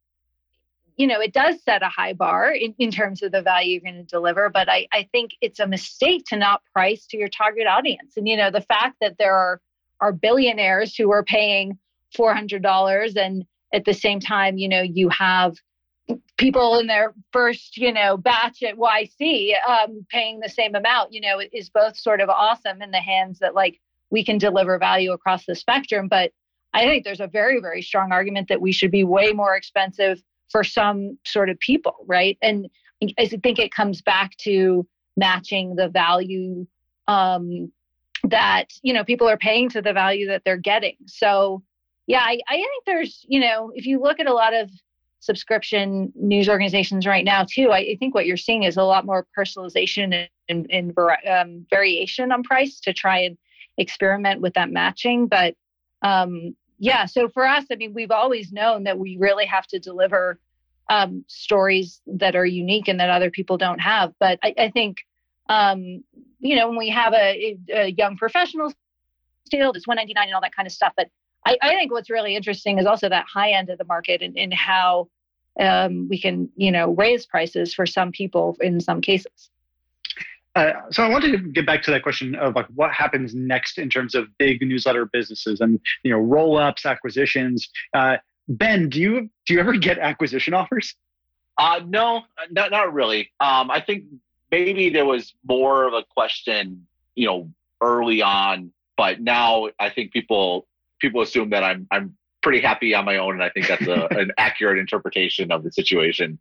[0.98, 3.92] you know it does set a high bar in, in terms of the value you're
[3.92, 7.30] going to deliver but I, I think it's a mistake to not price to your
[7.30, 8.18] target audience.
[8.18, 9.62] And you know the fact that there are
[10.02, 11.78] are billionaires who are paying
[12.16, 15.56] $400 and at the same time you know you have
[16.38, 21.22] people in their first, you know, batch at YC um, paying the same amount, you
[21.22, 23.80] know, is both sort of awesome in the hands that like
[24.10, 26.08] we can deliver value across the spectrum.
[26.08, 26.32] But
[26.74, 30.22] I think there's a very, very strong argument that we should be way more expensive
[30.50, 32.38] for some sort of people, right?
[32.42, 32.70] And
[33.18, 34.86] I think it comes back to
[35.18, 36.68] matching the value
[37.08, 37.72] um,
[38.24, 40.96] that you know people are paying to the value that they're getting.
[41.06, 41.64] So
[42.08, 44.70] yeah, I, I think there's you know if you look at a lot of
[45.26, 49.26] subscription news organizations right now too, I, think what you're seeing is a lot more
[49.38, 53.38] personalization and, and, and um, variation on price to try and
[53.78, 55.28] experiment with that matching.
[55.28, 55.56] But
[56.04, 59.80] um, yeah, so for us, I mean, we've always known that we really have to
[59.80, 60.40] deliver
[60.90, 64.14] um, stories that are unique and that other people don't have.
[64.20, 64.98] But I, I think,
[65.50, 66.04] um,
[66.40, 68.72] you know, when we have a, a young professional
[69.50, 70.94] deal, it's 199 and all that kind of stuff.
[70.96, 71.10] But
[71.46, 74.38] I, I, think what's really interesting is also that high end of the market and,
[74.38, 75.10] and how
[75.60, 79.50] um, we can, you know, raise prices for some people in some cases.
[80.56, 83.78] Uh, so I wanted to get back to that question of like what happens next
[83.78, 87.70] in terms of big newsletter businesses and you know roll ups, acquisitions.
[87.94, 88.18] Uh,
[88.48, 90.96] Ben, do you do you ever get acquisition offers?
[91.58, 93.32] Uh, no, not not really.
[93.42, 94.06] Um, I think
[94.50, 97.50] maybe there was more of a question, you know,
[97.82, 100.68] early on, but now I think people
[101.06, 104.08] people assume that I'm I'm pretty happy on my own, and I think that's a,
[104.12, 106.40] an accurate interpretation of the situation.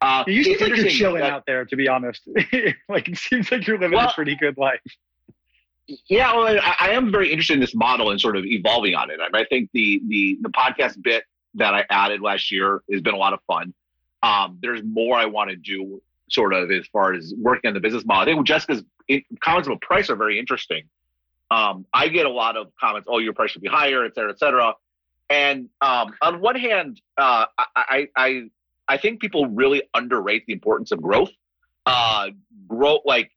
[0.00, 2.22] Uh, you seem like you're chilling that, out there, to be honest.
[2.88, 4.80] like it seems like you're living well, a pretty good life.
[6.08, 9.10] Yeah, well, I, I, am very interested in this model and sort of evolving on
[9.10, 9.20] it.
[9.20, 11.24] I, mean, I think the the the podcast bit
[11.54, 13.72] that I added last year has been a lot of fun.
[14.22, 17.80] Um, there's more I want to do, sort of as far as working on the
[17.80, 18.22] business model.
[18.22, 18.82] I think Jessica's
[19.40, 20.84] comments about price are very interesting.
[21.50, 24.30] Um, I get a lot of comments, "Oh, your price should be higher," et cetera,
[24.30, 24.74] et cetera.
[25.30, 28.42] And um, on one hand, uh, I, I
[28.88, 31.30] I think people really underrate the importance of growth.
[31.86, 32.28] Uh,
[32.66, 33.30] growth, like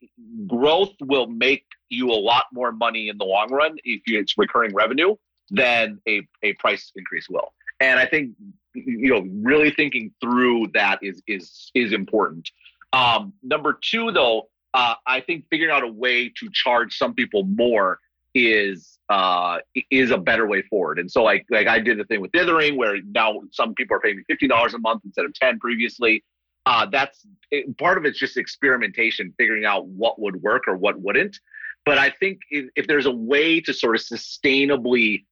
[0.47, 4.73] growth, will make you a lot more money in the long run if it's recurring
[4.73, 5.15] revenue
[5.49, 7.53] than a, a price increase will.
[7.79, 8.31] And I think
[8.73, 12.49] you know really thinking through that is is is important.
[12.93, 17.43] Um, number two, though, uh, I think figuring out a way to charge some people
[17.43, 17.99] more
[18.35, 20.99] is uh, is a better way forward.
[20.99, 23.99] And so like like I did the thing with dithering where now some people are
[23.99, 26.23] paying me fifty dollars a month instead of ten previously.
[26.65, 30.99] Uh, that's it, part of it's just experimentation, figuring out what would work or what
[30.99, 31.39] wouldn't.
[31.85, 35.23] But I think if, if there's a way to sort of sustainably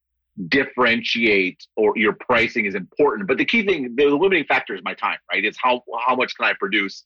[0.48, 3.28] differentiate or your pricing is important.
[3.28, 5.44] But the key thing, the limiting factor is my time, right?
[5.44, 7.04] It's how how much can I produce?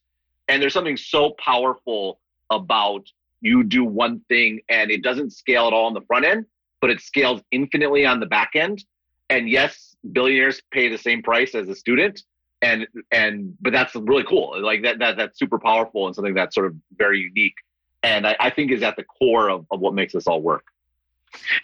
[0.50, 2.20] And there's something so powerful
[2.50, 3.06] about
[3.40, 6.46] you do one thing and it doesn't scale at all on the front end,
[6.82, 8.84] but it scales infinitely on the back end.
[9.30, 12.24] And yes, billionaires pay the same price as a student.
[12.62, 14.62] And and but that's really cool.
[14.62, 17.56] Like that that that's super powerful and something that's sort of very unique.
[18.04, 20.66] And I, I think is at the core of, of what makes this all work.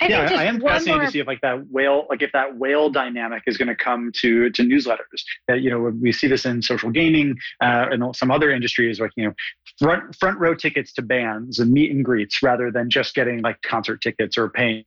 [0.02, 1.06] I yeah, I am fascinated more...
[1.06, 4.12] to see if like that whale, like if that whale dynamic is going to come
[4.18, 5.24] to to newsletters.
[5.48, 9.12] That you know we see this in social gaming uh, and some other industries, like
[9.16, 9.34] you know
[9.80, 13.62] front front row tickets to bands and meet and greets rather than just getting like
[13.62, 14.84] concert tickets or paying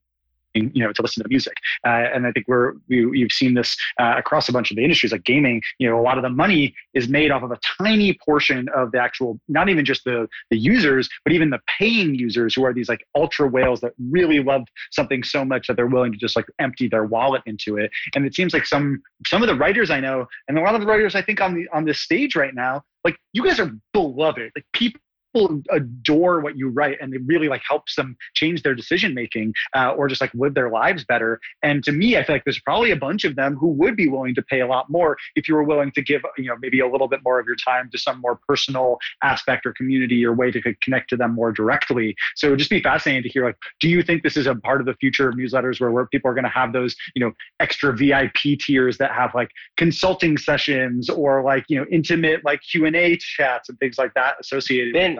[0.54, 1.54] you know to listen to music.
[1.86, 4.82] Uh, and i think we're we, have seen this uh, across a bunch of the
[4.82, 7.58] industries like gaming you know a lot of the money is made off of a
[7.78, 12.14] tiny portion of the actual not even just the the users but even the paying
[12.14, 15.86] users who are these like ultra whales that really love something so much that they're
[15.86, 17.90] willing to just like empty their wallet into it.
[18.14, 20.80] And it seems like some some of the writers i know and a lot of
[20.80, 23.70] the writers i think on the on this stage right now like you guys are
[23.92, 24.52] beloved.
[24.54, 25.00] Like people
[25.32, 29.52] people adore what you write and it really like helps them change their decision making
[29.74, 31.40] uh, or just like live their lives better.
[31.62, 34.09] And to me i feel like there's probably a bunch of them who would be
[34.09, 36.80] willing to pay a lot more if you were willing to give you know maybe
[36.80, 40.32] a little bit more of your time to some more personal aspect or community or
[40.32, 42.14] way to connect to them more directly.
[42.36, 44.55] So it would just be fascinating to hear like do you think this is a
[44.55, 47.24] part of the future of newsletters where, where people are going to have those you
[47.24, 52.60] know extra vip tiers that have like consulting sessions or like you know intimate like
[52.62, 55.18] q&a chats and things like that associated ben,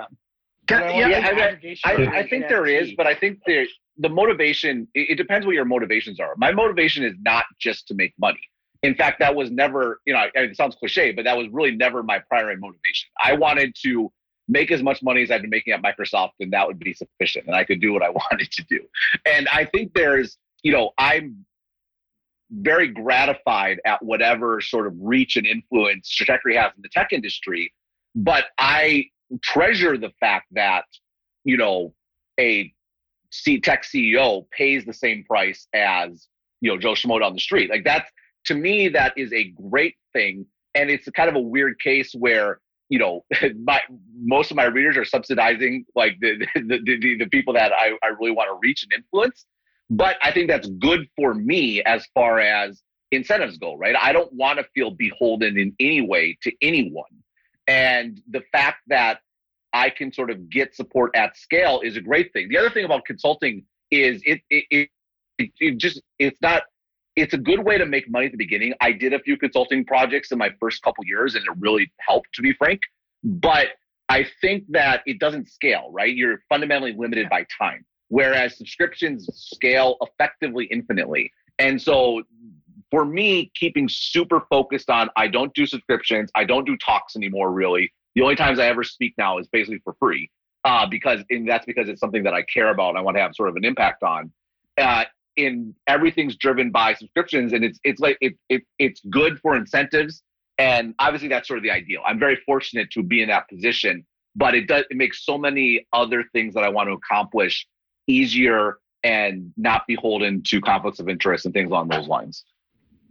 [0.69, 3.67] them yeah, yeah I, I, I, think there is, but I think there
[3.99, 4.89] the motivation.
[4.95, 6.35] It, it, depends what your motivations are.
[6.37, 8.41] My motivation is not just to make money.
[8.83, 10.01] In fact, that was never.
[10.07, 13.09] You know, it sounds cliche, but that was really never my primary motivation.
[13.23, 14.11] I wanted to
[14.47, 17.47] make as much money as I've been making at Microsoft, and that would be sufficient,
[17.47, 18.81] and I could do what I wanted to do.
[19.27, 21.45] And I think there's, you know, I'm
[22.51, 27.73] very gratified at whatever sort of reach and influence Stratechery has in the tech industry.
[28.15, 29.07] But I
[29.43, 30.85] treasure the fact that
[31.45, 31.95] you know
[32.39, 32.73] a
[33.31, 36.29] C tech CEO pays the same price as
[36.61, 37.71] you know Joe Schmo down the street.
[37.71, 38.11] Like that's
[38.47, 40.47] to me that is a great thing.
[40.75, 43.25] and it's kind of a weird case where you know
[43.65, 43.81] my
[44.17, 48.09] most of my readers are subsidizing like the the, the, the people that I, I
[48.19, 49.45] really want to reach and influence
[49.91, 54.33] but i think that's good for me as far as incentives go right i don't
[54.33, 57.05] want to feel beholden in any way to anyone
[57.69, 59.21] and the fact that
[59.73, 62.85] i can sort of get support at scale is a great thing the other thing
[62.85, 64.89] about consulting is it it,
[65.39, 66.63] it, it just it's not
[67.19, 68.75] it's a good way to make money at the beginning.
[68.81, 72.29] I did a few consulting projects in my first couple years and it really helped,
[72.35, 72.81] to be frank.
[73.25, 73.69] But
[74.09, 76.15] I think that it doesn't scale, right?
[76.15, 81.33] You're fundamentally limited by time, whereas subscriptions scale effectively infinitely.
[81.59, 82.23] And so
[82.91, 87.53] for me, keeping super focused on I don't do subscriptions, I don't do talks anymore,
[87.53, 87.93] really.
[88.15, 90.31] The only times I ever speak now is basically for free.
[90.65, 93.21] Uh, because and that's because it's something that I care about and I want to
[93.21, 94.33] have sort of an impact on.
[94.77, 95.05] Uh,
[95.39, 100.23] in everything's driven by subscriptions and it's it's like it, it it's good for incentives
[100.59, 104.05] and obviously that's sort of the ideal i'm very fortunate to be in that position
[104.35, 107.67] but it does it makes so many other things that i want to accomplish
[108.09, 112.45] easier and not beholden to conflicts of interest and things along those lines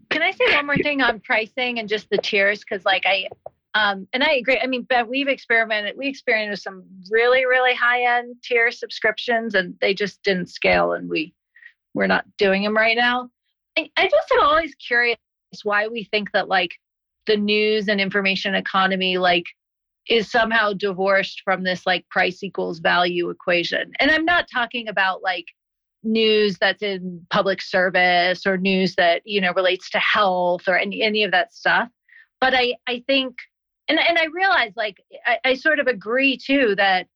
[0.10, 3.28] can i say one more thing on pricing and just the tiers because like i
[3.78, 4.60] um, and I agree.
[4.60, 5.96] I mean, but we've experimented.
[5.96, 10.94] We experimented with some really, really high end tier subscriptions, and they just didn't scale.
[10.94, 11.36] And we
[11.94, 13.30] we're not doing them right now.
[13.78, 15.18] I, I just am always curious
[15.64, 16.72] why we think that like
[17.28, 19.46] the news and information economy like
[20.10, 23.92] is somehow divorced from this like price equals value equation.
[24.00, 25.46] And I'm not talking about like
[26.08, 31.02] news that's in public service or news that you know relates to health or any,
[31.04, 31.90] any of that stuff
[32.42, 33.36] but i i think
[33.88, 37.08] and, and i realize like I, I sort of agree too that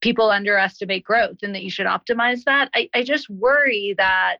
[0.00, 2.70] people underestimate growth and that you should optimize that.
[2.74, 4.38] I, I just worry that,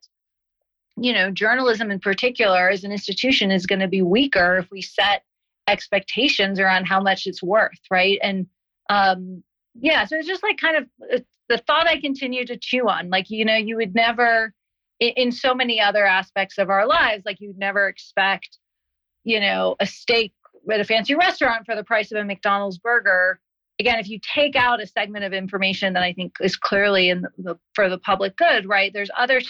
[0.97, 4.83] you know, journalism in particular as an institution is going to be weaker if we
[4.83, 5.23] set
[5.66, 8.19] expectations around how much it's worth, right?
[8.23, 8.47] And
[8.89, 9.43] um,
[9.80, 10.84] yeah, so it's just like kind of
[11.14, 11.18] uh,
[11.48, 13.10] the thought I continue to chew on.
[13.10, 14.52] Like, you know, you would never,
[15.00, 18.59] in, so many other aspects of our lives, like you'd never expect,
[19.24, 20.32] you know, a steak
[20.70, 23.40] at a fancy restaurant for the price of a McDonald's burger
[23.78, 27.24] again, if you take out a segment of information that I think is clearly in
[27.38, 28.92] the, for the public good, right?
[28.92, 29.40] There's other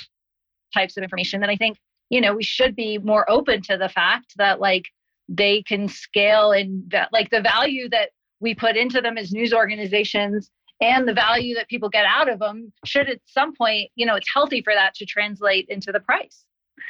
[0.74, 1.78] types of information that I think
[2.10, 4.84] you know we should be more open to the fact that like
[5.28, 8.10] they can scale and that like the value that
[8.40, 10.50] we put into them as news organizations
[10.80, 14.14] and the value that people get out of them should at some point you know
[14.14, 16.44] it's healthy for that to translate into the price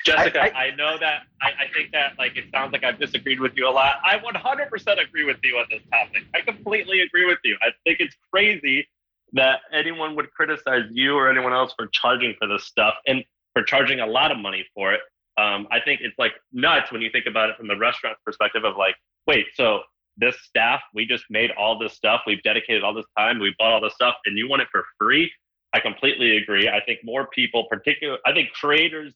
[0.05, 2.99] Jessica, I, I, I know that I, I, think that like it sounds like I've
[2.99, 3.97] disagreed with you a lot.
[4.05, 6.25] I 100% agree with you on this topic.
[6.35, 7.57] I completely agree with you.
[7.63, 8.87] I think it's crazy
[9.33, 13.63] that anyone would criticize you or anyone else for charging for this stuff and for
[13.63, 15.01] charging a lot of money for it.
[15.37, 18.65] Um, I think it's like nuts when you think about it from the restaurant perspective
[18.65, 18.97] of like,
[19.27, 19.81] wait, so
[20.19, 23.73] this staff, we just made all this stuff, we've dedicated all this time, we bought
[23.73, 25.31] all this stuff, and you want it for free?
[25.73, 26.69] I completely agree.
[26.69, 29.13] I think more people, particularly, I think creators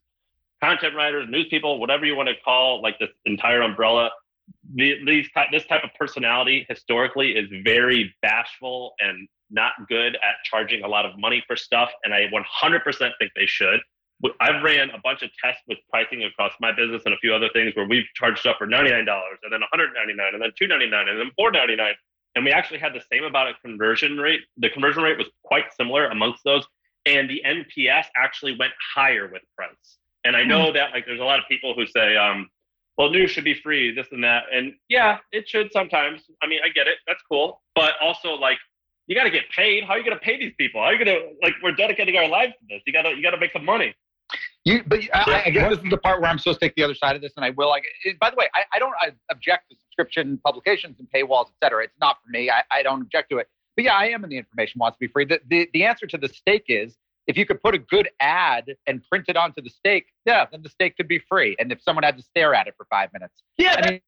[0.63, 4.11] content writers, news people, whatever you want to call like this entire umbrella.
[4.75, 10.85] The, these this type of personality historically is very bashful and not good at charging
[10.85, 13.81] a lot of money for stuff, and I 100% think they should.
[14.41, 17.49] I've ran a bunch of tests with pricing across my business and a few other
[17.53, 21.31] things where we've charged up for $99 and then $199 and then $299 and then
[21.39, 21.93] $499.
[22.35, 24.41] And we actually had the same about a conversion rate.
[24.57, 26.65] The conversion rate was quite similar amongst those.
[27.05, 29.99] And the NPS actually went higher with price.
[30.25, 30.75] And I know hmm.
[30.75, 32.49] that like there's a lot of people who say, um,
[32.97, 34.45] well, news should be free, this and that.
[34.53, 36.23] And yeah, it should sometimes.
[36.43, 36.99] I mean, I get it.
[37.07, 37.61] That's cool.
[37.75, 38.59] But also like
[39.07, 39.85] you gotta get paid.
[39.85, 40.81] How are you gonna pay these people?
[40.81, 42.83] How are you gonna like we're dedicating our lives to this?
[42.87, 43.95] You gotta you gotta make some money.
[44.65, 46.85] You, but I, I guess this is the part where I'm supposed to take the
[46.85, 47.69] other side of this, and I will.
[47.69, 51.47] Like, it, by the way, I, I don't I object to subscription publications and paywalls,
[51.47, 51.83] et cetera.
[51.83, 52.49] It's not for me.
[52.49, 53.49] I, I don't object to it.
[53.77, 55.25] But yeah, I am in the information wants to be free.
[55.25, 58.77] The, the the answer to the stake is if you could put a good ad
[58.87, 61.57] and print it onto the steak, yeah, then the steak could be free.
[61.59, 63.81] And if someone had to stare at it for five minutes, yeah.
[63.83, 64.01] I mean,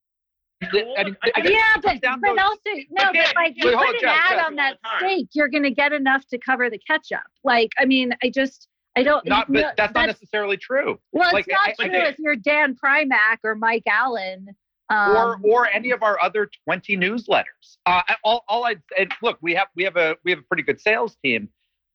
[0.62, 2.60] I mean, yeah, but, but also
[2.90, 6.26] no, but like you put an ad on that steak, you're going to get enough
[6.28, 7.24] to cover the ketchup.
[7.42, 9.26] Like, I mean, I just I don't.
[9.26, 10.98] Not, but that's, that's, not necessarily true.
[11.12, 14.48] Well, like, it's not I, true if you're Dan Primack or Mike Allen.
[14.90, 17.78] Um, or or any of our other 20 newsletters.
[17.86, 20.62] Uh, all, all I and look, we have we have a we have a pretty
[20.62, 21.48] good sales team.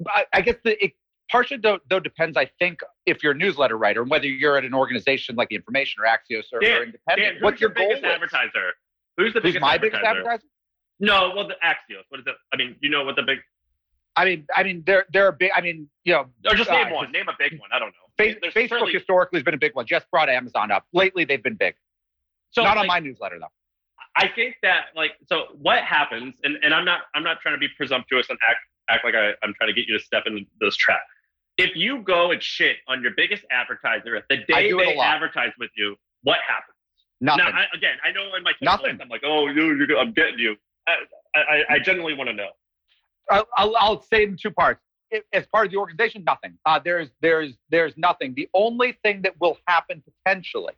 [0.07, 0.93] I, I guess the it,
[1.29, 4.65] partially though, though depends, I think, if you're a newsletter writer and whether you're at
[4.65, 7.33] an organization like the Information or Axios or, Dan, or Independent.
[7.35, 8.73] Dan, what's your, your biggest goal advertiser?
[9.17, 10.01] Who's the who's biggest my advertiser?
[10.01, 10.43] biggest advertiser?
[10.99, 12.03] No, well, the Axios.
[12.09, 12.35] What is it?
[12.53, 13.39] I mean, you know what the big.
[14.15, 15.51] I mean, I mean, they're they're a big.
[15.55, 17.11] I mean, you know, or just name uh, one.
[17.11, 17.69] Name a big one.
[17.73, 18.23] I don't know.
[18.23, 18.93] Facebook certainly...
[18.93, 19.85] historically has been a big one.
[19.85, 20.85] Just brought Amazon up.
[20.93, 21.75] Lately, they've been big.
[22.51, 23.47] So not like, on my newsletter though.
[24.15, 27.59] I think that like so what happens, and, and I'm not I'm not trying to
[27.59, 28.59] be presumptuous and act
[28.89, 31.01] act like I, I'm trying to get you to step into this trap.
[31.57, 35.95] If you go and shit on your biggest advertiser the day they advertise with you,
[36.23, 36.75] what happens?
[37.21, 37.45] Nothing.
[37.45, 38.91] Now, I, again, I know in my Nothing.
[38.91, 40.55] list, I'm like, oh, you, you're, I'm getting you.
[40.87, 40.93] I,
[41.35, 42.49] I, I genuinely want to know.
[43.29, 44.81] I'll, I'll, say it in two parts.
[45.33, 46.57] As part of the organization, nothing.
[46.65, 48.33] Uh, there's there's there's nothing.
[48.35, 50.73] The only thing that will happen potentially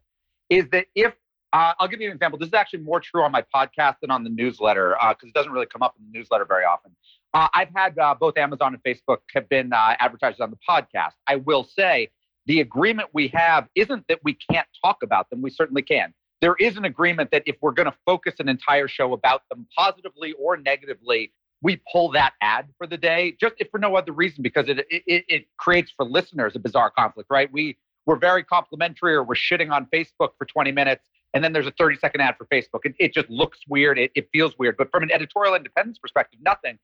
[0.49, 1.13] is that if
[1.53, 2.39] uh, I'll give you an example.
[2.39, 5.51] This is actually more true on my podcast than on the newsletter because it doesn't
[5.51, 6.95] really come up in the newsletter very often.
[7.33, 11.11] Uh, I've had uh, both Amazon and Facebook have been uh, advertisers on the podcast.
[11.27, 12.09] I will say
[12.45, 15.41] the agreement we have isn't that we can't talk about them.
[15.41, 16.13] We certainly can.
[16.41, 19.67] There is an agreement that if we're going to focus an entire show about them
[19.77, 24.11] positively or negatively, we pull that ad for the day, just if for no other
[24.11, 27.51] reason, because it it, it creates for listeners a bizarre conflict, right?
[27.51, 31.67] We we're very complimentary, or we're shitting on Facebook for 20 minutes, and then there's
[31.67, 32.81] a 30 second ad for Facebook.
[32.83, 33.99] It, it just looks weird.
[33.99, 34.75] It, it feels weird.
[34.77, 36.79] But from an editorial independence perspective, nothing.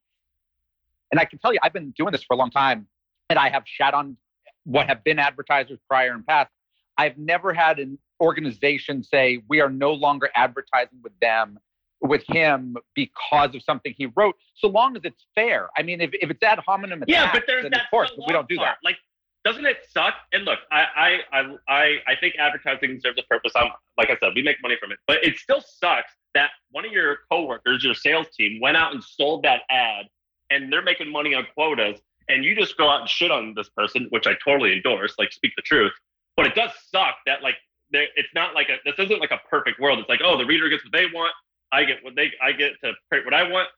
[1.11, 2.87] And I can tell you, I've been doing this for a long time,
[3.29, 4.17] and I have shat on
[4.65, 6.51] what have been advertisers prior and past.
[6.97, 11.59] I've never had an organization say we are no longer advertising with them
[12.01, 15.69] with him because of something he wrote, so long as it's fair.
[15.77, 18.17] I mean, if, if it's ad hominem Yeah, but there's then that of course, so
[18.17, 18.77] but we don't do long that.
[18.83, 18.97] Like,
[19.43, 20.13] doesn't it suck?
[20.33, 23.53] And look, I I I I, I think advertising serves a purpose.
[23.55, 26.85] I'm like I said, we make money from it, but it still sucks that one
[26.85, 30.05] of your coworkers, your sales team, went out and sold that ad,
[30.49, 31.99] and they're making money on quotas,
[32.29, 35.15] and you just go out and shit on this person, which I totally endorse.
[35.17, 35.93] Like, speak the truth.
[36.35, 37.55] But it does suck that like
[37.91, 39.99] it's not like a this isn't like a perfect world.
[39.99, 41.33] It's like oh, the reader gets what they want.
[41.71, 43.69] I get what they I get to print what I want.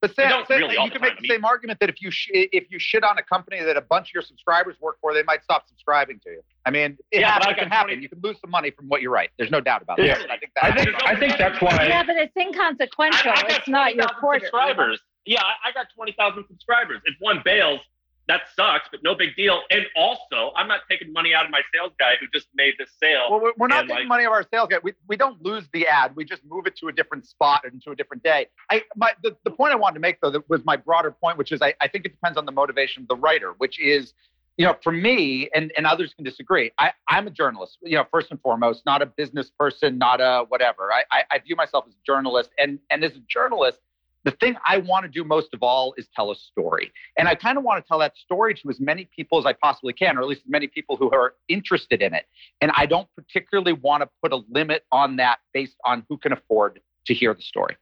[0.00, 2.02] But Sam, don't Sam, really all you the can make the same argument that if
[2.02, 4.98] you sh- if you shit on a company that a bunch of your subscribers work
[5.00, 6.42] for, they might stop subscribing to you.
[6.66, 7.88] I mean, it, Yeah, happens, it can happen.
[7.92, 9.30] 20 You can lose some money from what you're right.
[9.38, 10.18] There's no doubt about Yeah.
[10.18, 10.30] that.
[10.30, 11.86] I think that I think I think that's why.
[11.88, 13.30] Yeah, but it's inconsequential.
[13.30, 15.00] I, I got it's not your 20,000 subscribers.
[15.24, 17.00] Yeah, I, I got twenty thousand subscribers.
[17.06, 17.80] If one bails,
[18.26, 19.60] that sucks, but no big deal.
[19.70, 22.90] And also, I'm not taking money out of my sales guy who just made this
[23.02, 23.26] sale.
[23.30, 24.78] Well, we're, not taking like- money of our sales guy.
[24.82, 26.16] We, we don't lose the ad.
[26.16, 28.46] We just move it to a different spot and to a different day.
[28.70, 31.36] I my the, the point I wanted to make though that was my broader point,
[31.36, 34.14] which is I, I think it depends on the motivation of the writer, which is,
[34.56, 36.70] you know, for me and, and others can disagree.
[36.78, 40.46] I, I'm a journalist, you know, first and foremost, not a business person, not a
[40.48, 40.90] whatever.
[40.92, 42.50] I, I, I view myself as a journalist.
[42.58, 43.80] And and as a journalist,
[44.24, 46.90] the thing I want to do most of all is tell a story.
[47.18, 49.52] And I kind of want to tell that story to as many people as I
[49.52, 52.24] possibly can, or at least as many people who are interested in it.
[52.60, 56.32] And I don't particularly want to put a limit on that based on who can
[56.32, 57.76] afford to hear the story.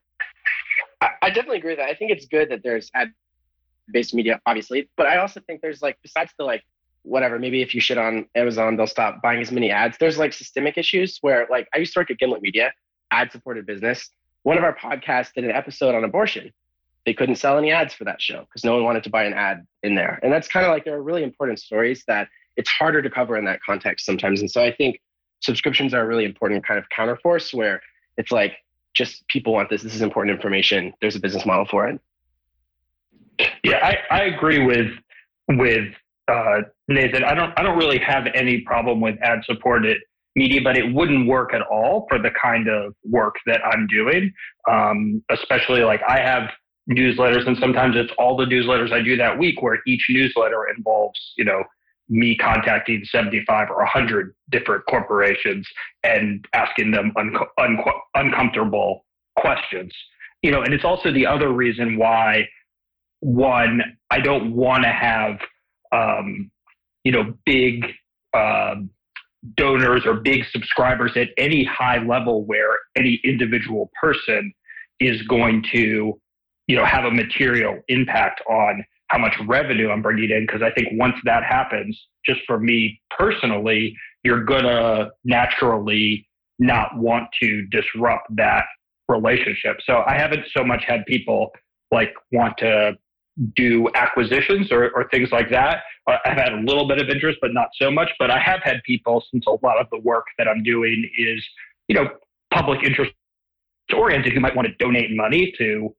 [1.20, 1.88] I, definitely agree with that.
[1.88, 5.98] I think it's good that there's ad-based media, obviously, but I also think there's like
[6.02, 6.62] besides the like
[7.02, 7.38] whatever.
[7.38, 9.96] Maybe if you shit on Amazon, they'll stop buying as many ads.
[9.98, 12.72] There's like systemic issues where like I used to work at Gimlet Media,
[13.10, 14.10] ad-supported business.
[14.42, 16.52] One of our podcasts did an episode on abortion.
[17.06, 19.34] They couldn't sell any ads for that show because no one wanted to buy an
[19.34, 20.20] ad in there.
[20.22, 23.36] And that's kind of like there are really important stories that it's harder to cover
[23.36, 24.40] in that context sometimes.
[24.40, 25.00] And so I think
[25.40, 27.80] subscriptions are a really important kind of counterforce where
[28.16, 28.56] it's like
[28.94, 29.82] just people want this.
[29.82, 30.92] This is important information.
[31.00, 32.00] There's a business model for it.
[33.64, 34.90] Yeah, I, I agree with
[35.48, 35.92] with
[36.28, 37.24] uh, Nathan.
[37.24, 39.98] I don't I don't really have any problem with ad supported
[40.36, 44.32] media, but it wouldn't work at all for the kind of work that I'm doing.
[44.70, 46.50] Um, especially like I have
[46.90, 51.18] newsletters, and sometimes it's all the newsletters I do that week, where each newsletter involves
[51.36, 51.62] you know
[52.08, 55.66] me contacting 75 or 100 different corporations
[56.04, 57.78] and asking them un- un-
[58.14, 59.06] uncomfortable
[59.36, 59.92] questions.
[60.42, 62.48] You know, and it's also the other reason why
[63.20, 63.80] one,
[64.10, 65.38] I don't want to have,
[65.92, 66.50] um,
[67.04, 67.86] you know, big
[68.34, 68.90] um,
[69.56, 74.52] donors or big subscribers at any high level where any individual person
[75.00, 76.18] is going to,
[76.68, 80.46] you know, have a material impact on how much revenue I'm bringing in.
[80.46, 86.28] Because I think once that happens, just for me personally, you're gonna naturally
[86.58, 88.64] not want to disrupt that
[89.08, 89.78] relationship.
[89.84, 91.50] So I haven't so much had people
[91.90, 92.96] like want to
[93.56, 95.82] do acquisitions or, or things like that.
[96.06, 98.10] I've had a little bit of interest, but not so much.
[98.18, 101.44] But I have had people, since a lot of the work that I'm doing is,
[101.88, 102.08] you know,
[102.52, 103.12] public interest
[103.94, 105.94] oriented, who might want to donate money to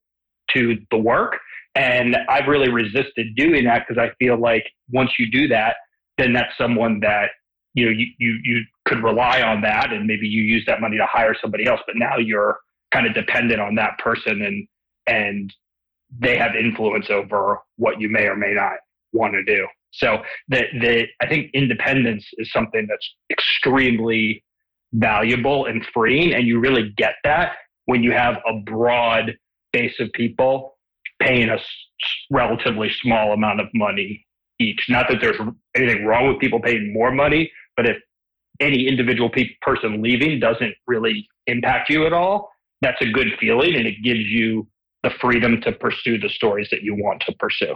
[0.53, 1.37] to the work.
[1.75, 5.77] And I've really resisted doing that because I feel like once you do that,
[6.17, 7.29] then that's someone that
[7.73, 10.97] you know you, you you could rely on that, and maybe you use that money
[10.97, 11.81] to hire somebody else.
[11.87, 12.59] But now you're
[12.91, 14.67] kind of dependent on that person, and
[15.07, 15.53] and
[16.19, 18.73] they have influence over what you may or may not
[19.13, 19.67] want to do.
[19.91, 24.43] So the the I think independence is something that's extremely
[24.93, 27.53] valuable and freeing, and you really get that
[27.85, 29.35] when you have a broad
[29.71, 30.77] base of people
[31.19, 31.57] paying a
[32.31, 34.25] relatively small amount of money
[34.59, 34.85] each.
[34.89, 35.39] Not that there's
[35.75, 37.97] anything wrong with people paying more money, but if
[38.59, 43.75] any individual pe- person leaving doesn't really impact you at all, that's a good feeling
[43.75, 44.67] and it gives you
[45.03, 47.75] the freedom to pursue the stories that you want to pursue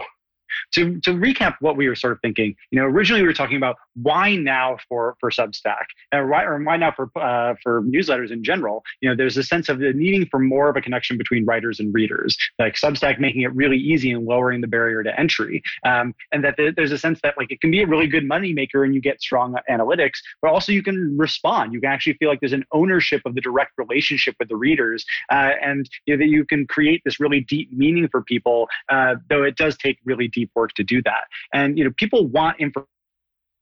[0.72, 3.56] to, to recap what we were sort of thinking, you know, originally we were talking
[3.56, 8.30] about why now for for Substack, and why or why now for uh, for newsletters
[8.30, 8.84] in general.
[9.00, 11.80] You know, there's a sense of the needing for more of a connection between writers
[11.80, 16.14] and readers, like Substack making it really easy and lowering the barrier to entry, um,
[16.32, 18.84] and that there's a sense that like it can be a really good money maker
[18.84, 21.72] and you get strong analytics, but also you can respond.
[21.72, 25.04] You can actually feel like there's an ownership of the direct relationship with the readers,
[25.30, 28.68] uh, and you know, that you can create this really deep meaning for people.
[28.88, 31.24] Uh, though it does take really deep work to do that.
[31.52, 32.86] And you know, people want information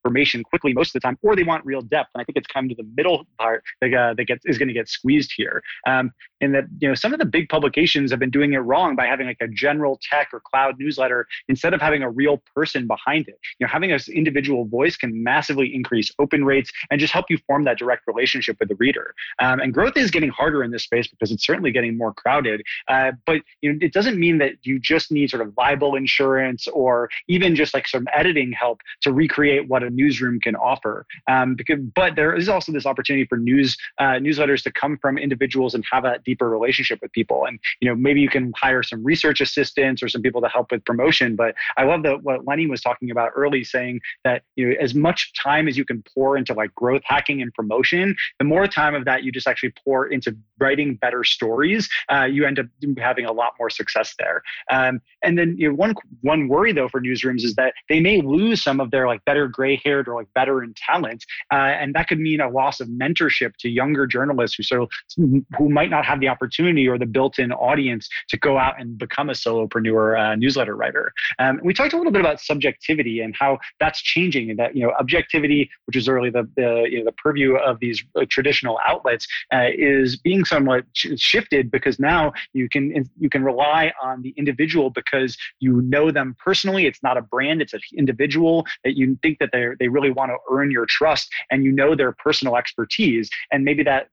[0.07, 2.11] information quickly most of the time, or they want real depth.
[2.15, 4.69] And I think it's kind of the middle part that, uh, that gets, is going
[4.69, 5.62] to get squeezed here.
[5.87, 8.97] Um, and that you know some of the big publications have been doing it wrong
[8.97, 12.87] by having like a general tech or cloud newsletter instead of having a real person
[12.87, 13.39] behind it.
[13.59, 17.39] You know, having an individual voice can massively increase open rates and just help you
[17.47, 19.15] form that direct relationship with the reader.
[19.41, 22.62] Um, and growth is getting harder in this space because it's certainly getting more crowded.
[22.89, 26.66] Uh, but you know, it doesn't mean that you just need sort of libel insurance
[26.69, 31.06] or even just like some editing help to recreate what a newsroom can offer.
[31.28, 35.18] Um, because, but there is also this opportunity for news uh, newsletters to come from
[35.18, 37.44] individuals and have a deeper relationship with people.
[37.47, 40.70] And you know, maybe you can hire some research assistants or some people to help
[40.70, 41.36] with promotion.
[41.36, 44.94] But I love that what Lenny was talking about early, saying that you know, as
[44.94, 48.94] much time as you can pour into like growth hacking and promotion, the more time
[48.94, 52.66] of that you just actually pour into writing better stories, uh, you end up
[52.98, 54.43] having a lot more success there.
[54.70, 58.20] Um, and then you know, one one worry though for newsrooms is that they may
[58.20, 62.19] lose some of their like better gray or like veteran talent, uh, and that could
[62.19, 66.29] mean a loss of mentorship to younger journalists who so who might not have the
[66.29, 71.13] opportunity or the built-in audience to go out and become a solopreneur uh, newsletter writer.
[71.39, 74.85] Um, we talked a little bit about subjectivity and how that's changing, and that you
[74.85, 78.79] know objectivity, which is really the the, you know, the purview of these uh, traditional
[78.87, 84.35] outlets, uh, is being somewhat shifted because now you can you can rely on the
[84.37, 86.87] individual because you know them personally.
[86.87, 90.31] It's not a brand; it's an individual that you think that they they really want
[90.31, 94.09] to earn your trust, and you know their personal expertise, and maybe that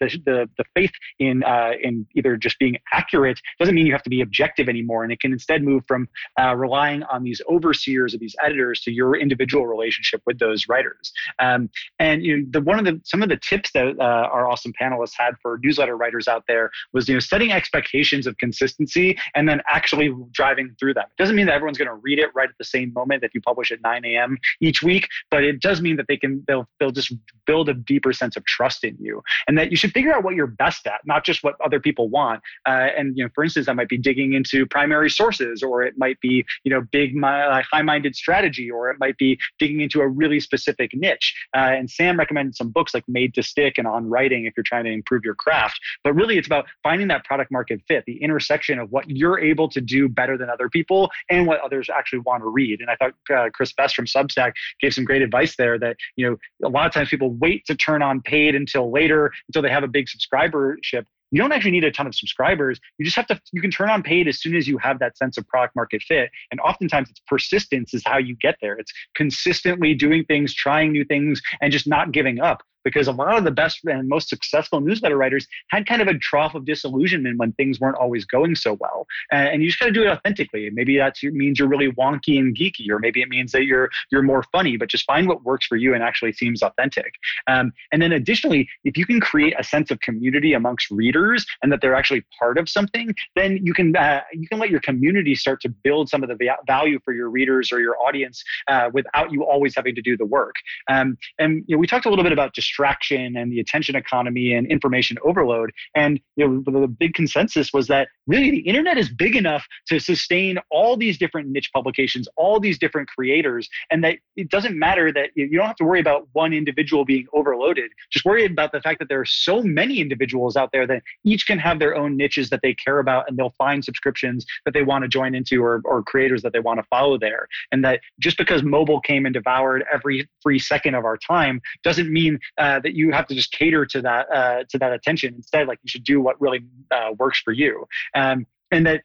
[0.00, 4.02] the, the, the faith in, uh, in either just being accurate doesn't mean you have
[4.02, 5.02] to be objective anymore.
[5.04, 6.08] And it can instead move from
[6.40, 11.12] uh, relying on these overseers or these editors to your individual relationship with those writers.
[11.38, 14.48] Um, and you know, the, one of the, some of the tips that uh, our
[14.48, 19.18] awesome panelists had for newsletter writers out there was, you know, setting expectations of consistency
[19.34, 21.04] and then actually driving through them.
[21.10, 23.30] It doesn't mean that everyone's going to read it right at the same moment that
[23.34, 24.38] you publish at 9 a.m.
[24.60, 27.14] each week, but it does mean that they can, they'll, they'll just
[27.46, 30.24] build a deeper sense of trust in you and that you should should figure out
[30.24, 32.40] what you're best at, not just what other people want.
[32.66, 35.94] Uh, and you know, for instance, that might be digging into primary sources, or it
[35.96, 40.40] might be you know big, high-minded strategy, or it might be digging into a really
[40.40, 41.34] specific niche.
[41.56, 44.64] Uh, and Sam recommended some books like Made to Stick and On Writing if you're
[44.64, 45.78] trying to improve your craft.
[46.04, 49.68] But really, it's about finding that product market fit, the intersection of what you're able
[49.70, 52.80] to do better than other people and what others actually want to read.
[52.80, 55.78] And I thought uh, Chris Best from Substack gave some great advice there.
[55.78, 59.32] That you know, a lot of times people wait to turn on paid until later,
[59.48, 62.80] until they have have a big subscribership you don't actually need a ton of subscribers.
[62.98, 65.16] You just have to you can turn on paid as soon as you have that
[65.16, 66.30] sense of product market fit.
[66.50, 68.74] And oftentimes it's persistence is how you get there.
[68.74, 73.36] It's consistently doing things trying new things and just not giving up because a lot
[73.36, 77.38] of the best and most successful newsletter writers had kind of a trough of disillusionment
[77.38, 79.06] when things weren't always going so well.
[79.30, 80.70] And you just got to do it authentically.
[80.70, 84.22] Maybe that means you're really wonky and geeky, or maybe it means that you're you're
[84.22, 84.76] more funny.
[84.76, 87.12] But just find what works for you and actually seems authentic.
[87.46, 91.70] Um, and then additionally, if you can create a sense of community amongst readers and
[91.72, 95.34] that they're actually part of something, then you can uh, you can let your community
[95.34, 99.32] start to build some of the value for your readers or your audience uh, without
[99.32, 100.56] you always having to do the work.
[100.88, 104.52] Um, and you know, we talked a little bit about distraction and the attention economy
[104.52, 105.72] and information overload.
[105.94, 109.98] And you know, the big consensus was that really the internet is big enough to
[109.98, 115.12] sustain all these different niche publications, all these different creators, and that it doesn't matter
[115.12, 117.90] that you don't have to worry about one individual being overloaded.
[118.10, 121.46] Just worry about the fact that there are so many individuals out there that each
[121.46, 124.82] can have their own niches that they care about, and they'll find subscriptions that they
[124.82, 127.48] want to join into or, or creators that they want to follow there.
[127.72, 132.12] And that just because mobile came and devoured every free second of our time doesn't
[132.12, 135.34] mean uh, that you have to just cater to that uh, to that attention.
[135.34, 136.60] Instead, like you should do what really
[136.90, 137.86] uh, works for you.
[138.14, 139.02] Um, and that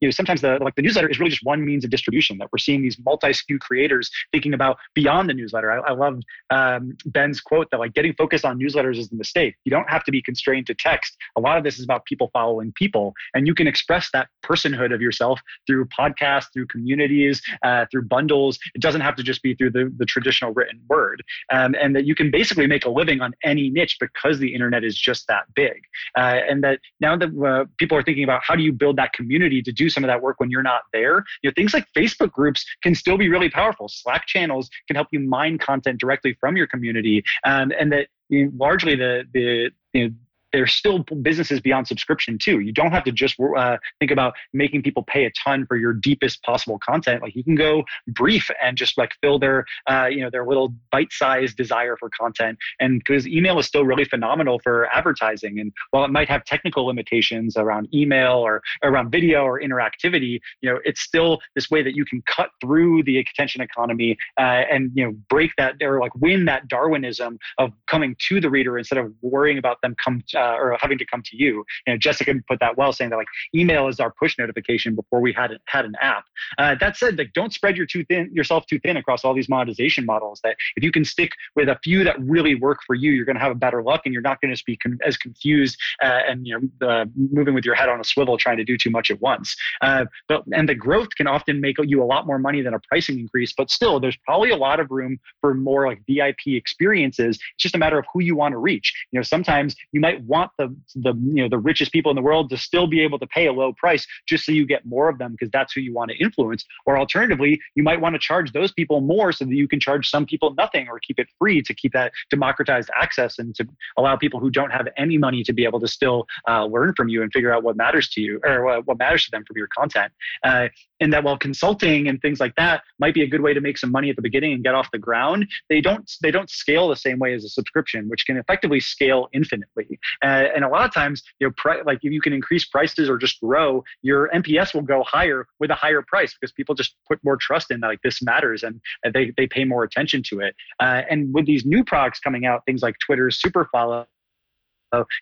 [0.00, 2.48] you know sometimes the like the newsletter is really just one means of distribution that
[2.52, 5.70] we're seeing these multi SKU creators thinking about beyond the newsletter.
[5.72, 9.54] I, I love um, Ben's quote that like getting focused on newsletters is the mistake.
[9.64, 11.16] You don't have to be constrained to text.
[11.36, 14.94] A lot of this is about people following people, and you can express that personhood
[14.94, 18.58] of yourself through podcasts, through communities, uh, through bundles.
[18.74, 21.22] It doesn't have to just be through the, the traditional written word,
[21.52, 24.84] um, and that you can basically make a living on any niche because the internet
[24.84, 25.82] is just that big.
[26.16, 29.12] Uh, and that now that uh, people are thinking about how do you build that
[29.12, 31.86] community to do some of that work when you're not there, you know, things like
[31.96, 33.88] Facebook groups can still be really powerful.
[33.88, 38.46] Slack channels can help you mine content directly from your community, um, and that you
[38.46, 40.14] know, largely the the you know,
[40.54, 42.60] there's still businesses beyond subscription too.
[42.60, 45.92] You don't have to just uh, think about making people pay a ton for your
[45.92, 47.22] deepest possible content.
[47.22, 50.72] Like you can go brief and just like fill their, uh, you know, their little
[50.92, 52.58] bite-sized desire for content.
[52.78, 56.86] And because email is still really phenomenal for advertising, and while it might have technical
[56.86, 61.96] limitations around email or around video or interactivity, you know, it's still this way that
[61.96, 66.14] you can cut through the attention economy uh, and you know break that or like
[66.14, 70.22] win that Darwinism of coming to the reader instead of worrying about them come.
[70.34, 71.64] Uh, uh, or having to come to you.
[71.86, 75.20] You know, Jessica put that well, saying that like email is our push notification before
[75.20, 76.24] we had had an app.
[76.58, 79.48] Uh, that said, like don't spread your too thin yourself too thin across all these
[79.48, 80.40] monetization models.
[80.44, 83.36] That if you can stick with a few that really work for you, you're going
[83.36, 86.46] to have a better luck, and you're not going to be as confused uh, and
[86.46, 89.20] you know moving with your head on a swivel trying to do too much at
[89.20, 89.56] once.
[89.80, 92.80] Uh, but and the growth can often make you a lot more money than a
[92.88, 93.52] pricing increase.
[93.56, 97.36] But still, there's probably a lot of room for more like VIP experiences.
[97.36, 98.92] It's just a matter of who you want to reach.
[99.10, 102.22] You know, sometimes you might want the the you know the richest people in the
[102.22, 105.08] world to still be able to pay a low price just so you get more
[105.08, 106.64] of them because that's who you want to influence.
[106.86, 110.08] Or alternatively you might want to charge those people more so that you can charge
[110.08, 113.66] some people nothing or keep it free to keep that democratized access and to
[113.96, 117.08] allow people who don't have any money to be able to still uh, learn from
[117.08, 119.68] you and figure out what matters to you or what matters to them from your
[119.68, 120.12] content.
[120.42, 120.68] Uh,
[121.00, 123.76] and that while consulting and things like that might be a good way to make
[123.76, 126.88] some money at the beginning and get off the ground they don't they don't scale
[126.88, 130.92] the same way as a subscription which can effectively scale infinitely and a lot of
[130.92, 134.74] times, you know, pri- like if you can increase prices or just grow, your NPS
[134.74, 137.88] will go higher with a higher price because people just put more trust in that,
[137.88, 138.80] like this matters and
[139.12, 140.54] they, they pay more attention to it.
[140.80, 144.06] Uh, and with these new products coming out, things like Twitter's super follow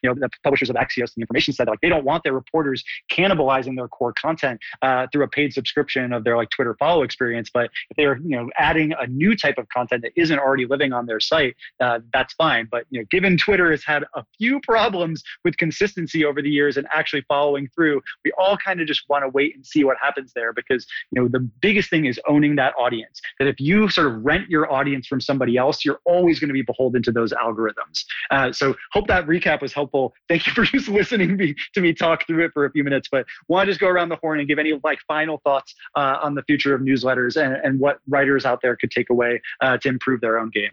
[0.02, 2.84] you know, the publishers of Axios and information said like they don't want their reporters
[3.10, 7.50] cannibalizing their core content uh, through a paid subscription of their like Twitter follow experience.
[7.52, 10.92] But if they're you know adding a new type of content that isn't already living
[10.92, 12.68] on their site, uh, that's fine.
[12.70, 16.76] But you know, given Twitter has had a few problems with consistency over the years
[16.76, 19.96] and actually following through, we all kind of just want to wait and see what
[20.00, 23.20] happens there because you know the biggest thing is owning that audience.
[23.38, 26.54] That if you sort of rent your audience from somebody else, you're always going to
[26.54, 28.04] be beholden to those algorithms.
[28.30, 30.12] Uh, so hope that recap was helpful.
[30.28, 31.38] Thank you for just listening
[31.74, 33.08] to me talk through it for a few minutes.
[33.10, 36.18] But want to just go around the horn and give any like final thoughts uh,
[36.22, 39.78] on the future of newsletters and, and what writers out there could take away uh,
[39.78, 40.72] to improve their own game.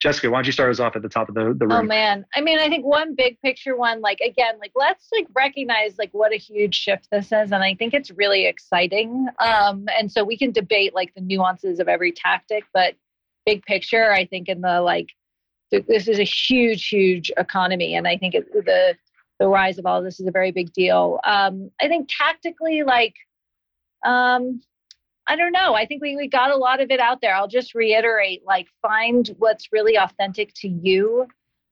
[0.00, 1.72] Jessica, why don't you start us off at the top of the, the room?
[1.72, 2.26] Oh man.
[2.34, 6.10] I mean, I think one big picture one, like again, like let's like recognize like
[6.10, 7.52] what a huge shift this is.
[7.52, 9.28] And I think it's really exciting.
[9.38, 12.94] Um, and so we can debate like the nuances of every tactic, but
[13.46, 15.10] big picture, I think in the like
[15.80, 18.94] this is a huge, huge economy, and I think it, the
[19.38, 21.18] the rise of all this is a very big deal.
[21.24, 23.14] Um, I think tactically, like,
[24.04, 24.62] um,
[25.26, 25.74] I don't know.
[25.74, 27.34] I think we, we got a lot of it out there.
[27.34, 31.26] I'll just reiterate, like, find what's really authentic to you,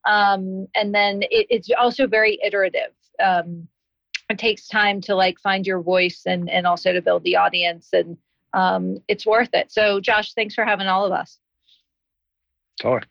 [0.07, 2.93] um, and then it, it's also very iterative.
[3.23, 3.69] Um,
[4.31, 7.89] it takes time to like find your voice and and also to build the audience,
[7.93, 8.17] and
[8.53, 9.71] um, it's worth it.
[9.71, 11.39] So, Josh, thanks for having all of us.
[12.81, 13.07] Totally.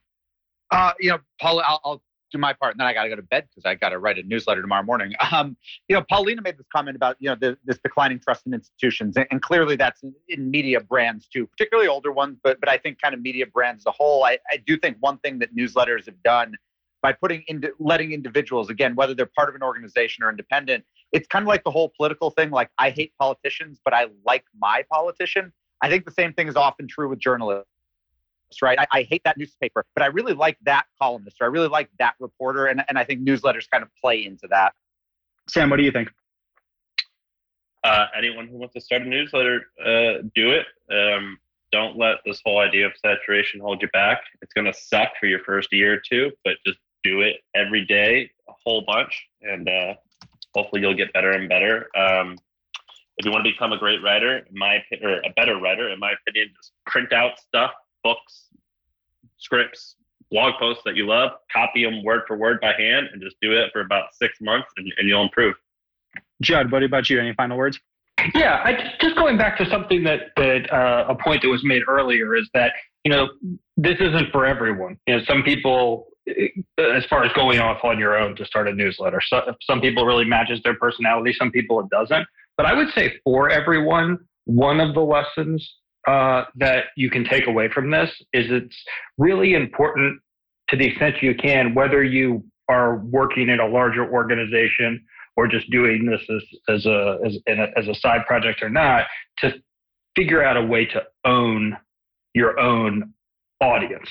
[0.72, 2.02] Uh, you know, Paul, I'll, I'll
[2.32, 4.00] do my part, and then I got to go to bed because I got to
[4.00, 5.14] write a newsletter tomorrow morning.
[5.32, 5.56] Um,
[5.88, 9.16] you know, Polina made this comment about you know the, this declining trust in institutions,
[9.16, 12.40] and, and, clearly that's in media brands too, particularly older ones.
[12.44, 14.98] But but I think kind of media brands as a whole, I, I do think
[15.02, 16.56] one thing that newsletters have done
[17.04, 21.28] by putting into letting individuals again, whether they're part of an organization or independent, it's
[21.28, 22.50] kind of like the whole political thing.
[22.50, 25.54] Like I hate politicians, but I like my politician.
[25.82, 27.69] I think the same thing is often true with journalists
[28.62, 28.80] right?
[28.80, 31.90] I, I, hate that newspaper, but I really like that columnist or I really like
[32.00, 32.66] that reporter.
[32.66, 34.74] And, and I think newsletters kind of play into that.
[35.48, 36.10] Sam, what do you think?
[37.84, 40.66] Uh, anyone who wants to start a newsletter, uh, do it.
[40.92, 41.38] Um,
[41.72, 44.22] don't let this whole idea of saturation hold you back.
[44.42, 47.86] It's going to suck for your first year or two, but just do it every
[47.86, 49.94] day, a whole bunch, and uh,
[50.56, 51.88] hopefully you'll get better and better.
[51.96, 52.38] Um,
[53.18, 56.14] if you want to become a great writer, my or a better writer, in my
[56.14, 57.72] opinion, just print out stuff,
[58.04, 58.48] books,
[59.38, 59.96] scripts,
[60.32, 63.52] blog posts that you love, copy them word for word by hand, and just do
[63.52, 65.56] it for about six months, and, and you'll improve.
[66.42, 67.20] Judd, what about you?
[67.20, 67.80] Any final words?
[68.36, 71.84] Yeah, I, just going back to something that that uh, a point that was made
[71.88, 72.74] earlier is that
[73.04, 73.30] you know
[73.78, 74.98] this isn't for everyone.
[75.08, 78.68] You know, some people, uh, as far as going off on your own to start
[78.68, 81.34] a newsletter, so, some people really matches their personality.
[81.34, 82.28] Some people it doesn't.
[82.58, 85.76] But I would say for everyone, one of the lessons
[86.08, 88.76] uh, that you can take away from this is it's
[89.18, 90.20] really important
[90.70, 95.04] to the extent you can, whether you are working in a larger organization
[95.36, 99.06] or just doing this as, as a as, a as a side project or not,
[99.40, 99.54] to
[100.16, 101.76] figure out a way to own
[102.34, 103.14] your own
[103.62, 104.10] audience.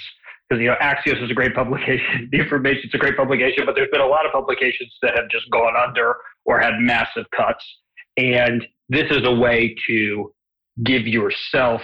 [0.48, 3.74] Because you know, Axios is a great publication, the information is a great publication, but
[3.74, 7.64] there's been a lot of publications that have just gone under or had massive cuts.
[8.16, 10.32] And this is a way to
[10.84, 11.82] give yourself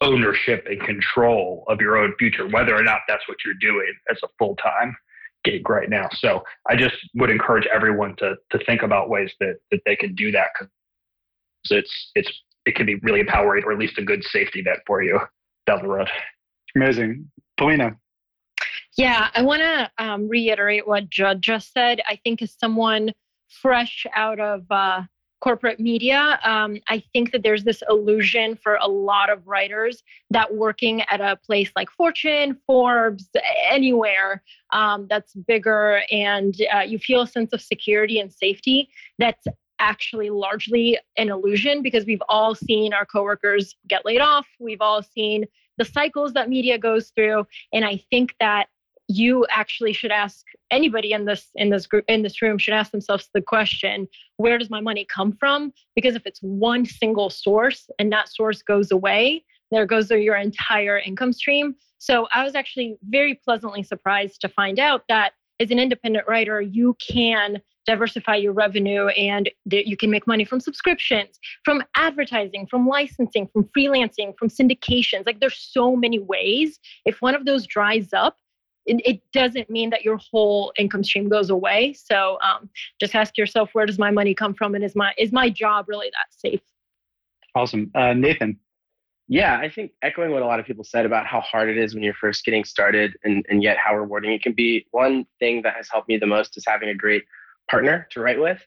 [0.00, 4.18] ownership and control of your own future, whether or not that's what you're doing as
[4.22, 4.96] a full time
[5.44, 6.08] gig right now.
[6.12, 10.14] So I just would encourage everyone to to think about ways that that they can
[10.14, 10.70] do that because
[11.70, 12.30] it's it's
[12.66, 15.18] it can be really empowering or at least a good safety net for you
[15.66, 16.08] down the road.
[16.76, 17.96] Amazing, Polina.
[18.96, 22.00] Yeah, I want to um, reiterate what Judd just said.
[22.08, 23.12] I think as someone
[23.48, 25.02] fresh out of uh,
[25.40, 30.54] corporate media, um, I think that there's this illusion for a lot of writers that
[30.54, 33.28] working at a place like Fortune, Forbes,
[33.70, 34.42] anywhere
[34.72, 38.88] um, that's bigger and uh, you feel a sense of security and safety,
[39.18, 39.46] that's
[39.78, 44.46] actually largely an illusion because we've all seen our coworkers get laid off.
[44.60, 45.46] We've all seen
[45.78, 47.46] the cycles that media goes through.
[47.72, 48.68] And I think that
[49.10, 52.92] you actually should ask anybody in this in this group in this room should ask
[52.92, 54.06] themselves the question
[54.36, 55.72] where does my money come from?
[55.96, 60.98] Because if it's one single source and that source goes away there goes your entire
[60.98, 61.74] income stream.
[61.98, 66.60] So i was actually very pleasantly surprised to find out that as an independent writer
[66.60, 72.66] you can diversify your revenue and that you can make money from subscriptions from advertising
[72.70, 75.26] from licensing from freelancing from syndications.
[75.26, 76.78] Like there's so many ways.
[77.04, 78.36] If one of those dries up
[78.90, 81.92] it, it, doesn't mean that your whole income stream goes away.
[81.92, 82.68] So um,
[82.98, 85.86] just ask yourself, where does my money come from, and is my is my job
[85.88, 86.60] really that safe?
[87.54, 88.58] Awesome, uh, Nathan.
[89.28, 91.94] Yeah, I think echoing what a lot of people said about how hard it is
[91.94, 94.86] when you're first getting started, and and yet how rewarding it can be.
[94.90, 97.22] One thing that has helped me the most is having a great
[97.70, 98.60] partner to write with,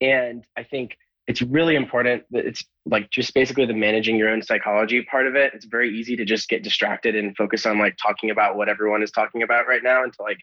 [0.00, 0.96] and I think
[1.26, 5.34] it's really important that it's like just basically the managing your own psychology part of
[5.34, 5.52] it.
[5.54, 9.02] It's very easy to just get distracted and focus on like talking about what everyone
[9.02, 10.38] is talking about right now and to like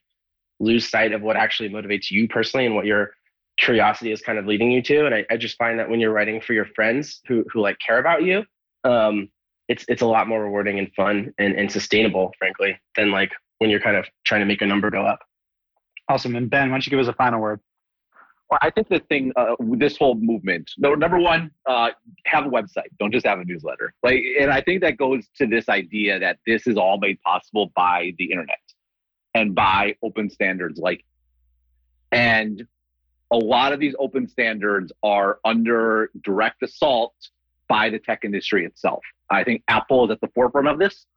[0.60, 3.12] lose sight of what actually motivates you personally and what your
[3.58, 5.06] curiosity is kind of leading you to.
[5.06, 7.78] And I, I just find that when you're writing for your friends who who like
[7.86, 8.44] care about you,
[8.84, 9.30] um,
[9.70, 13.70] it's it's a lot more rewarding and fun and, and sustainable, frankly, than like when
[13.70, 15.20] you're kind of trying to make a number go up.
[16.10, 16.36] Awesome.
[16.36, 17.62] And Ben, why don't you give us a final word?
[18.61, 21.90] I think the thing uh, with this whole movement, number one, uh,
[22.26, 22.90] have a website.
[22.99, 23.94] Don't just have a newsletter.
[24.03, 27.72] Like, and I think that goes to this idea that this is all made possible
[27.76, 28.60] by the internet
[29.34, 30.80] and by open standards.
[30.80, 31.03] Like,
[32.11, 32.68] and
[33.32, 37.15] a lot of these open standards are under direct assault
[37.68, 39.03] by the tech industry itself.
[39.32, 41.07] I think Apple is at the forefront of this.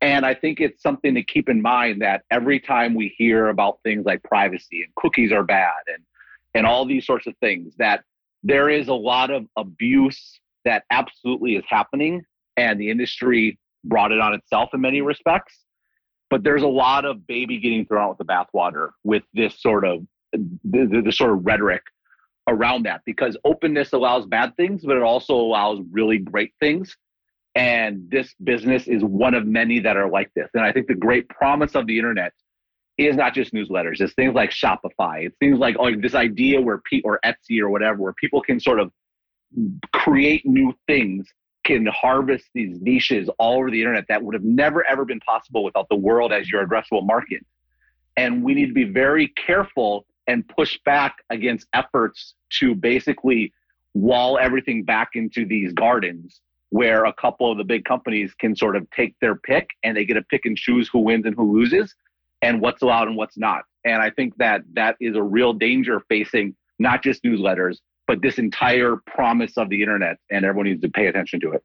[0.00, 3.80] And I think it's something to keep in mind that every time we hear about
[3.82, 6.04] things like privacy and cookies are bad and
[6.58, 8.02] and all these sorts of things that
[8.42, 12.20] there is a lot of abuse that absolutely is happening
[12.56, 15.64] and the industry brought it on itself in many respects.
[16.30, 19.86] But there's a lot of baby getting thrown out with the bathwater with this sort
[19.86, 21.82] of the, sort of rhetoric
[22.48, 26.96] around that because openness allows bad things but it also allows really great things.
[27.54, 30.48] And this business is one of many that are like this.
[30.54, 32.32] And i think the great promise of the internet
[33.06, 34.00] is not just newsletters.
[34.00, 35.26] It's things like Shopify.
[35.26, 38.80] It's things like this idea where people or Etsy or whatever, where people can sort
[38.80, 38.90] of
[39.92, 41.26] create new things,
[41.64, 45.62] can harvest these niches all over the internet that would have never ever been possible
[45.62, 47.44] without the world as your addressable market.
[48.16, 53.52] And we need to be very careful and push back against efforts to basically
[53.94, 58.76] wall everything back into these gardens where a couple of the big companies can sort
[58.76, 61.56] of take their pick and they get to pick and choose who wins and who
[61.56, 61.94] loses
[62.42, 63.64] and what's allowed and what's not.
[63.84, 68.38] And I think that that is a real danger facing not just newsletters, but this
[68.38, 71.64] entire promise of the internet, and everyone needs to pay attention to it.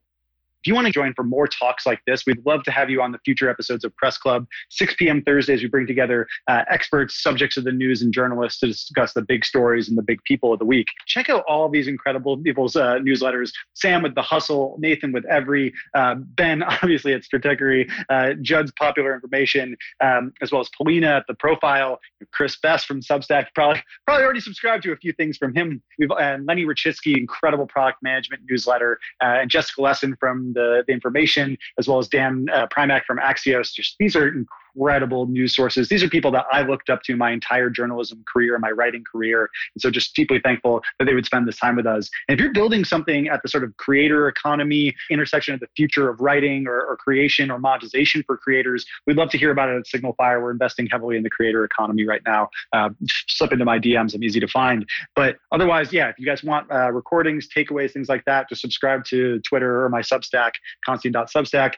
[0.64, 3.02] If you want to join for more talks like this, we'd love to have you
[3.02, 4.48] on the future episodes of Press Club.
[4.70, 5.22] 6 p.m.
[5.22, 9.22] Thursdays, we bring together uh, experts, subjects of the news, and journalists to discuss the
[9.22, 10.88] big stories and the big people of the week.
[11.06, 13.52] Check out all these incredible people's uh, newsletters.
[13.74, 19.14] Sam with The Hustle, Nathan with Every, uh, Ben, obviously at Stratechery, uh, Judd's Popular
[19.14, 22.00] Information, um, as well as Polina at The Profile,
[22.32, 23.48] Chris Best from Substack.
[23.54, 25.84] Probably, probably already subscribed to a few things from him.
[26.00, 30.94] We've and Lenny Rachitsky, incredible product management newsletter, uh, and Jessica Lessin from the, the
[30.94, 33.74] Information, as well as Dan uh, Primack from Axios.
[33.74, 34.34] Just these are
[34.76, 35.90] incredible news sources.
[35.90, 39.50] These are people that I looked up to my entire journalism career, my writing career.
[39.76, 42.10] And so just deeply thankful that they would spend this time with us.
[42.28, 46.10] And if you're building something at the sort of creator economy intersection of the future
[46.10, 49.76] of writing or, or creation or monetization for creators, we'd love to hear about it
[49.78, 50.42] at SignalFire.
[50.42, 52.50] We're investing heavily in the creator economy right now.
[52.72, 52.90] Uh,
[53.28, 54.86] slip into my DMs, I'm easy to find.
[55.16, 59.04] But otherwise, yeah, if you guys want uh, recordings, takeaways, things like that, just subscribe
[59.06, 60.52] to Twitter or my Substack,
[60.86, 61.74] Constine.substack.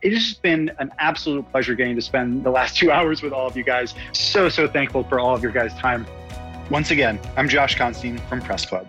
[0.00, 3.46] It has been an absolute pleasure getting to spend the last two hours with all
[3.46, 3.94] of you guys.
[4.12, 6.06] So, so thankful for all of your guys' time.
[6.70, 8.86] Once again, I'm Josh Constine from Press Club.